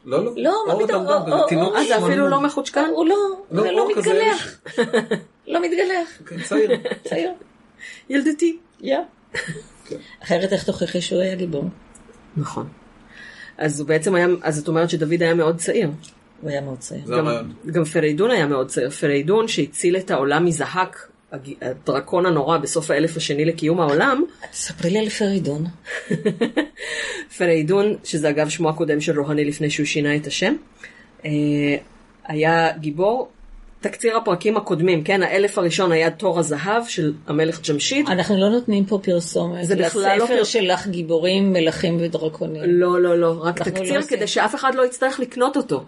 [0.06, 0.32] לא, לא.
[0.38, 1.08] לא, מה פתאום,
[1.76, 2.28] אה, זה אפילו.
[2.30, 2.90] לא מחושקן?
[2.96, 3.16] הוא לא,
[3.52, 4.60] לא, זה לא מתגלח.
[5.48, 6.22] לא מתגלח.
[6.26, 6.72] כן, צעיר.
[7.04, 7.32] צעיר.
[8.10, 8.58] ילדתי.
[8.82, 8.98] יא.
[10.24, 11.64] אחרת איך תוכיחי שהוא היה גיבור?
[12.38, 12.68] נכון.
[13.58, 15.90] אז הוא בעצם היה, אז את אומרת שדוד היה מאוד צעיר.
[16.42, 17.02] הוא היה מאוד צעיר.
[17.18, 17.52] גם.
[17.72, 18.90] גם פריידון היה מאוד צעיר.
[18.90, 21.10] פריידון שהציל את העולם מזהק,
[21.62, 25.66] הדרקון הנורא בסוף האלף השני לקיום העולם, תספרי לי על פרידון.
[27.38, 30.56] פריידון, שזה אגב שמו הקודם של רוהני לפני שהוא שינה את השם,
[31.26, 31.32] אה,
[32.28, 33.30] היה גיבור.
[33.82, 38.10] תקציר הפרקים הקודמים, כן, האלף הראשון היה תור הזהב של המלך ג'משיד.
[38.10, 39.66] אנחנו לא נותנים פה פרסומת.
[39.66, 42.62] זה בכלל לא לספר שלך גיבורים, מלכים ודרקונים.
[42.66, 44.18] לא, לא, לא, רק לא תקציר עושים.
[44.18, 45.84] כדי שאף אחד לא יצטרך לקנות אותו.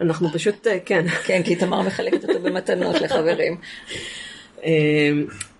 [0.00, 1.06] אנחנו פשוט, אה, כן.
[1.26, 3.56] כן, כי תמר מחלקת אותו במתנות לחברים.
[4.64, 5.10] אה,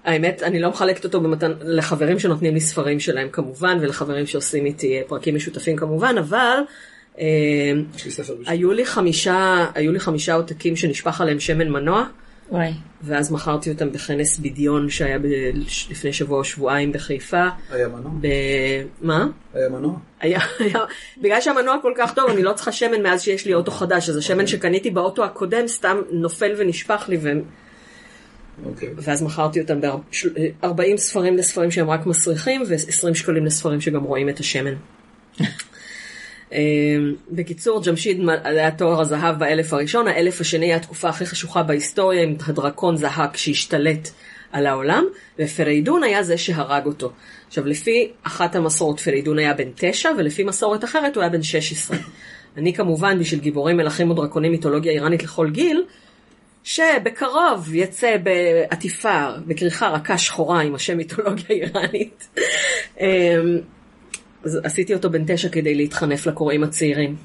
[0.04, 4.98] האמת, אני לא מחלקת אותו במתן, לחברים שנותנים לי ספרים שלהם כמובן, ולחברים שעושים איתי
[4.98, 6.58] אה, פרקים משותפים כמובן, אבל
[7.20, 7.72] אה.
[8.46, 12.04] היו לי חמישה, היו לי חמישה עותקים שנשפך עליהם שמן מנוע,
[12.50, 12.72] וואי.
[13.02, 15.26] ואז מכרתי אותם בכנס בדיון שהיה ב-
[15.90, 17.48] לפני שבוע או שבועיים בחיפה.
[17.70, 18.12] היה מנוע?
[18.20, 18.26] ב...
[19.00, 19.26] מה?
[19.54, 19.94] היה מנוע?
[20.20, 20.78] היה, היה,
[21.22, 24.16] בגלל שהמנוע כל כך טוב, אני לא צריכה שמן מאז שיש לי אוטו חדש, אז
[24.16, 27.28] השמן שקניתי באוטו הקודם סתם נופל ונשפך לי, ו...
[28.64, 28.88] אוקיי.
[28.96, 34.40] ואז מכרתי אותם ב-40 ספרים לספרים שהם רק מסריחים, ו-20 שקלים לספרים שגם רואים את
[34.40, 34.74] השמן.
[36.52, 42.22] אמ, בקיצור, ג'משיד היה תואר הזהב באלף הראשון, האלף השני היה התקופה הכי חשוכה בהיסטוריה
[42.22, 44.08] עם הדרקון זהק שהשתלט
[44.52, 45.04] על העולם,
[45.38, 47.12] ופריידון היה זה שהרג אותו.
[47.48, 51.96] עכשיו, לפי אחת המסורות פריידון היה בן תשע, ולפי מסורת אחרת הוא היה בן 16.
[52.56, 55.84] אני כמובן, בשביל גיבורים מלכים ודרקונים מיתולוגיה איראנית לכל גיל,
[56.64, 62.28] שבקרוב יצא בעטיפה, בכריכה רכה שחורה עם השם מיתולוגיה איראנית.
[64.44, 67.16] אז עשיתי אותו בן תשע כדי להתחנף לקוראים הצעירים.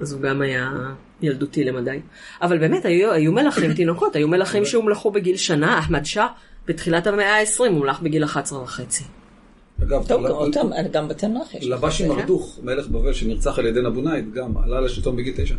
[0.00, 0.70] אז הוא גם היה
[1.22, 2.00] ילדותי למדי.
[2.42, 6.26] אבל באמת, היו, היו מלכים תינוקות, היו מלכים שהומלכו בגיל שנה, אחמד שאה,
[6.66, 9.04] בתחילת המאה ה-20 הומלך בגיל 11 וחצי.
[9.82, 11.64] אגב, טוב, ל- אותם, גם בתנ"ך יש.
[11.66, 15.54] לבשי מרדוך, מלך בבל שנרצח על ידי נבונייד, גם עלה לשלטון בגיל תשע.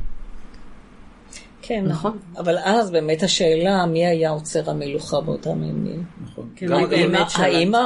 [1.62, 2.18] כן, נכון.
[2.38, 6.04] אבל אז באמת השאלה, מי היה עוצר המלוכה באותם ימים?
[6.24, 6.50] נכון.
[6.56, 7.28] כן, גם- באמת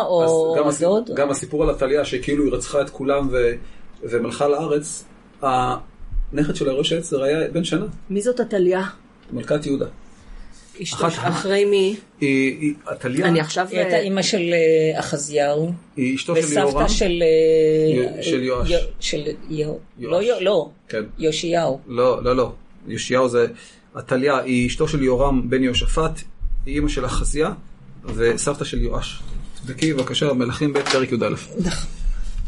[0.02, 1.10] או הדוד?
[1.16, 3.30] גם הסיפור על עתליה שכאילו היא רצחה את כולם
[4.04, 5.04] ומלכה לארץ,
[5.42, 8.84] הנכד של הראש העצר היה בן שנה, מי זאת עתליה?
[9.34, 9.86] מלכת יהודה.
[11.28, 11.96] אחרי מי?
[12.22, 13.68] היא, עתליה אני עכשיו...
[13.72, 16.88] היא הייתה אימא של אה, אחזיהו, היא אשתו של וסבתא יהורם.
[16.88, 17.24] של...
[18.18, 18.72] אה, של יואש.
[19.00, 20.12] של יהו- יואש.
[20.12, 21.04] לא לא, כן.
[21.18, 21.80] יאשיהו.
[21.88, 22.52] לא, לא, לא.
[22.88, 23.48] יאשיהו זה...
[23.96, 26.22] עתליה היא אשתו של יהורם בן יהושפט,
[26.66, 27.52] היא אימא של אחזיה,
[28.06, 29.20] וסבתא של יואש.
[29.60, 31.36] תבדקי בבקשה מלכים ב' פרק י"א.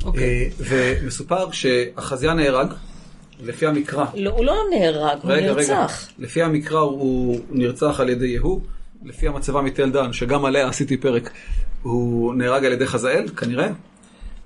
[0.05, 0.23] אוקיי.
[0.23, 2.67] אה, ומסופר שאחזיה נהרג,
[3.43, 4.05] לפי המקרא.
[4.15, 5.53] לא, הוא לא נהרג, הוא רגע, רגע.
[5.53, 6.07] נרצח.
[6.19, 8.61] לפי המקרא הוא נרצח על ידי יהוא,
[9.05, 11.29] לפי המצבה מתל דן, שגם עליה עשיתי פרק,
[11.81, 13.67] הוא נהרג על ידי חזאל, כנראה.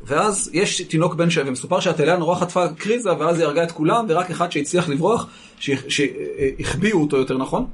[0.06, 4.06] ואז יש תינוק בן שבע, ומסופר שהטליה נורא חטפה קריזה, ואז היא הרגה את כולם,
[4.10, 5.28] ורק אחד שהצליח לברוח,
[5.60, 7.66] שהחביאו אותו יותר נכון.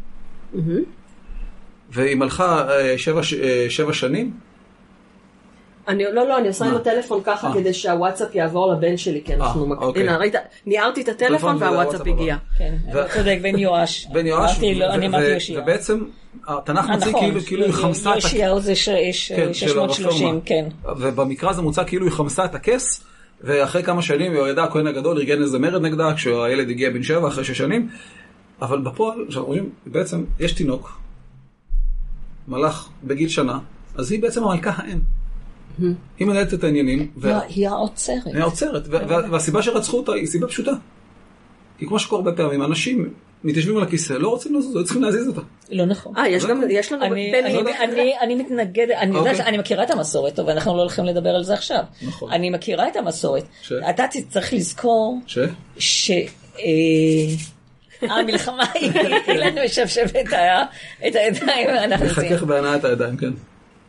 [1.91, 4.31] והיא מלכה אה, שבע, אה, שבע שנים,
[5.87, 6.75] אני, לא, לא, אני עושה עם?
[6.75, 7.53] הטלפון ככה אה.
[7.53, 9.63] כדי שהוואטסאפ יעבור לבן שלי, כי אנחנו...
[9.63, 10.03] אה, מק- אוקיי.
[10.03, 10.33] הנה, ראית,
[10.65, 12.35] ניערתי את הטלפון טלפון והוואטסאפ הגיע.
[12.57, 14.05] כן, אתה צודק, בן יואש.
[14.13, 15.59] בן יואש, לא.
[15.61, 15.99] ובעצם
[16.47, 18.25] התנ"ך אה, מוציא נכון, כאילו כאילו היא חמסה את הכס.
[18.25, 20.39] יאשיהו זה ש- יש, כן, אה, של 630, הרפורמה.
[20.45, 20.65] כן.
[20.97, 23.03] ובמקרא זה מוצא כאילו היא חמסה את הכס,
[23.41, 27.43] ואחרי כמה שנים יהוידע הכהן הגדול ארגן איזה מרד נגדה, כשהילד הגיע בן שבע אחרי
[27.43, 27.89] שש שנים,
[28.61, 30.99] אבל בפועל, עכשיו רואים, בעצם יש תינוק,
[32.47, 33.59] מלאך בגיל שנה,
[33.95, 34.99] אז היא בעצם המלכה האם.
[36.19, 38.25] היא מנהלת את העניינים, וה- היא העוצרת.
[38.25, 38.43] היא
[39.07, 40.71] וה- והסיבה שרצחו אותה היא סיבה פשוטה.
[41.77, 43.09] כי כמו שקורה הרבה פעמים, אנשים
[43.43, 45.41] מתיישבים על הכיסא, לא רוצים לזוז, היו צריכים להזיז אותה.
[45.71, 46.17] לא נכון.
[46.17, 49.45] אה, יש גם, יש לנו אני, בני, אני, אני, אני מתנגדת, אני יודעת, אוקיי.
[49.45, 51.83] אני מכירה את המסורת, אבל אנחנו לא הולכים לדבר על זה עכשיו.
[52.07, 52.31] נכון.
[52.31, 53.43] אני מכירה את המסורת.
[53.61, 53.71] ש?
[53.89, 55.37] אתה צריך לזכור ש?
[55.79, 56.11] ש...
[56.59, 56.65] אה,
[58.01, 58.91] המלחמה היא,
[59.27, 60.33] אילן משפשף את
[61.13, 61.35] הידיים.
[62.05, 63.31] לחכך בהנעת הידיים, כן.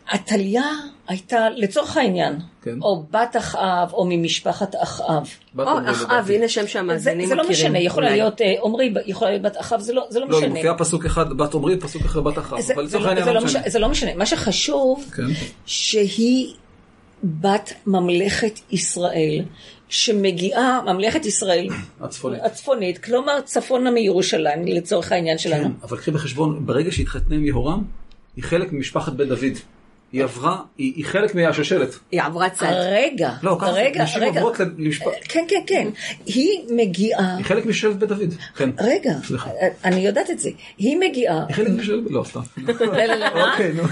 [0.09, 0.65] עתליה
[1.09, 2.79] הייתה, לצורך העניין, כן.
[2.83, 5.29] או בת אחאב, או ממשפחת אחאב.
[5.59, 6.31] או, אחאב.
[6.31, 7.73] הנה שם שהמאזינים זה לא מכירים.
[7.73, 8.11] משנה, יכולה.
[8.11, 10.55] להיות אה, עמרי, יכולה להיות בת אחאב, זה לא, זה לא לא, משנה.
[10.55, 13.25] מופיעה פסוק אחד בת עמרי, פסוק אחר בת אחאב, זה, אבל זה, לצורך לא, העניין
[13.25, 13.61] זה, לא לא משנה.
[13.61, 14.15] משנה, זה לא משנה.
[14.15, 15.23] מה שחשוב, כן.
[15.67, 16.55] שהיא
[17.25, 19.45] בת ממלכת ישראל,
[19.89, 21.69] שמגיעה, ממלכת ישראל
[22.01, 22.41] הצפונית.
[22.45, 25.65] הצפונית, כלומר צפונה מירושלים, לצורך העניין שלנו.
[25.65, 27.83] כן, אבל קחי בחשבון, ברגע שהתחתנה עם יהורם,
[28.37, 29.59] היא חלק ממשפחת בית דוד.
[30.13, 31.99] היא עברה, היא היא חלק מהשושלת.
[32.13, 32.73] היא עברה צד.
[32.73, 34.41] רגע, לא, ככה, רגע, נשים רגע.
[34.41, 35.89] עוברות למשפחת, כן, כן, כן.
[36.27, 38.35] היא מגיעה, היא חלק משושלת בית דוד.
[38.57, 38.71] כן.
[38.81, 39.51] רגע, סליחה.
[39.85, 40.51] אני יודעת את זה.
[40.79, 42.41] היא מגיעה, היא חלק משושלת, לא, סתם.
[42.57, 42.75] לא,
[43.05, 43.51] לא, לא?
[43.53, 43.83] אוקיי, נו.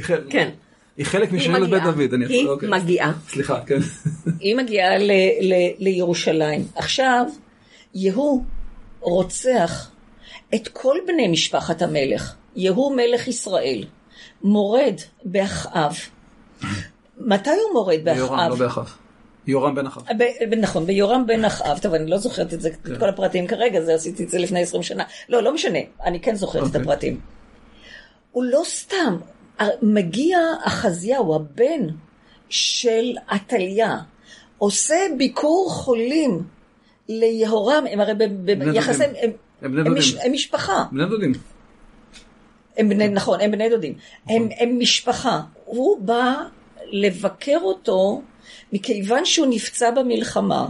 [0.00, 0.48] חלק- כן.
[0.96, 1.82] היא חלק משושלת בית.
[1.82, 2.14] דוד.
[2.14, 2.68] אני היא אוקיי.
[2.68, 3.12] מגיעה.
[3.28, 3.78] סליחה, כן.
[4.40, 6.66] היא מגיעה ל, ל, לירושלים.
[6.76, 7.24] עכשיו,
[7.94, 8.42] יהוא
[9.00, 9.90] רוצח
[10.54, 12.34] את כל בני משפחת המלך.
[12.56, 13.84] יהוא מלך ישראל.
[14.42, 14.94] מורד
[15.24, 15.92] באחאב.
[17.20, 18.58] מתי הוא מורד יהורם, לא באחאב?
[18.58, 18.92] באחאב.
[19.46, 20.02] יהורם בן אחאב.
[20.18, 23.80] ב- נכון, ביורם בן אחאב, טוב, אני לא זוכרת את זה, את כל הפרטים כרגע,
[23.80, 25.04] זה עשיתי את זה לפני 20 שנה.
[25.28, 26.80] לא, לא משנה, אני כן זוכרת את אוקיי.
[26.82, 27.20] הפרטים.
[28.32, 29.16] הוא לא סתם,
[29.82, 31.86] מגיע אחזיהו, הבן
[32.48, 33.96] של עתליה,
[34.58, 36.42] עושה ביקור חולים
[37.08, 39.30] ליהורם, הם הרי ב- ב- בני ביחסי, דודים.
[39.62, 39.94] הם, הם הם,
[40.24, 41.32] הם משפחה, בני דודים.
[42.78, 43.94] הם בני, נכון, הם בני דודים,
[44.28, 45.40] הם, הם משפחה.
[45.64, 46.34] הוא בא
[46.92, 48.22] לבקר אותו
[48.72, 50.68] מכיוון שהוא נפצע במלחמה,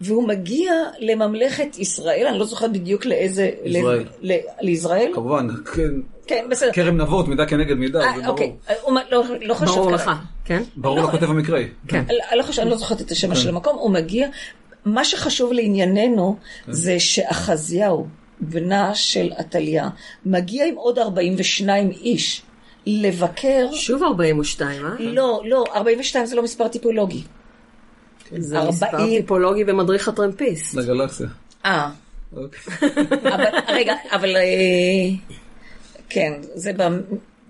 [0.00, 3.50] והוא מגיע לממלכת ישראל, אני לא זוכרת בדיוק לאיזה...
[3.64, 4.04] ישראל.
[4.20, 5.10] ל, ל, לישראל?
[5.14, 5.90] כמובן, כן.
[6.26, 6.72] כן, בסדר.
[6.72, 8.26] כרם נבות, מידה כנגד מידה, זה אה, ברור.
[8.28, 9.90] אוקיי, הוא מ- לא, לא חושב ברור.
[9.92, 10.10] לך,
[10.44, 10.62] כן?
[10.76, 11.08] ברור לא.
[11.08, 11.68] לכותב המקראי.
[11.88, 12.04] כן.
[12.30, 14.28] אני לא חושב, אני לא זוכרת את השם של המקום, הוא מגיע,
[14.84, 16.36] מה שחשוב לענייננו
[16.68, 18.06] זה שאחזיהו,
[18.40, 19.88] בנה של עתליה,
[20.26, 22.42] מגיע עם עוד 42 איש
[22.86, 24.90] לבקר, שוב 42, אה?
[24.98, 27.22] לא, לא, 42 זה לא מספר טיפולוגי.
[28.36, 29.20] זה מספר 40.
[29.20, 30.74] טיפולוגי במדריך הטרמפיסט.
[30.74, 31.26] לגלקסיה.
[31.64, 31.90] אה,
[32.36, 32.60] אוקיי.
[33.22, 34.42] אבל, רגע, אבל, אה,
[36.08, 37.00] כן, זה ב-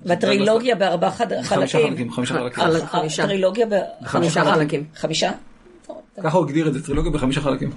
[0.06, 1.90] בטרילוגיה בארבעה חד- חמישה חלקים.
[1.90, 2.64] חלקים, חמישה חלקים.
[2.64, 3.24] חלק- חמישה.
[3.24, 3.74] הטרילוגיה ב...
[4.04, 4.84] חמישה חלקים.
[4.96, 5.30] חמישה?
[6.22, 7.70] ככה הוא הגדיר את זה, טרילוגיה בחמישה חלקים.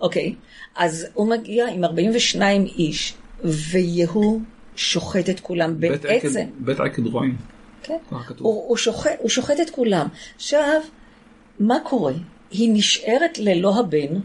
[0.00, 0.34] אוקיי,
[0.76, 3.14] אז הוא מגיע עם 42 איש,
[3.44, 4.40] ויהוא
[4.76, 5.96] שוחט את כולם בעצם.
[6.58, 7.36] בית עקד רועים.
[7.82, 7.96] כן.
[8.38, 10.06] הוא, הוא, שוחט, הוא שוחט את כולם.
[10.36, 10.80] עכשיו,
[11.60, 12.12] מה קורה?
[12.50, 14.20] היא נשארת ללא הבן,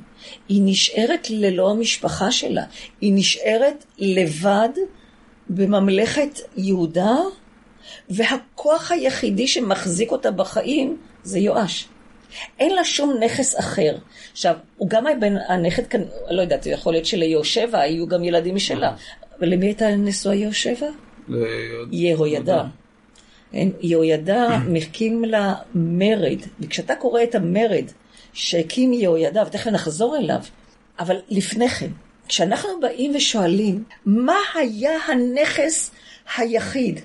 [0.50, 2.64] היא נשארת ללא המשפחה שלה,
[3.02, 4.70] היא נשארת לבד
[5.50, 7.16] בממלכת יהודה,
[8.10, 11.88] והכוח היחידי שמחזיק אותה בחיים זה יואש.
[12.60, 13.98] אין לה שום נכס אחר.
[14.32, 18.56] עכשיו, הוא גם היה בן, הנכד כאן, לא יודעת, יכול להיות שליהושע היו גם ילדים
[18.56, 18.94] משלה.
[19.40, 20.74] אבל למי הייתה נשואה יהושע?
[21.30, 21.44] ל-
[21.92, 22.64] יהוידע.
[23.52, 23.68] כן?
[23.82, 27.86] יהוידע מקים לה מרד, וכשאתה קורא את המרד
[28.34, 30.40] שהקים יהוידע, ותכף נחזור אליו,
[31.00, 31.90] אבל לפני כן,
[32.28, 35.92] כשאנחנו באים ושואלים, מה היה הנכס
[36.38, 37.00] היחיד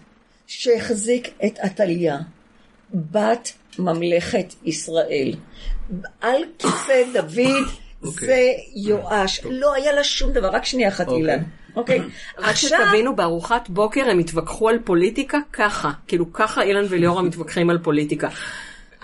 [0.47, 2.19] שהחזיק את עתליה?
[2.95, 5.35] בת ממלכת ישראל.
[6.21, 7.67] על כיסא דוד
[8.03, 8.27] אוקיי.
[8.29, 9.41] זה יואש.
[9.45, 11.19] לא היה לה שום דבר, רק שנייה אחת אוקיי.
[11.21, 11.43] אילן.
[11.77, 12.01] אוקיי?
[12.39, 15.91] רק שתבינו, בארוחת בוקר הם התווכחו על פוליטיקה ככה.
[16.07, 18.29] כאילו ככה אילן וליאורה מתווכחים על פוליטיקה.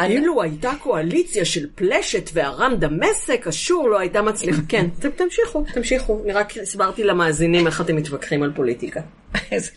[0.00, 4.62] אילו הייתה קואליציה של פלשת וארם דמשק, אשור לא הייתה מצליחה.
[4.68, 4.86] כן,
[5.16, 6.20] תמשיכו, תמשיכו.
[6.24, 9.00] אני רק הסברתי למאזינים איך אתם מתווכחים על פוליטיקה.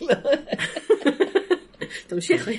[0.00, 0.14] לא...
[2.06, 2.58] תמשיכי.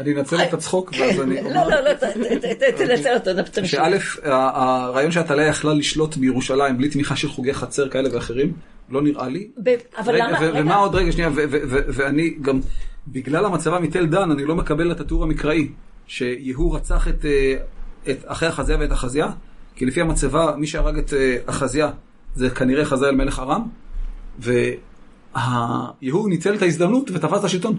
[0.00, 1.42] אני אנצל את הצחוק ואז אני...
[1.54, 3.80] לא, לא, לא, ת- תנצל אותו, תמשיך.
[3.80, 8.52] שא', ה- הרעיון שהטליה יכלה לשלוט בירושלים בלי תמיכה של חוגי חצר כאלה ואחרים,
[8.90, 9.48] לא נראה לי.
[9.98, 10.38] אבל למה...
[10.54, 11.30] ומה עוד רגע שנייה,
[11.68, 12.60] ואני גם,
[13.08, 15.68] בגלל המצבה מתל דן, אני לא מקבל את התיאור המקראי,
[16.06, 17.54] שיהוא רצח את, אה,
[18.26, 19.26] אחי אחזיה ואת אחזיה,
[19.76, 21.90] כי לפי המצבה, מי שהרג את אה, אחזיה
[22.34, 23.62] זה כנראה חזאל מלך ארם,
[24.38, 27.76] ויהוא ניצל את ההזדמנות ותפס את השלטון.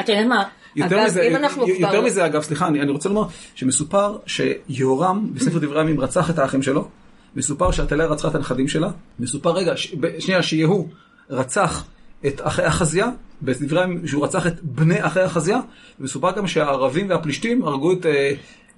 [0.00, 0.44] אתה יודע מה?
[0.76, 3.24] יותר אגב, מזה, אם אנחנו יותר כבר- מזה אגב, סליחה, אני, אני רוצה לומר
[3.54, 6.88] שמסופר שיהורם בספר דברי הימים רצח את האחים שלו,
[7.36, 8.90] מסופר שעטליה רצחה את הנכדים שלה,
[9.20, 9.94] מסופר, רגע, ש...
[10.18, 10.88] שנייה, שיהוא
[11.30, 11.84] רצח
[12.26, 13.08] את אחי אחזיה,
[13.42, 15.60] בדברי הימים שהוא רצח את בני אחי אחזיה,
[16.00, 18.32] ומסופר גם שהערבים והפלישתים הרגו את, אה,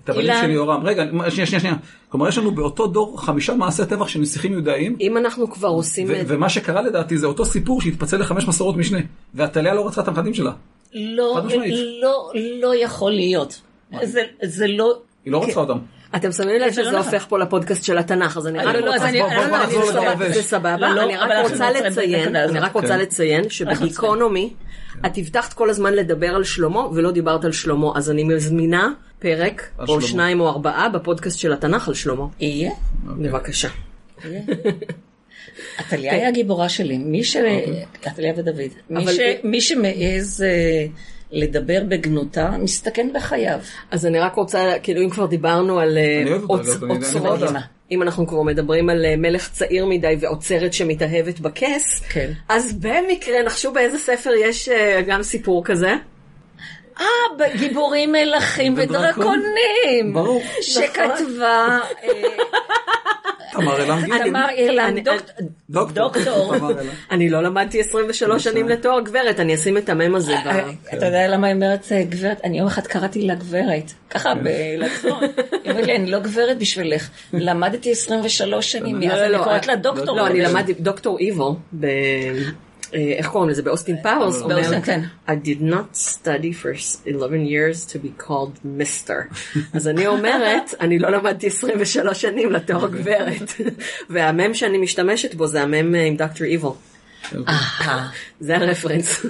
[0.04, 0.32] את הבנים.
[0.40, 0.80] של יהורם.
[0.84, 1.76] רגע, שנייה, שנייה, שנייה.
[2.08, 6.10] כלומר, יש לנו באותו דור חמישה מעשי טבח של נסיכים יהודאיים, אם אנחנו כבר עושים
[6.10, 6.16] את...
[6.28, 8.98] ומה שקרה לדעתי זה אותו סיפור שהתפצל לחמש מסורות משנה,
[9.34, 10.52] ועטליה לא רצחה את הנכדים שלה.
[10.94, 11.74] לא, משמעית.
[12.02, 13.60] לא, לא יכול להיות.
[14.02, 14.98] זה, זה לא...
[15.24, 15.78] היא לא רצחה אותם.
[16.16, 17.12] אתם שמים לב זה לא שזה נכון.
[17.12, 19.12] הופך פה לפודקאסט של התנ"ך, אז אני לא, רק לא, רוצה...
[19.12, 20.32] לא, לא.
[20.32, 22.98] זה סבבה, לא, אני רק רוצה לציין, אני רק רוצה כן.
[22.98, 24.55] לציין שבגיקונומי
[25.06, 28.89] את הבטחת כל הזמן לדבר על שלמה ולא דיברת על שלמה, אז אני מזמינה
[29.19, 30.01] פרק או.
[30.01, 32.24] שניים או ארבעה בפודקאסט של התנ"ך על שלמה.
[32.40, 32.70] יהיה.
[33.05, 33.69] בבקשה.
[35.78, 36.98] עתליה היא הגיבורה שלי.
[36.98, 37.36] מי ש...
[38.05, 38.56] עתליה ודוד.
[38.90, 40.86] מי אבל- ש- מי שמעז אה,
[41.30, 43.59] לדבר בגנותה, מסתכן בחייו.
[43.90, 46.82] אז אני רק רוצה, כאילו אם כבר דיברנו על אה, אוצרות,
[47.43, 47.60] מדהימה.
[47.90, 52.30] אם אנחנו כבר מדברים על אה, מלך צעיר מדי ועוצרת שמתאהבת בכס, כן.
[52.48, 55.94] אז במקרה נחשו באיזה ספר יש אה, גם סיפור כזה.
[57.01, 57.05] אה,
[57.59, 58.74] גיבורים מלכים.
[58.76, 60.12] ודרקונים.
[60.14, 60.43] ברור.
[60.62, 62.10] שכתבה אה,
[63.52, 64.28] תמר אלעם גיטין.
[64.28, 64.94] תמר אילן,
[65.70, 66.54] דוקטור.
[66.54, 66.86] אילן.
[67.10, 70.34] אני לא למדתי 23 שנים לתואר גברת, אני אשים את המם הזה.
[70.36, 72.40] אה, אתה יודע למה היא אומרת אה, גברת?
[72.44, 75.20] אני יום אחד קראתי לה גברת, ככה בלטפון.
[75.64, 77.08] היא אומרת לי, אני לא גברת בשבילך.
[77.32, 80.16] למדתי 23 שנים, מאז אני קוראת לה דוקטור.
[80.16, 81.56] לא, אני לא, למדתי דוקטור איבו,
[82.93, 83.62] איך קוראים לזה?
[83.62, 85.01] באוסטין פאוורס, אומר, באוסטין, כן.
[85.27, 86.73] I did not study for
[87.06, 89.35] 11 years to be called Mr.
[89.77, 93.52] אז אני אומרת, אני לא למדתי 23 שנים לתואר גברת.
[94.10, 96.76] והמם שאני משתמשת בו זה המם אה, עם דוקטור איוויל.
[97.48, 98.09] אהה,
[98.40, 99.27] זה הרפרנס.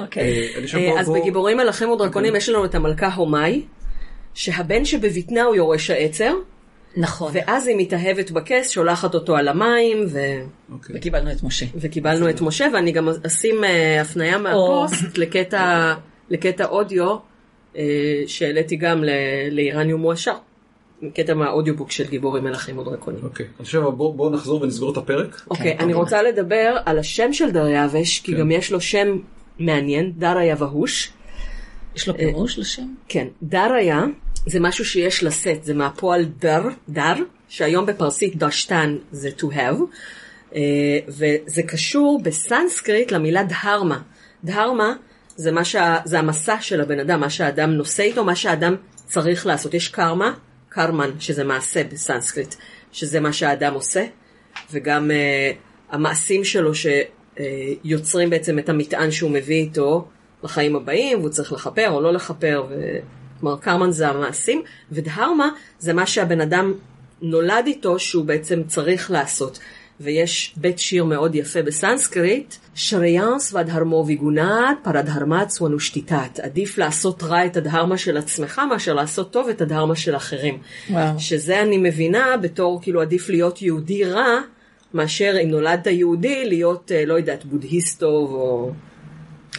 [0.00, 0.48] אוקיי.
[0.54, 3.62] אה, אה, אז בגיבורים מלכים ודרקונים יש לנו את המלכה הומאי,
[4.34, 6.34] שהבן שבבטנה הוא יורש העצר,
[6.96, 7.32] נכון.
[7.34, 10.18] ואז היא מתאהבת בכס, שולחת אותו על המים, ו...
[10.72, 10.96] אוקיי.
[10.98, 11.66] וקיבלנו את משה.
[11.74, 15.94] וקיבלנו את משה, ואני גם אשים אה, הפניה מהפוסט לקטע,
[16.30, 17.16] לקטע אודיו
[17.76, 17.82] אה,
[18.26, 19.10] שהעליתי גם ל-
[19.50, 20.34] לאיראניום מואשר.
[21.14, 23.20] קטע מהאודיובוק של גיבורים מלכים ודרקונים.
[23.24, 23.46] אוקיי.
[23.58, 25.42] אני חושב בוא בוא נחזור ונסגור את הפרק.
[25.50, 29.18] אוקיי, אני רוצה לדבר על השם של דריווש, כי גם יש לו שם
[29.58, 31.12] מעניין, דריה והוש.
[31.96, 32.86] יש לו פירוש לשם?
[33.08, 34.04] כן, דריה
[34.46, 37.14] זה משהו שיש לשאת, זה מהפועל דר, דר,
[37.48, 39.80] שהיום בפרסית דשתן זה to have,
[40.54, 40.60] אה,
[41.08, 44.00] וזה קשור בסנסקריט למילה דהרמה.
[44.44, 44.94] דהרמה
[45.36, 48.74] זה, מה שה, זה המסע של הבן אדם, מה שהאדם נושא איתו, מה שהאדם
[49.06, 49.74] צריך לעשות.
[49.74, 50.34] יש קרמה,
[50.68, 52.54] קרמן, שזה מעשה בסנסקריט,
[52.92, 54.04] שזה מה שהאדם עושה,
[54.72, 55.52] וגם אה,
[55.90, 60.08] המעשים שלו שיוצרים בעצם את המטען שהוא מביא איתו
[60.42, 62.74] לחיים הבאים, והוא צריך לכפר או לא לכפר, ו...
[63.40, 64.62] כלומר קרמן זה המעשים,
[64.92, 65.48] ודהרמה
[65.78, 66.72] זה מה שהבן אדם
[67.22, 69.58] נולד איתו שהוא בעצם צריך לעשות.
[70.00, 76.40] ויש בית שיר מאוד יפה בסנסקריט, שריאנס והדהרמו ויגונת, פרדהרמץ ונושתיתת.
[76.42, 80.58] עדיף לעשות רע את הדהרמה של עצמך מאשר לעשות טוב את הדהרמה של אחרים.
[80.90, 81.18] וואו.
[81.18, 84.38] שזה אני מבינה בתור כאילו עדיף להיות יהודי רע,
[84.94, 88.72] מאשר אם נולדת יהודי להיות, אה, לא יודעת, בודהיסט טוב או...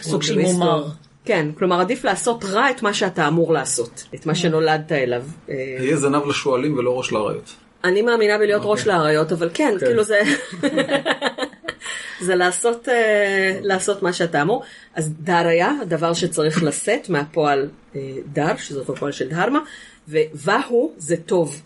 [0.02, 0.86] סוג של מומר.
[1.24, 5.22] כן, כלומר עדיף לעשות רע את מה שאתה אמור לעשות, את מה שנולדת אליו.
[5.48, 7.54] אה, יהיה זנב לשועלים ולא ראש לאריות.
[7.84, 9.86] אני מאמינה בלהיות ראש לאריות, אבל כן, כן.
[9.86, 10.20] כאילו זה...
[12.26, 14.62] זה לעשות, אה, לעשות מה שאתה אמור.
[14.94, 19.60] אז דריה, הדבר שצריך לשאת מהפועל אה, דר, שזאת הפועל של דהרמה,
[20.08, 21.62] ווהו זה טוב.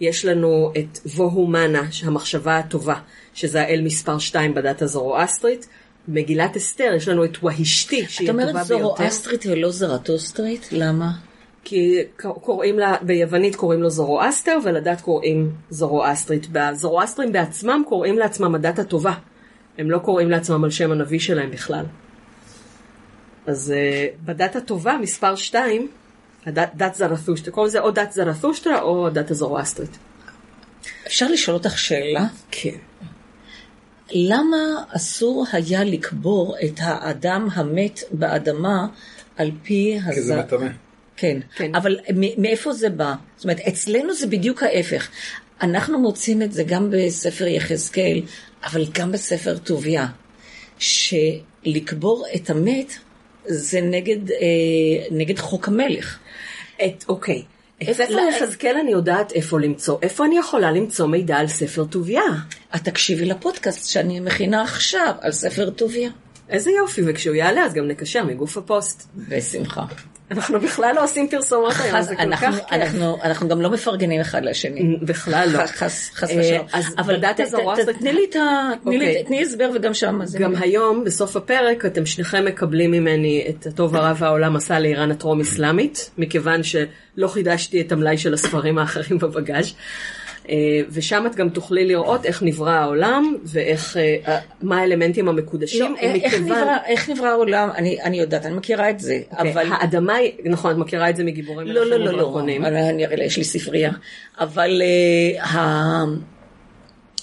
[0.00, 2.94] יש לנו את ווהו מנה, המחשבה הטובה,
[3.34, 5.68] שזה האל מספר 2 בדת הזורואסטרית.
[6.08, 8.82] מגילת אסתר, יש לנו את והשתי, שהיא את הטובה אומרת ביותר.
[8.84, 10.68] זורואסטרית ולא זרטוסטרית?
[10.72, 11.10] למה?
[11.64, 16.46] כי קוראים לה, ביוונית קוראים לו זורואסטר ולדת קוראים זורואסטרית.
[16.54, 19.14] הזורואסטרים בעצמם קוראים לעצמם הדת הטובה.
[19.78, 21.84] הם לא קוראים לעצמם על שם הנביא שלהם בכלל.
[23.46, 25.88] אז uh, בדת הטובה, מספר 2,
[26.46, 29.98] הדת, דת זרתושטרה, קוראים לזה או דת זרתושטרה או הדת הזורואסטרית.
[31.06, 32.26] אפשר לשאול אותך שאלה?
[32.50, 32.76] כן.
[34.10, 34.56] למה
[34.90, 38.86] אסור היה לקבור את האדם המת באדמה
[39.36, 40.36] על פי כי זה.
[40.36, 40.68] מטמא.
[41.16, 41.74] כן, כן.
[41.74, 41.98] אבל
[42.38, 43.14] מאיפה זה בא?
[43.36, 45.08] זאת אומרת, אצלנו זה בדיוק ההפך.
[45.62, 48.22] אנחנו מוצאים את זה גם בספר יחזקאל,
[48.64, 50.06] אבל גם בספר טוביה,
[50.78, 52.92] שלקבור את המת
[53.44, 54.36] זה נגד, אה,
[55.10, 56.18] נגד חוק המלך.
[56.84, 57.42] את, אוקיי.
[57.80, 59.98] איפה- ספר לא, יחזקאל אני יודעת איפה למצוא.
[60.02, 62.22] איפה אני יכולה למצוא מידע על ספר טוביה?
[62.76, 66.10] את תקשיבי לפודקאסט שאני מכינה עכשיו על ספר טוביה.
[66.48, 69.08] איזה יופי, וכשהוא יעלה אז גם נקשר מגוף הפוסט.
[69.28, 69.84] בשמחה.
[70.30, 72.54] אנחנו בכלל לא עושים פרסומות היום, זה כל כך כיף.
[73.22, 74.96] אנחנו- גם לא מפרגנים אחד לשני.
[75.02, 75.66] בכלל לא.
[75.66, 76.66] חס- אה, ושלום.
[76.98, 78.70] אבל ת- הזורואסטרית- תני לי את ה...
[78.84, 79.42] תני אוקיי.
[79.42, 80.20] הסבר וגם שם.
[80.38, 80.52] גם.
[80.60, 86.10] היום, בסוף הפרק, אתם שניכם מקבלים ממני את הטוב הרע והעולם עשה לאיראן הטרום אסלאמית,
[86.18, 89.72] מכיוון שלא חידשתי את המלאי של הספרים האחרים בבגאז'.
[90.48, 90.54] אה,
[90.90, 95.92] ושם את גם תוכלי לראות איך נברא העולם ואיך, אה, מה האלמנטים המקודשים.
[95.92, 97.68] לא, איך מכיוון- נברא- איך נברא העולם?
[97.76, 99.66] אני אני יודעת, אני מכירה את זה, אוקיי, אבל...
[99.72, 102.22] האדמה היא, נכון, את מכירה את זה מגיבורים לא, לא, לא, לא,
[102.64, 103.90] אראה, יש לי ספרייה.
[104.40, 106.04] אבל אה, ה-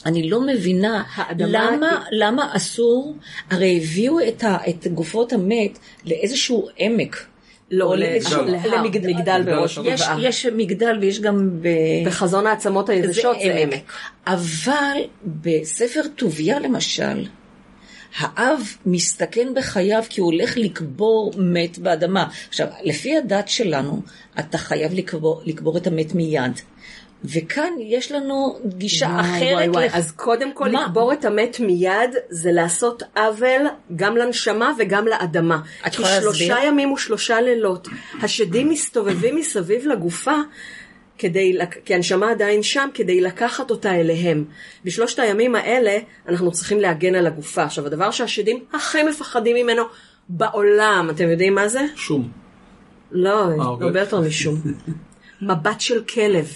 [0.06, 3.16] אני לא מבינה האדמה למה, היא- למה אסור,
[3.52, 7.26] הרי הביאו את, ה, את גופות המת לאיזשהו עמק.
[7.72, 10.18] לא, למגדל- מגדל בראש יש, גבעה.
[10.22, 11.68] יש מגדל ויש גם ב...
[12.06, 13.92] בחזון העצמות היבשות זה עמק.
[14.28, 17.26] אבל בספר טוביה למשל,
[18.18, 22.28] האב מסתכן בחייו כי הוא הולך לקבור מת באדמה.
[22.50, 24.02] עכשיו, לפי הדת שלנו,
[24.40, 26.60] אתה חייב לקבור, לקבור את המת מיד.
[27.34, 29.54] וכאן יש לנו גישה וואי, אחרת.
[29.54, 29.86] וואי, וואי.
[29.86, 30.84] לח- אז קודם כל מה?
[30.86, 33.62] לקבור את המת מיד זה לעשות עוול
[33.96, 35.62] גם לנשמה וגם לאדמה.
[35.88, 36.68] את כי יכולה שלושה להסביר?
[36.68, 37.88] ימים ושלושה לילות.
[38.22, 40.36] השדים מסתובבים מסביב לגופה.
[41.18, 44.46] כדי, כי הנשמה עדיין שם, כדי לקחת אותה אליהם.
[44.86, 45.98] בשלושת הימים האלה
[46.28, 47.64] אנחנו צריכים להגן על הגופה.
[47.64, 49.84] עכשיו, הדבר שהשדים הכי מפחדים ממנו
[50.30, 51.86] בעולם, אתם יודעים מה זה?
[51.96, 52.30] שום.
[53.12, 53.86] לא, אוקיי.
[53.86, 54.56] הרבה יותר משום.
[55.42, 56.48] מבט של כלב.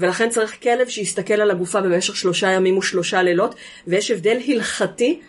[0.00, 3.54] ולכן צריך כלב שיסתכל על הגופה במשך שלושה ימים ושלושה לילות,
[3.86, 5.20] ויש הבדל הלכתי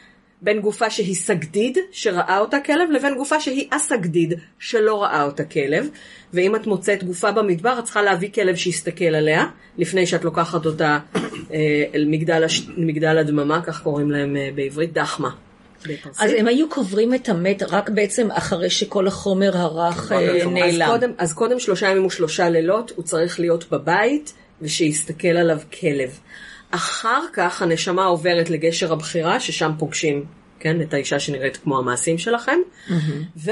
[0.41, 5.87] בין גופה שהיא סגדיד, שראה אותה כלב, לבין גופה שהיא אסגדיד, שלא ראה אותה כלב.
[6.33, 9.45] ואם את מוצאת גופה במדבר, את צריכה להביא כלב שיסתכל עליה,
[9.77, 10.99] לפני שאת לוקחת אותה
[11.53, 12.67] אה, אל מגדל, הש...
[12.77, 15.29] מגדל הדממה, כך קוראים להם אה, בעברית, דחמה.
[16.19, 20.47] אז הם היו קוברים את המת רק בעצם אחרי שכל החומר הרך אה, אז אז
[20.47, 20.87] נעלם.
[20.87, 26.19] קודם, אז קודם שלושה ימים ושלושה לילות הוא צריך להיות בבית ושיסתכל עליו כלב.
[26.71, 30.25] אחר כך הנשמה עוברת לגשר הבחירה ששם פוגשים,
[30.59, 32.59] כן, את האישה שנראית כמו המעשים שלכם.
[33.37, 33.51] ו,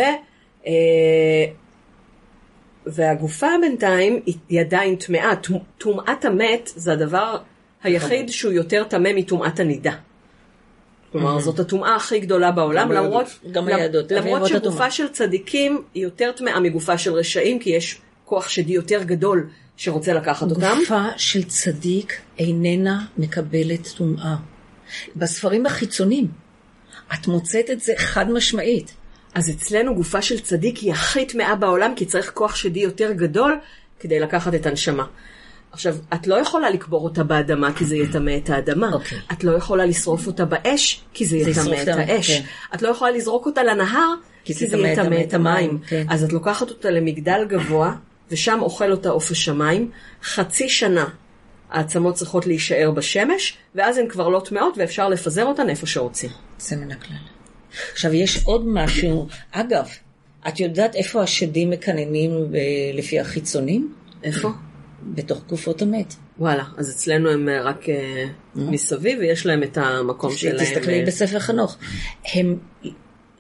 [0.68, 0.72] אה,
[2.86, 4.20] והגופה בינתיים
[4.50, 5.32] היא עדיין טמאה.
[5.44, 7.38] טומ- טומאת המת זה הדבר
[7.84, 9.92] היחיד שהוא יותר טמא מטומאת הנידה.
[11.12, 13.26] כלומר, זאת הטומאה הכי גדולה בעולם, למרות.
[13.52, 13.68] גם
[14.18, 14.92] למרות אבות שגופה.
[14.92, 20.14] של צדיקים היא יותר טמאה מגופה של רשעים, כי יש כוח שדי יותר גדול שרוצה
[20.14, 20.78] לקחת אותם.
[20.80, 24.36] גופה של צדיק איננה מקבלת טומאה.
[25.16, 26.28] בספרים החיצוניים,
[27.14, 28.94] את מוצאת את זה חד משמעית.
[29.36, 33.60] אז אצלנו גופה של צדיק היא הכי טמאה בעולם, כי צריך כוח שדי יותר גדול
[34.00, 35.06] כדי לקחת את הנשמה.
[35.72, 38.94] עכשיו, את לא יכולה לקבור אותה באדמה כי זה יטמא את האדמה.
[38.94, 39.18] אוקיי.
[39.32, 42.32] את לא יכולה לשרוף אותה באש כי זה יטמא את האש.
[42.32, 42.44] כן.
[42.76, 45.80] את לא יכולה לזרוק אותה לנהר כי זה יטמא את המים.
[45.88, 46.06] כן.
[46.10, 47.96] אז את לוקחת אותה למגדל גבוה,
[48.32, 49.92] ושם אוכל אותה עוף השמיים.
[50.24, 51.06] חצי שנה
[51.70, 56.30] העצמות צריכות להישאר בשמש, ואז הן כבר לא טמאות ואפשר לפזר אותן איפה שרוצים.
[56.60, 57.18] זה מן הכלל.
[57.92, 59.28] עכשיו, יש עוד משהו.
[59.52, 59.88] אגב,
[60.48, 62.58] את יודעת איפה השדים מקננים ב-
[62.94, 63.94] לפי החיצונים?
[64.24, 64.50] איפה?
[65.04, 66.14] בתוך גופות המת.
[66.40, 68.26] וואלה, אז אצלנו הם אה, רק אה,
[68.56, 70.58] מסביב, ויש להם את המקום שלהם.
[70.58, 71.78] תסתכלי אה, בספר חנוך.
[72.34, 72.58] הם,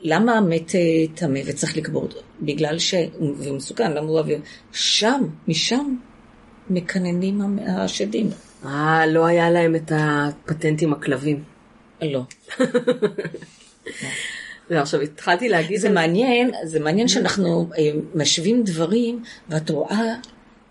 [0.01, 0.79] למה המת אה,
[1.15, 2.19] טמא וצריך לקבור אותו?
[2.41, 2.93] בגלל ש...
[3.37, 4.39] והוא מסוכן, למה הוא אוויר?
[4.71, 5.95] שם, משם,
[6.69, 8.29] מקננים השדים.
[8.65, 11.43] אה, לא היה להם את הפטנט עם הכלבים.
[12.01, 12.21] לא.
[14.69, 15.79] לא, עכשיו התחלתי להגיד...
[15.79, 20.15] זה מעניין, זה מעניין שאנחנו אה, משווים דברים, ואת רואה...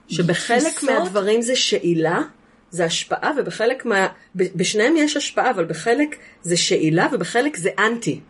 [0.09, 2.23] שבחלק מהדברים זה שאילה,
[2.71, 4.07] זה השפעה, ובחלק מה...
[4.35, 8.21] בשניהם יש השפעה, אבל בחלק זה שאילה, ובחלק זה אנטי.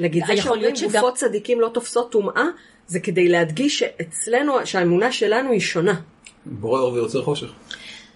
[0.00, 2.44] נגיד, זה יכול שאומרים להיות שגם- גופות צדיקים לא תופסות טומאה,
[2.86, 6.00] זה כדי להדגיש שאצלנו, שהאמונה שלנו היא שונה.
[6.46, 7.52] בורא אור ויוצר חושך.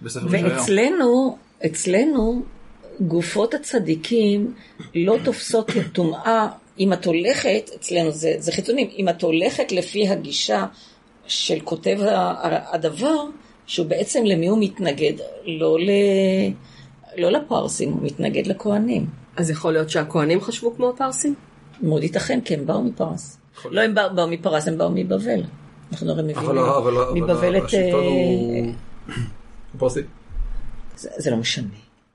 [0.02, 2.42] ואצלנו, אצלנו,
[3.00, 4.54] גופות הצדיקים
[4.94, 6.48] לא תופסות טומאה.
[6.78, 10.66] אם את הולכת, אצלנו זה, זה חיצונים, אם את הולכת לפי הגישה
[11.26, 11.98] של כותב
[12.72, 13.24] הדבר,
[13.66, 15.12] שהוא בעצם למי הוא מתנגד?
[15.44, 15.90] לא, ל...
[17.16, 19.06] לא לפרסים, הוא מתנגד לכהנים.
[19.36, 21.34] אז יכול להיות שהכוהנים חשבו כמו הפרסים?
[21.82, 23.38] מאוד ייתכן, כי הם באו מפרס.
[23.58, 25.40] יכול לא, הם באו, באו מפרס, הם באו מבבל.
[25.92, 27.62] אנחנו הרי מבינים אבל אבל- אבל מבבל את...
[27.64, 28.64] השלטון אה, הוא...
[29.72, 30.00] הוא פרסי.
[30.96, 31.66] זה, זה לא משנה.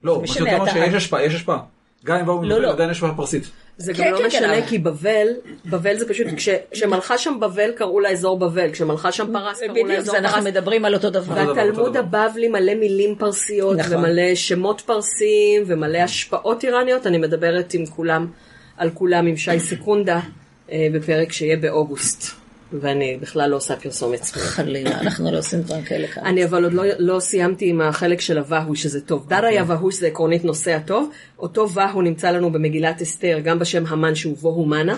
[0.03, 1.59] לא, מה משנה, שאתה אומר אתה- שיש השפעה, יש השפעה.
[2.05, 2.71] גם אם באו לא, מבבל, לא.
[2.71, 3.43] עדיין יש השפעה פרסית.
[3.77, 5.27] זה כן, גם לא כן, משנה, כן, כי בבל,
[5.65, 9.67] בבל זה פשוט, כש- כשמלכה שם בבל קראו לה אזור בבל, כשמלכה שם פרס קראו
[9.67, 10.47] לה בדיוק, אזור זה אנחנו פרס.
[10.47, 11.53] מדברים על אותו דבר.
[11.55, 11.97] והתלמוד.
[11.97, 13.93] הבבלי מלא מילים פרסיות, נכון.
[13.97, 18.27] ומלא שמות פרסיים, ומלא השפעות איראניות, אני מדברת עם כולם,
[18.77, 20.19] על כולם עם שי סקונדה,
[20.71, 22.43] אה, בפרק שיהיה באוגוסט.
[22.81, 24.21] ואני בכלל לא עושה פרסומת.
[24.23, 26.25] חלילה, אנחנו לא עושים דברים כאלה כאן.
[26.25, 29.29] אני אבל עוד לא, לא סיימתי עם החלק של הווהו שזה טוב.
[29.29, 31.09] דריה והוש זה עקרונית נושא הטוב.
[31.39, 34.97] אותו והו נמצא לנו במגילת אסתר, גם בשם המן שהוא ווהו מנה.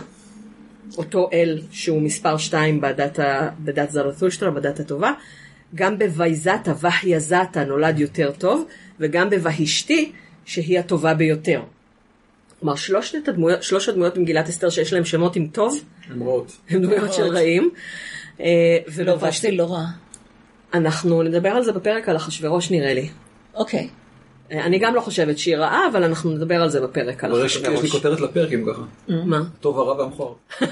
[0.98, 5.12] אותו אל שהוא מספר 2 בדת, זרתושטרה, בדת הטובה.
[5.76, 8.66] גם בוויזתה, והיזתה נולד יותר טוב,
[9.00, 10.12] וגם בוהשתי,
[10.46, 11.62] שהיא הטובה ביותר.
[12.66, 16.52] כלומר, שלושת הדמויות, שלוש הדמויות במגילת אסתר שיש להם שמות עם טוב, הן רעות.
[16.70, 17.70] הם דמויות של רעים.
[18.40, 19.86] אה, לא, ושתי לא רע.
[20.74, 23.10] אנחנו נדבר על זה בפרק על אחשוורוש נראה לי.
[23.56, 23.90] אוקיי.
[24.52, 27.46] אה, אני גם לא חושבת שהיא רעה, אבל אנחנו נדבר על זה בפרק על אבל
[27.46, 27.92] יש לי אחשוורוש.
[27.92, 28.82] כותרת לפרק אם ככה.
[29.26, 29.42] מה?
[29.60, 30.34] טוב הרע והמכוער.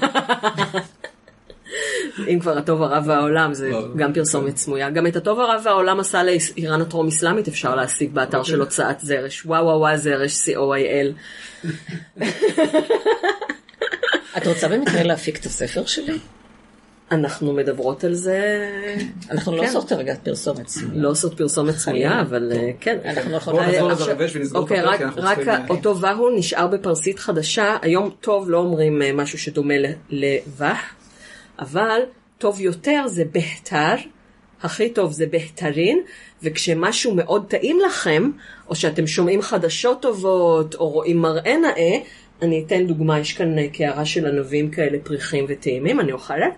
[2.28, 3.88] אם כבר הטוב הרע והעולם זה לא.
[3.96, 4.90] גם פרסומת סמויה.
[4.90, 8.50] גם את הטוב הרע והעולם עשה לאיראן הטרום אסלאמית אפשר להשיג באתר אוקיי.
[8.52, 9.46] של הוצאת זרש.
[9.46, 11.14] וואו וואו וואו זרש co.il.
[14.36, 16.18] את רוצה במקרה להפיק את הספר שלי?
[17.12, 18.40] אנחנו מדברות על זה.
[19.30, 19.66] אנחנו לא כן.
[19.66, 20.70] עושות כרגע פרסומת.
[20.94, 22.98] לא עושות פרסומת סמויה, אבל אה, כן.
[23.04, 25.48] אנחנו יכולים אה, נחזור עכשיו- לדרבש ונסגור את אוקיי, הפרק, רק- כי אנחנו רק צריכים,
[25.54, 27.76] אה, אותו והו נשאר בפרסית חדשה.
[27.82, 30.74] היום טוב לא אומרים אה, משהו שדומה ל- לוה,
[31.58, 32.00] אבל
[32.38, 33.94] טוב יותר זה בהתר.
[34.62, 36.02] הכי טוב זה בהתרין,
[36.42, 38.30] וכשמשהו מאוד טעים לכם,
[38.68, 41.98] או שאתם שומעים חדשות טובות, או רואים מראה נאה,
[42.42, 46.52] אני אתן דוגמה, יש כאן אה, קערה של ענבים כאלה פריחים וטעימים, אני אוכלת.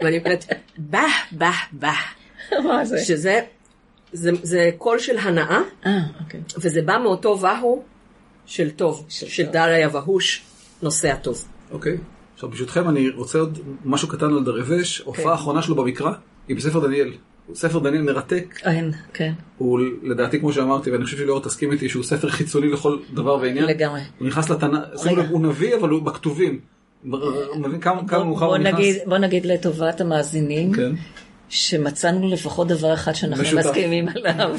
[0.00, 0.44] ואני אומרת,
[0.78, 1.92] בה, בה, בה.
[2.64, 2.98] מה זה?
[2.98, 3.40] שזה
[4.12, 6.40] זה, זה קול של הנאה, אה, אוקיי.
[6.58, 7.82] וזה בא מאותו והו
[8.46, 9.46] של טוב, של של.
[9.46, 10.42] דריה והוש,
[10.82, 11.44] נושא הטוב.
[11.70, 11.96] אוקיי.
[12.38, 14.98] עכשיו ברשותכם אני רוצה עוד משהו קטן על דרבש.
[15.04, 16.12] הופעה האחרונה שלו במקרא
[16.48, 17.12] היא בספר דניאל.
[17.54, 18.54] ספר דניאל מרתק.
[18.64, 22.98] אין, כן, הוא לדעתי כמו שאמרתי ואני חושב שליאור תסכים איתי שהוא ספר חיצוני לכל
[23.14, 23.64] דבר ועניין.
[23.64, 24.00] לגמרי.
[24.18, 26.60] הוא נכנס לתנ"ך, שימו לב, הוא נביא אבל הוא בכתובים.
[27.10, 27.20] הוא
[27.56, 28.74] מבין כמה כמה מאוחר בוא הוא נכנס.
[28.74, 30.92] נגיד, בוא נגיד לטובת המאזינים, כן.
[31.48, 33.66] שמצאנו לפחות דבר אחד שאנחנו משותף.
[33.66, 34.56] מסכימים עליו.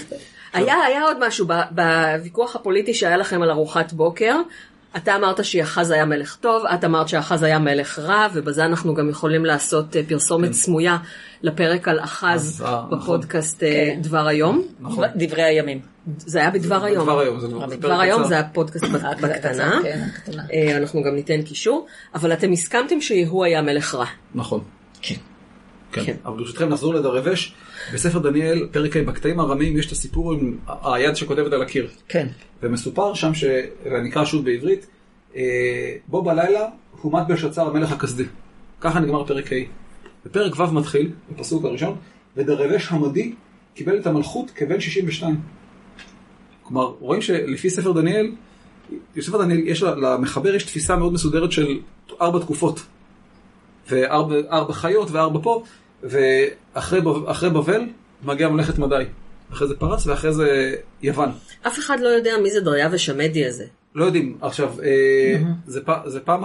[0.54, 4.36] היה, היה עוד משהו בוויכוח הפוליטי שהיה לכם על ארוחת בוקר.
[4.98, 9.10] אתה אמרת שאחז היה מלך טוב, את אמרת שאחז היה מלך רע, ובזה אנחנו גם
[9.10, 10.98] יכולים לעשות אה, פרסומת סמויה
[11.42, 13.00] לפרק על אחז אה, נכון.
[13.00, 14.00] בפודקאסט כן.
[14.02, 14.64] דבר היום.
[14.80, 15.06] נכון.
[15.16, 15.80] דברי הימים.
[16.18, 17.04] זה היה בדבר היום.
[17.04, 18.24] דבר היום, זה כבר פרק דבר היום.
[18.24, 19.80] זה הפודקאסט ב- בקטנה.
[19.84, 20.02] כן,
[20.78, 24.06] אנחנו גם ניתן קישור, אבל אתם הסכמתם שיהוא היה מלך רע.
[24.36, 24.64] נכון.
[25.02, 25.16] כן.
[25.92, 26.06] כן.
[26.06, 26.16] כן.
[26.26, 27.54] אבל ברשותכם נחזור לדרבש.
[27.94, 31.88] בספר דניאל, פרק ה' בקטעים הרמים, יש את הסיפור עם היד שכותבת על הקיר.
[32.08, 32.28] כן.
[32.64, 33.44] ומסופר שם, ש...
[33.86, 34.88] ואני אקרא שוב בעברית,
[35.36, 35.42] אה,
[36.08, 36.66] בו בלילה
[37.02, 38.24] הומת בלשצר המלך הכסדי.
[38.82, 39.56] ככה נגמר פרק ה'.
[40.26, 41.96] בפרק ו' מתחיל, בפסוק הראשון,
[42.38, 43.34] ודרבש המדי
[43.74, 45.36] קיבל את המלכות כבן 62.
[46.64, 48.32] כלומר, רואים שלפי ספר דניאל,
[49.16, 51.80] בספר דניאל יש למחבר יש תפיסה מאוד מסודרת של
[52.22, 52.80] ארבע תקופות.
[53.90, 55.64] וארבע ארבע חיות וארבע פה,
[56.04, 57.82] ואחרי בב- אחרי בבל
[58.24, 59.04] מגיע ממלכת מדי.
[59.54, 61.30] אחרי זה פרס ואחרי זה יוון.
[61.68, 63.66] אף אחד לא יודע מי זה דריווש המדי הזה.
[63.96, 64.38] לא יודעים.
[64.42, 66.44] עכשיו, אה, זה פ- זה פעם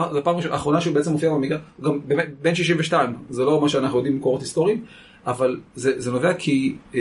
[0.51, 1.43] האחרונה שהוא בעצם מופיע הוא
[1.85, 4.85] גם באמת בן 62, זה לא מה שאנחנו יודעים ממקורות היסטוריים,
[5.27, 7.01] אבל זה זה נובע כי אה,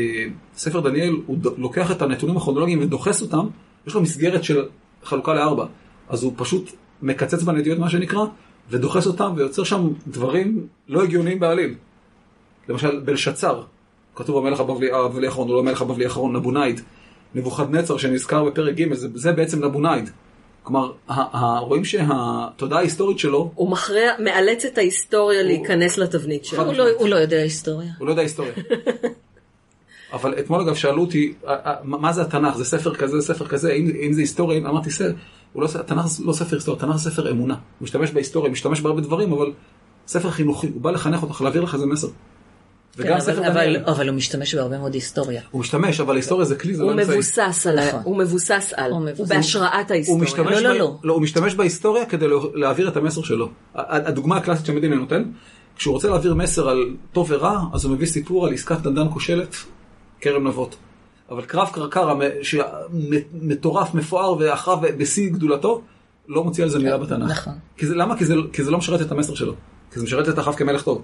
[0.55, 3.47] ספר דניאל, הוא ד- לוקח את הנתונים הכרונולוגיים ודוחס אותם,
[3.87, 4.65] יש לו מסגרת של
[5.03, 5.65] חלוקה לארבע,
[6.09, 6.71] אז הוא פשוט
[7.01, 8.25] מקצץ בנטיות מה שנקרא,
[8.69, 11.73] ודוחס אותם ויוצר שם דברים לא הגיוניים בעליל.
[12.69, 13.61] למשל בלשצר,
[14.15, 16.81] כתוב המלך הבבלי האחרון, הוא לא המלך הבבלי האחרון, נבונייד.
[17.35, 20.09] נבוכדנצר שנזכר בפרק ג' זה, זה בעצם נבונייד.
[20.63, 20.91] כלומר,
[21.59, 26.63] רואים שהתודעה ההיסטורית שלו, הוא מכריע, מאלץ את ההיסטוריה להיכנס לתבנית שלו.
[26.65, 27.89] הוא לא- הוא לא יודע היסטוריה.
[27.99, 28.53] הוא לא יודע היסטוריה.
[30.13, 32.57] אבל אתמול אגב שאלו אותי, "א- א- מה זה התנ"ך?
[32.57, 35.13] זה ספר כזה, זה ספר כזה, אם, אם זה היסטוריה, אמרתי, "סר, הוא
[35.55, 37.53] לא, התנ"ך זה לא ספר היסטוריה, התנ"ך זה ספר אמונה.
[37.53, 39.51] הוא משתמש בהיסטוריה, משתמש בהרבה דברים, אבל
[40.07, 42.07] ספר חינוכי, הוא בא לחנך אותך, להעביר לך איזה מסר.
[42.07, 42.13] כן,
[43.03, 45.41] וגם אבל- ספר אבל- דניאל, אבל הוא משתמש בהרבה מאוד היסטוריה.
[45.51, 47.13] הוא משתמש, אבל היסטוריה זה כלי, זה לא הוא אמצעי.
[47.17, 48.01] מבוסס על, ה- נכון.
[48.03, 49.31] הוא מבוסס על, הוא הוא מבוסס.
[49.31, 50.23] בהשראת הוא ההיסטוריה.
[50.23, 50.77] משתמש, לא, לא, ב...
[50.77, 50.95] לא.
[51.03, 53.49] לא, הוא משתמש בהיסטוריה כדי לה- להעביר את המסר שלו.
[53.75, 55.23] הדוגמה הקלאסית שהמדינה נותן,
[55.77, 56.77] כשהוא רוצה להעביר מסר על
[57.11, 59.55] טוב ורע, אז הוא מביא סיפור על עסקת נדן כושלת,
[60.21, 60.75] כרם נבות.
[61.29, 65.81] אבל קרב קרקר, המ- שמטורף, מפואר ואחריו בשיא גדולתו,
[66.27, 67.29] לא מוציא על זה מילה בתנ"ך.
[67.31, 67.53] נכון.
[67.77, 68.17] כי זה, למה?
[68.17, 69.53] כי זה, כי זה לא משרת את המסר שלו.
[69.93, 71.01] כי זה משרת את אחאב כמלך טוב,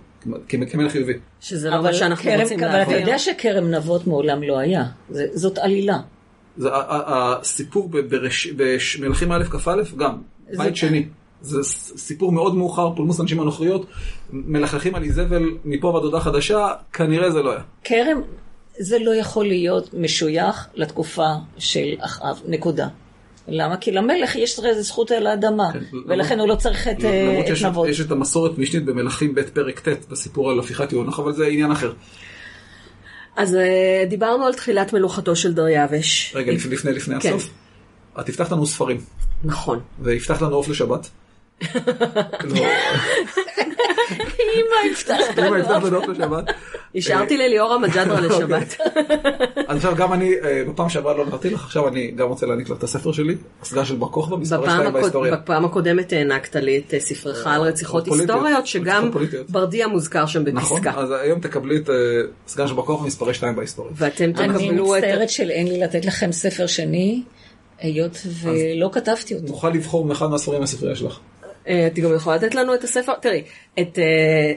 [0.50, 1.14] כ- כמלך חיובי.
[1.40, 2.91] שזה לא אבל מה שאנחנו כרם- רוצים אבל אתה.
[2.91, 4.84] יודע שכרם נבות מעולם לא היה.
[5.10, 5.98] זה- זאת עלילה.
[6.58, 7.90] זה, ה- ה- הסיפור
[8.56, 10.18] במלכים א' כ"א גם,
[10.52, 11.06] זה- בית שני.
[11.41, 11.64] זה
[11.98, 13.86] סיפור מאוד מאוחר, פולמוס אנשים הנוכריות,
[14.34, 17.62] מלכלכים על איזבל מפה ועד הודעה חדשה, כנראה זה לא היה.
[17.84, 18.22] כרם,
[18.80, 21.27] זה לא יכול להיות משוייך לתקופה
[21.57, 22.88] של אחאב, נקודה.
[23.47, 23.77] למה?
[23.77, 27.26] כי למלך יש איזה זכות על האדמה, כן, ולכן למרות- הוא לא צריך את אה,
[27.30, 27.88] למרות שיש נבות.
[27.89, 31.72] יש את המסורת משנית במלכים ב' פרק ט' בסיפור על הפיכת יונח, אבל זה עניין
[31.72, 31.93] אחר.
[33.35, 36.31] אז אה, דיברנו על תחילת מלוכתו של דריווש.
[36.35, 37.30] רגע, לפני לפני לפני כן.
[37.30, 37.49] הסוף.
[38.19, 39.01] את תפתח לנו ספרים,
[39.43, 39.80] נכון.
[39.99, 41.10] ויפתח לנו עוף לשבת.
[44.56, 46.44] אמא, הבטחת אמא, יפתח לנו עוף לשבת.
[46.96, 48.78] השארתי לליאור המג'דרה לשבת.
[49.68, 52.70] אז עכשיו גם אני, אה, בפעם שעברה לא נתתי לך, עכשיו אני גם רוצה להעניק
[52.70, 55.36] לך את הספר שלי, הסגן של בר כוכבא, בפעם שתיים בהיסטוריה.
[55.36, 59.12] בפעם הקודמת הענקת לי את אה, ספרך על רציחות היסטוריות, שגם.
[59.50, 61.00] ברדיה מוזכר שם נכון, בפסקה.
[61.00, 61.96] אז היום תקבלי את אה,
[62.48, 63.92] סגן של בר כוכבא, מספרי שתיים בהיסטוריה.
[63.96, 65.04] ואתם אני תקבלו את...
[65.04, 67.24] מצטערת שאין לי לתת לכם ספר שני,
[67.80, 69.48] היות ולא כתבתי אותו.
[69.48, 71.20] נוכל לבחור מאחד מהספרים מהספרייה שלך.
[71.70, 73.44] אה, את גם יכולה לתת לנו את הספר, תראי,
[73.80, 74.52] את, אה,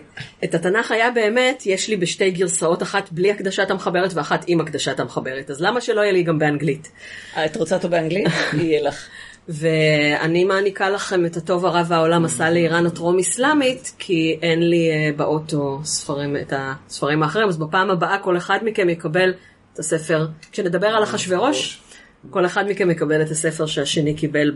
[0.44, 5.00] את התנ"ך היה באמת, יש לי בשתי גרסאות, אחת בלי הקדשת המחברת ואחת עם הקדשת
[5.00, 6.90] המחברת, אז למה שלא יהיה לי גם באנגלית?
[7.36, 8.26] אה, את רוצה אותו באנגלית?
[8.52, 9.08] יהיה לך.
[9.48, 15.80] ואני מעניקה לכם את הטוב הרע והעולם עשה לאיראן הטרום אסלאמית, כי אין לי באוטו
[15.84, 19.34] ספרים, את הספרים האחרים, אז בפעם הבאה כל אחד מכם יקבל
[19.74, 21.82] את הספר, כשנדבר על אחשוורוש,
[22.30, 24.50] כל אחד מכם יקבל את הספר שהשני קיבל.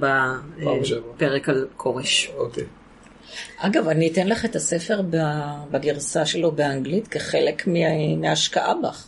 [1.15, 2.31] בפרק על כורש.
[2.37, 2.65] אוקיי.
[3.59, 5.01] אגב, אני אתן לך את הספר
[5.71, 9.07] בגרסה שלו באנגלית כחלק מה- מההשקעה בך.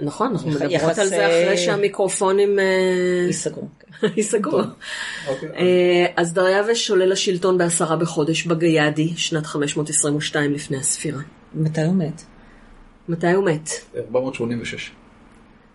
[0.00, 2.64] נכון, אנחנו מדברות על זה אחרי שהמיקרופונים אה,
[3.26, 3.68] ייסגרו.
[4.16, 4.60] ייסגרו.
[5.28, 5.48] אוקיי.
[5.56, 11.20] אה, אז דריווש עולה לשלטון בעשרה בחודש בגיידי, שנת 522 לפני הספירה.
[11.54, 12.22] מתי הוא מת?
[13.08, 13.70] מתי הוא מת?
[13.96, 14.90] 486.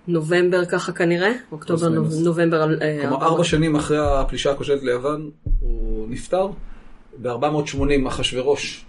[0.08, 1.32] נובמבר ככה כנראה?
[1.52, 2.14] אוקטובר, נוב-.
[2.24, 2.82] נובמבר.
[2.82, 5.30] אה, כלומר, ארבע- שנים אחרי הפלישה הכושלת ליוון,
[5.60, 6.48] הוא נפטר.
[7.22, 8.86] ב-480 אחשוורוש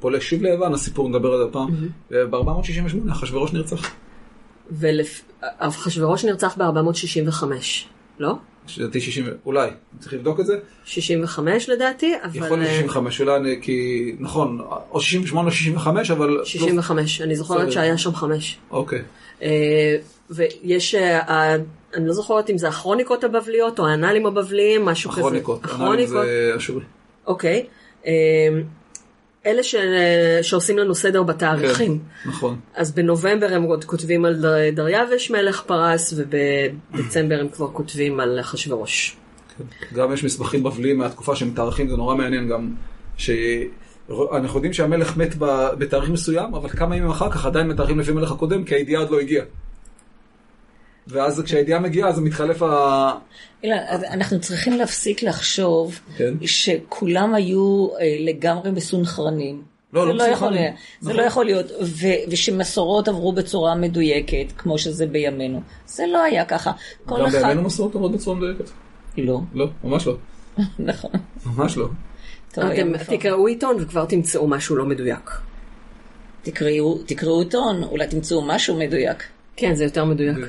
[0.00, 1.68] פולש שוב ליוון, הסיפור נדבר על זה הפעם.
[2.10, 3.90] וב-468 אחשוורוש נרצח.
[4.70, 7.44] ואחשוורוש נרצח ב-465,
[8.18, 8.34] לא?
[8.78, 10.58] לדעתי 60, אולי, צריך לבדוק את זה.
[10.84, 12.36] 65 לדעתי, אבל...
[12.36, 14.60] יכול להיות אה, 65, אולי, אני- כי נכון,
[14.90, 16.40] או 68 או 65, אבל...
[16.44, 17.72] 65, אני זוכרת.
[17.72, 18.58] שהיה שם חמש.
[18.70, 19.02] אוקיי.
[19.42, 19.96] אה,
[20.30, 21.56] ויש, אה, ה-
[21.94, 25.20] אני לא זוכרת אם זה הכרוניקות הבבליות או האנלים הבבליים, משהו כזה.
[25.20, 25.60] הכרוניקות.
[25.74, 26.84] אנאלים זה אשורי.
[27.26, 27.66] אוקיי.
[28.06, 28.12] אה,
[29.46, 29.74] אלה ש...
[30.42, 31.98] שעושים לנו סדר בתאריכים.
[32.24, 32.58] כן, נכון.
[32.74, 34.70] אז בנובמבר הם עוד כותבים על דר...
[34.72, 39.16] דריווש מלך פרס, ובדצמבר הם כבר כותבים על אחשוורוש.
[39.58, 39.64] כן.
[39.96, 42.70] גם יש מסמכים בבליים מהתקופה שמתארכים, זה נורא מעניין גם,
[44.08, 45.34] שאנחנו יודעים שהמלך מת
[45.78, 49.10] בתאריך מסוים, אבל כמה ימים אחר כך עדיין מתארכים לפי המלך הקודם, כי הידיעה עוד
[49.10, 49.44] לא הגיעה.
[51.06, 53.12] ואז כשהידיעה מגיעה, אז מתחלף ה...
[53.62, 53.76] אילן,
[54.10, 56.34] אנחנו צריכים להפסיק לחשוב כן.
[56.46, 59.62] שכולם היו אה, לגמרי מסונכרנים.
[59.92, 60.50] לא, זה לא לא יכול.
[60.50, 61.22] להיות, זה נכון.
[61.22, 65.60] לא יכול להיות, ו- ושמסורות עברו בצורה מדויקת, כמו שזה בימינו.
[65.86, 66.72] זה לא היה ככה.
[67.06, 67.38] גם אחד...
[67.38, 68.70] בימינו מסורות עוברות בצורה מדויקת.
[69.18, 70.16] לא, לא, ממש לא.
[70.78, 71.10] נכון.
[71.46, 71.88] ממש לא.
[72.60, 73.20] טוב, אתם מפורט.
[73.20, 75.30] תקראו עיתון וכבר תמצאו משהו לא מדויק.
[76.42, 79.24] תקראו, תקראו עיתון, אולי תמצאו משהו מדויק.
[79.56, 80.36] כן, זה יותר מדויק.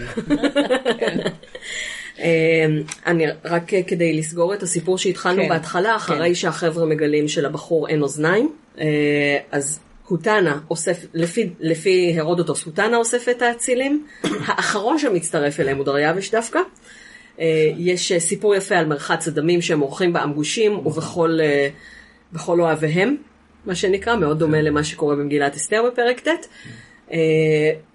[2.19, 2.65] אה,
[3.07, 8.01] אני רק אה, כדי לסגור את הסיפור שהתחלנו כן, בהתחלה, אחרי שהחבר'ה מגלים שלבחור אין
[8.01, 14.05] אוזניים, אה, אז הוטנה אוסף, לפי, לפי הרודוטוס, הוטנה אוסף את האצילים,
[14.47, 16.59] האחרון שמצטרף אליהם הוא דריווש דווקא.
[17.39, 21.39] אה, יש סיפור יפה על מרחץ הדמים שהם עורכים באמגושים ובכל
[22.33, 23.15] בכל אוהביהם,
[23.65, 26.47] מה שנקרא, מאוד דומה למה שקורה במגילת אסתר בפרק ט'.
[27.11, 27.17] אה,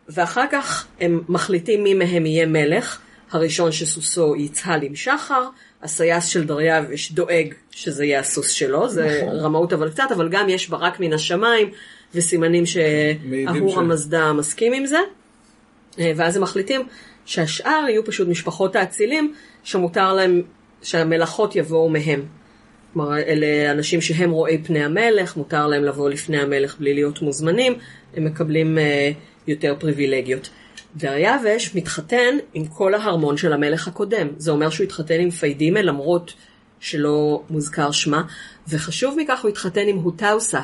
[0.08, 3.00] ואחר כך הם מחליטים מי מהם יהיה מלך.
[3.30, 5.48] הראשון שסוסו יצהל עם שחר,
[5.82, 10.68] הסייס של דריווש דואג שזה יהיה הסוס שלו, זה רמאות אבל קצת, אבל גם יש
[10.68, 11.70] ברק מן השמיים
[12.14, 12.64] וסימנים
[13.24, 14.98] מעידים שאהור ש- המזדה מסכים עם זה.
[15.98, 16.86] אה, ואז הם מחליטים
[17.26, 19.34] שהשאר יהיו פשוט משפחות האצילים,
[19.64, 20.42] שמותר להם
[20.82, 22.22] שהמלאכות יבואו מהם.
[22.94, 27.74] כלומר, אלה אנשים שהם רואי פני המלך, מותר להם לבוא לפני המלך בלי להיות מוזמנים,
[28.16, 29.10] הם מקבלים אה,
[29.46, 30.50] יותר פריבילגיות.
[30.96, 34.28] דריווש מתחתן עם כל ההרמון של המלך הקודם.
[34.36, 36.34] זה אומר שהוא התחתן עם פיידימה למרות
[36.80, 38.22] שלא מוזכר שמה,
[38.68, 40.60] וחשוב מכך הוא התחתן עם הוטאוסה.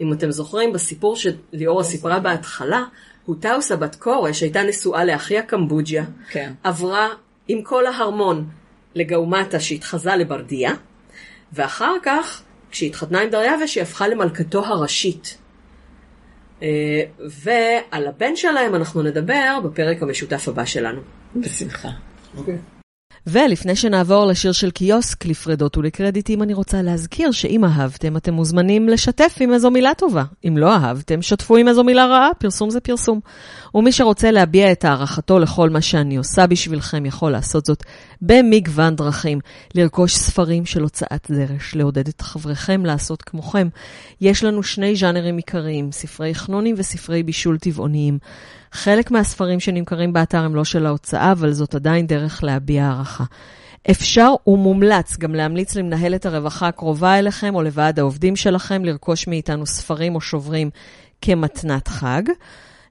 [0.00, 2.84] אם אתם זוכרים, בסיפור שליאורה סיפרה בהתחלה,
[3.26, 6.52] הוטאוסה בת כורש הייתה נשואה לאחיה קמבוג'יה, כן.
[6.62, 7.08] עברה
[7.48, 8.48] עם כל ההרמון
[8.94, 10.74] לגאומטה שהתחזה לברדיה,
[11.52, 15.38] ואחר כך, כשהיא התחתנה עם דריווש, היא הפכה למלכתו הראשית.
[16.62, 16.68] אה,
[17.42, 21.00] ועל הבן שלהם אנחנו נדבר בפרק המשותף הבא שלנו.
[21.36, 21.88] בשמחה.
[22.36, 22.58] אוקיי.
[23.26, 29.36] ולפני שנעבור לשיר של קיוסק, לפרדות ולקרדיטים, אני רוצה להזכיר שאם אהבתם, אתם מוזמנים לשתף
[29.40, 30.24] עם איזו מילה טובה.
[30.48, 33.20] אם לא אהבתם, שתפו עם איזו מילה רעה, פרסום זה פרסום.
[33.74, 37.82] ומי שרוצה להביע את הערכתו לכל מה שאני עושה בשבילכם, יכול לעשות זאת
[38.22, 39.40] במגוון דרכים.
[39.74, 43.68] לרכוש ספרים של הוצאת זרש, לעודד את חבריכם לעשות כמוכם.
[44.20, 48.18] יש לנו שני ז'אנרים עיקריים, ספרי חנונים וספרי בישול טבעוניים.
[48.72, 53.24] חלק מהספרים שנמכרים באתר הם לא של ההוצאה, אבל זאת עדיין דרך להביע הערכה.
[53.90, 60.14] אפשר ומומלץ גם להמליץ למנהלת הרווחה הקרובה אליכם או לוועד העובדים שלכם לרכוש מאיתנו ספרים
[60.14, 60.70] או שוברים
[61.22, 62.22] כמתנת חג.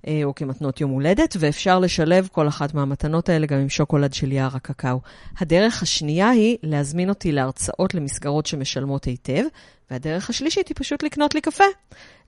[0.07, 4.31] אה, או כמתנות יום הולדת, ואפשר לשלב כל אחת מהמתנות האלה גם עם שוקולד של
[4.31, 4.99] יער הקקאו.
[5.39, 9.43] הדרך השנייה היא להזמין אותי להרצאות למסגרות שמשלמות היטב,
[9.91, 11.63] והדרך השלישית היא פשוט לקנות לי קפה.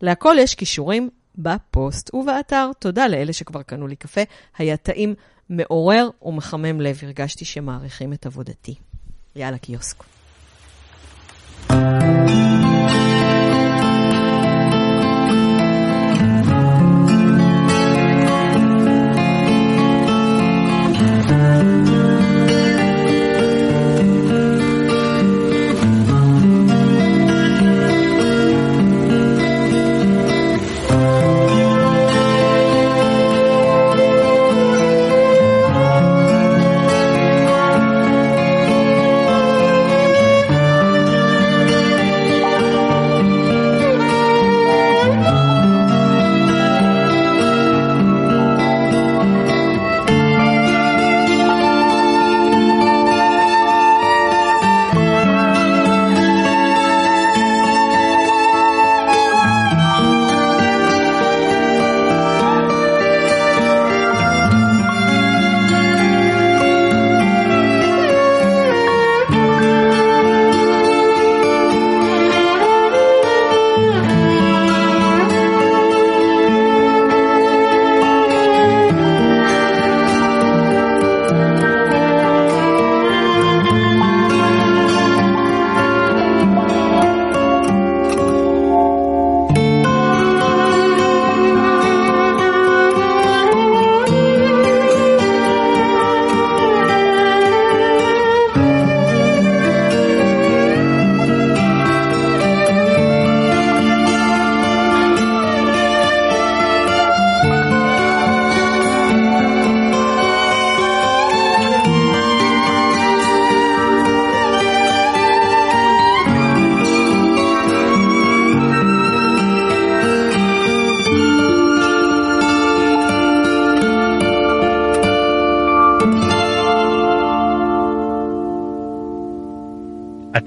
[0.01, 2.71] להכל יש כישורים בפוסט ובאתר.
[2.79, 4.21] תודה לאלה שכבר קנו לי קפה,
[4.57, 5.15] היה טעים,
[5.49, 8.75] מעורר ומחמם לב, הרגשתי שמעריכים את עבודתי.
[9.35, 10.03] יאללה, קיוסק.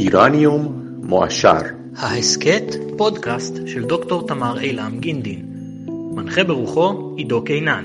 [0.00, 1.60] איראניום מועשר.
[1.96, 2.64] ההסכת
[2.98, 5.46] פודקאסט של דוקטור תמר אילם גינדין.
[6.14, 7.84] מנחה ברוחו עידו קינן.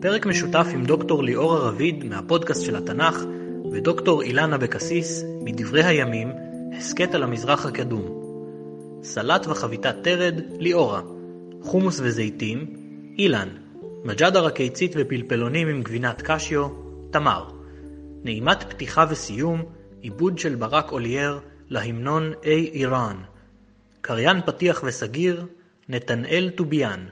[0.00, 3.24] פרק משותף עם דוקטור ליאורה רביד מהפודקאסט של התנ"ך
[3.72, 6.28] ודוקטור אילנה בקסיס מדברי הימים,
[6.78, 8.04] הסכת על המזרח הקדום.
[9.02, 11.00] סלט וחביתת תרד, ליאורה.
[11.62, 12.66] חומוס וזיתים,
[13.18, 13.48] אילנה.
[14.04, 16.68] מג'דרה קיצית ופלפלונים עם גבינת קשיו,
[17.10, 17.44] תמר.
[18.24, 19.62] נעימת פתיחה וסיום,
[20.06, 23.16] עיבוד של ברק אולייר להמנון "איי איראן",
[24.00, 25.46] קריין פתיח וסגיר
[25.88, 27.06] נתנאל טוביאן,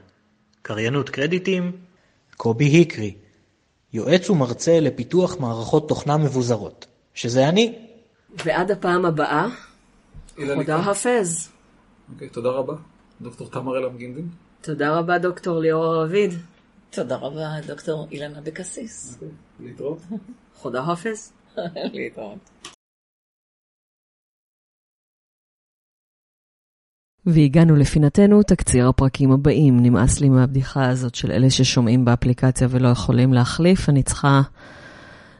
[0.61, 1.71] קריינות קרדיטים
[2.37, 3.15] קובי היקרי,
[3.93, 7.75] יועץ ומרצה לפיתוח מערכות תוכנה מבוזרות, שזה אני.
[8.45, 9.47] ועד הפעם הבאה,
[10.35, 11.49] חודה הפז.
[12.13, 12.73] אוקיי, תודה רבה,
[13.21, 14.29] דוקטור תמר אלעם גינדין.
[14.61, 16.31] תודה רבה, דוקטור ליאור רביד.
[16.89, 19.13] תודה רבה, דוקטור אילנה בקסיס.
[19.13, 19.27] אוקיי,
[19.59, 19.99] להתראות.
[20.55, 21.33] חודה הפז.
[21.93, 22.71] להתראות.
[27.25, 29.79] והגענו לפינתנו, תקציר הפרקים הבאים.
[29.79, 33.89] נמאס לי מהבדיחה הזאת של אלה ששומעים באפליקציה ולא יכולים להחליף.
[33.89, 34.41] אני צריכה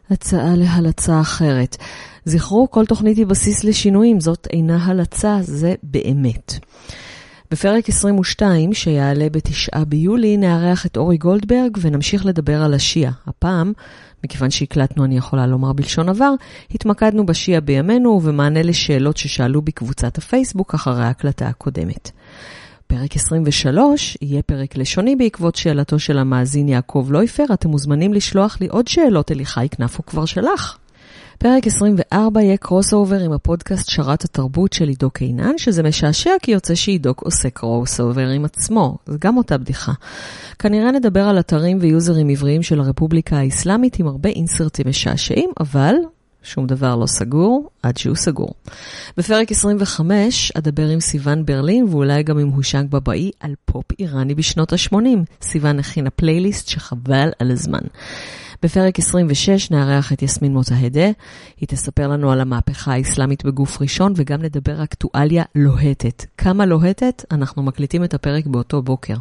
[0.09, 1.77] הצעה להלצה אחרת.
[2.25, 6.53] זכרו, כל תוכנית היא בסיס לשינויים, זאת אינה הלצה, זה באמת.
[7.51, 13.11] בפרק 22, שיעלה בתשעה ביולי, נארח את אורי גולדברג ונמשיך לדבר על השיעה.
[13.27, 13.73] הפעם,
[14.26, 16.34] מכיוון שהקלטנו, אני יכולה לומר בלשון עבר,
[16.72, 22.11] התמקדנו בשיעה בימינו ובמענה לשאלות ששאלו בקבוצת הפייסבוק אחרי ההקלטה הקודמת.
[22.88, 27.43] פרק 23 יהיה פרק לשוני בעקבות שאלתו של המאזין יעקב לויפר.
[27.53, 30.80] אתם מוזמנים לשלוח לי עוד שאלות, אליחי כנפו כבר שלח.
[31.39, 36.75] פרק 24 יהיה crossover עם הפודקאסט שרת התרבות של עידו קינן, שזה משעשע כי יוצא
[36.75, 39.91] שעידו עושה crossover עם עצמו, זה גם אותה בדיחה.
[40.59, 45.95] כנראה נדבר על אתרים ויוזרים עבריים של הרפובליקה האסלאמית עם הרבה אינסרטים משעשעים, אבל
[46.43, 48.49] שום דבר לא סגור עד שהוא סגור.
[49.17, 54.73] בפרק 25 אדבר עם סיון ברלין ואולי גם עם הושנג בבאי על פופ איראני בשנות
[54.73, 54.95] ה-80.
[55.41, 57.83] סיון הכינה פלייליסט שחבל על הזמן.
[58.64, 61.06] בפרק 26 נארח את יסמין מוטהדה,
[61.60, 66.26] היא תספר לנו על המהפכה האסלאמית בגוף ראשון וגם נדבר אקטואליה לוהטת.
[66.38, 67.26] כמה לוהטת?
[67.32, 69.15] אנחנו מקליטים את הפרק באותו בוקר.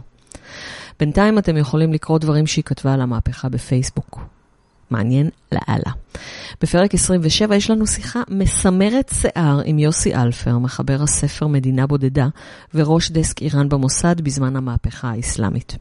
[1.01, 4.21] בינתיים אתם יכולים לקרוא דברים שהיא כתבה על המהפכה בפייסבוק.
[4.91, 5.93] מעניין לאללה.
[6.61, 12.29] בפרק 27 יש לנו שיחה מסמרת שיער עם יוסי אלפר, מחבר הספר מדינה בודדה
[12.75, 15.77] וראש דסק איראן במוסד בזמן המהפכה האסלאמית.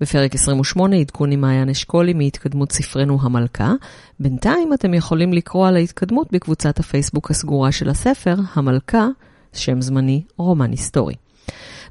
[0.00, 3.72] בפרק 28 עדכון עם מעיין אשכולי מהתקדמות ספרנו המלכה.
[4.20, 9.08] בינתיים אתם יכולים לקרוא על ההתקדמות בקבוצת הפייסבוק הסגורה של הספר, המלכה,
[9.52, 11.14] שם זמני, רומן היסטורי.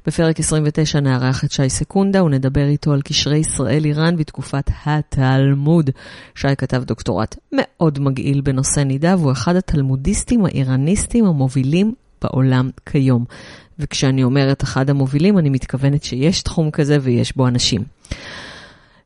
[0.06, 5.90] בפרק 29 נארח את שי סקונדה ונדבר איתו על קשרי ישראל-איראן בתקופת התלמוד.
[6.34, 13.24] שי כתב דוקטורט מאוד מגעיל בנושא נידה, והוא אחד התלמודיסטים האיראניסטים המובילים בעולם כיום.
[13.78, 17.95] וכשאני אומרת אחד המובילים, אני מתכוונת שיש תחום כזה ויש בו אנשים.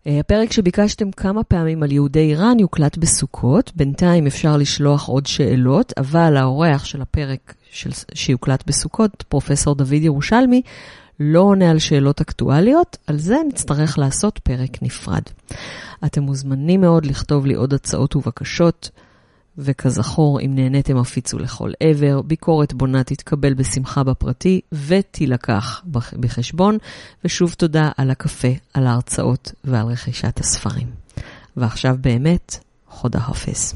[0.07, 3.73] אה, הפרק שביקשתם כמה פעמים על יהודי איראן יוקלט בסוכות.
[3.77, 10.63] בינתיים אפשר לשלוח עוד שאלות, אבל האורח של הפרק של, שיוקלט בסוכות, פרופסור דוד ירושלמי,
[11.21, 15.23] לא עונה על שאלות אקטואליות, על זה נצטרך לעשות פרק נפרד.
[16.05, 18.91] אתם מוזמנים מאוד לכתוב לי עוד הצעות ובקשות.
[19.59, 25.83] וכזכור, אם נהניתם הפיצו לכל עבר, ביקורת בונה תתקבל בשמחה בפרטי ותילקח
[26.21, 26.79] בחשבון,
[27.25, 30.91] ושוב תודה על הקפה, על ההרצאות ועל רכישת הספרים.
[31.57, 32.57] ועכשיו באמת,
[32.89, 33.75] חודה חפש.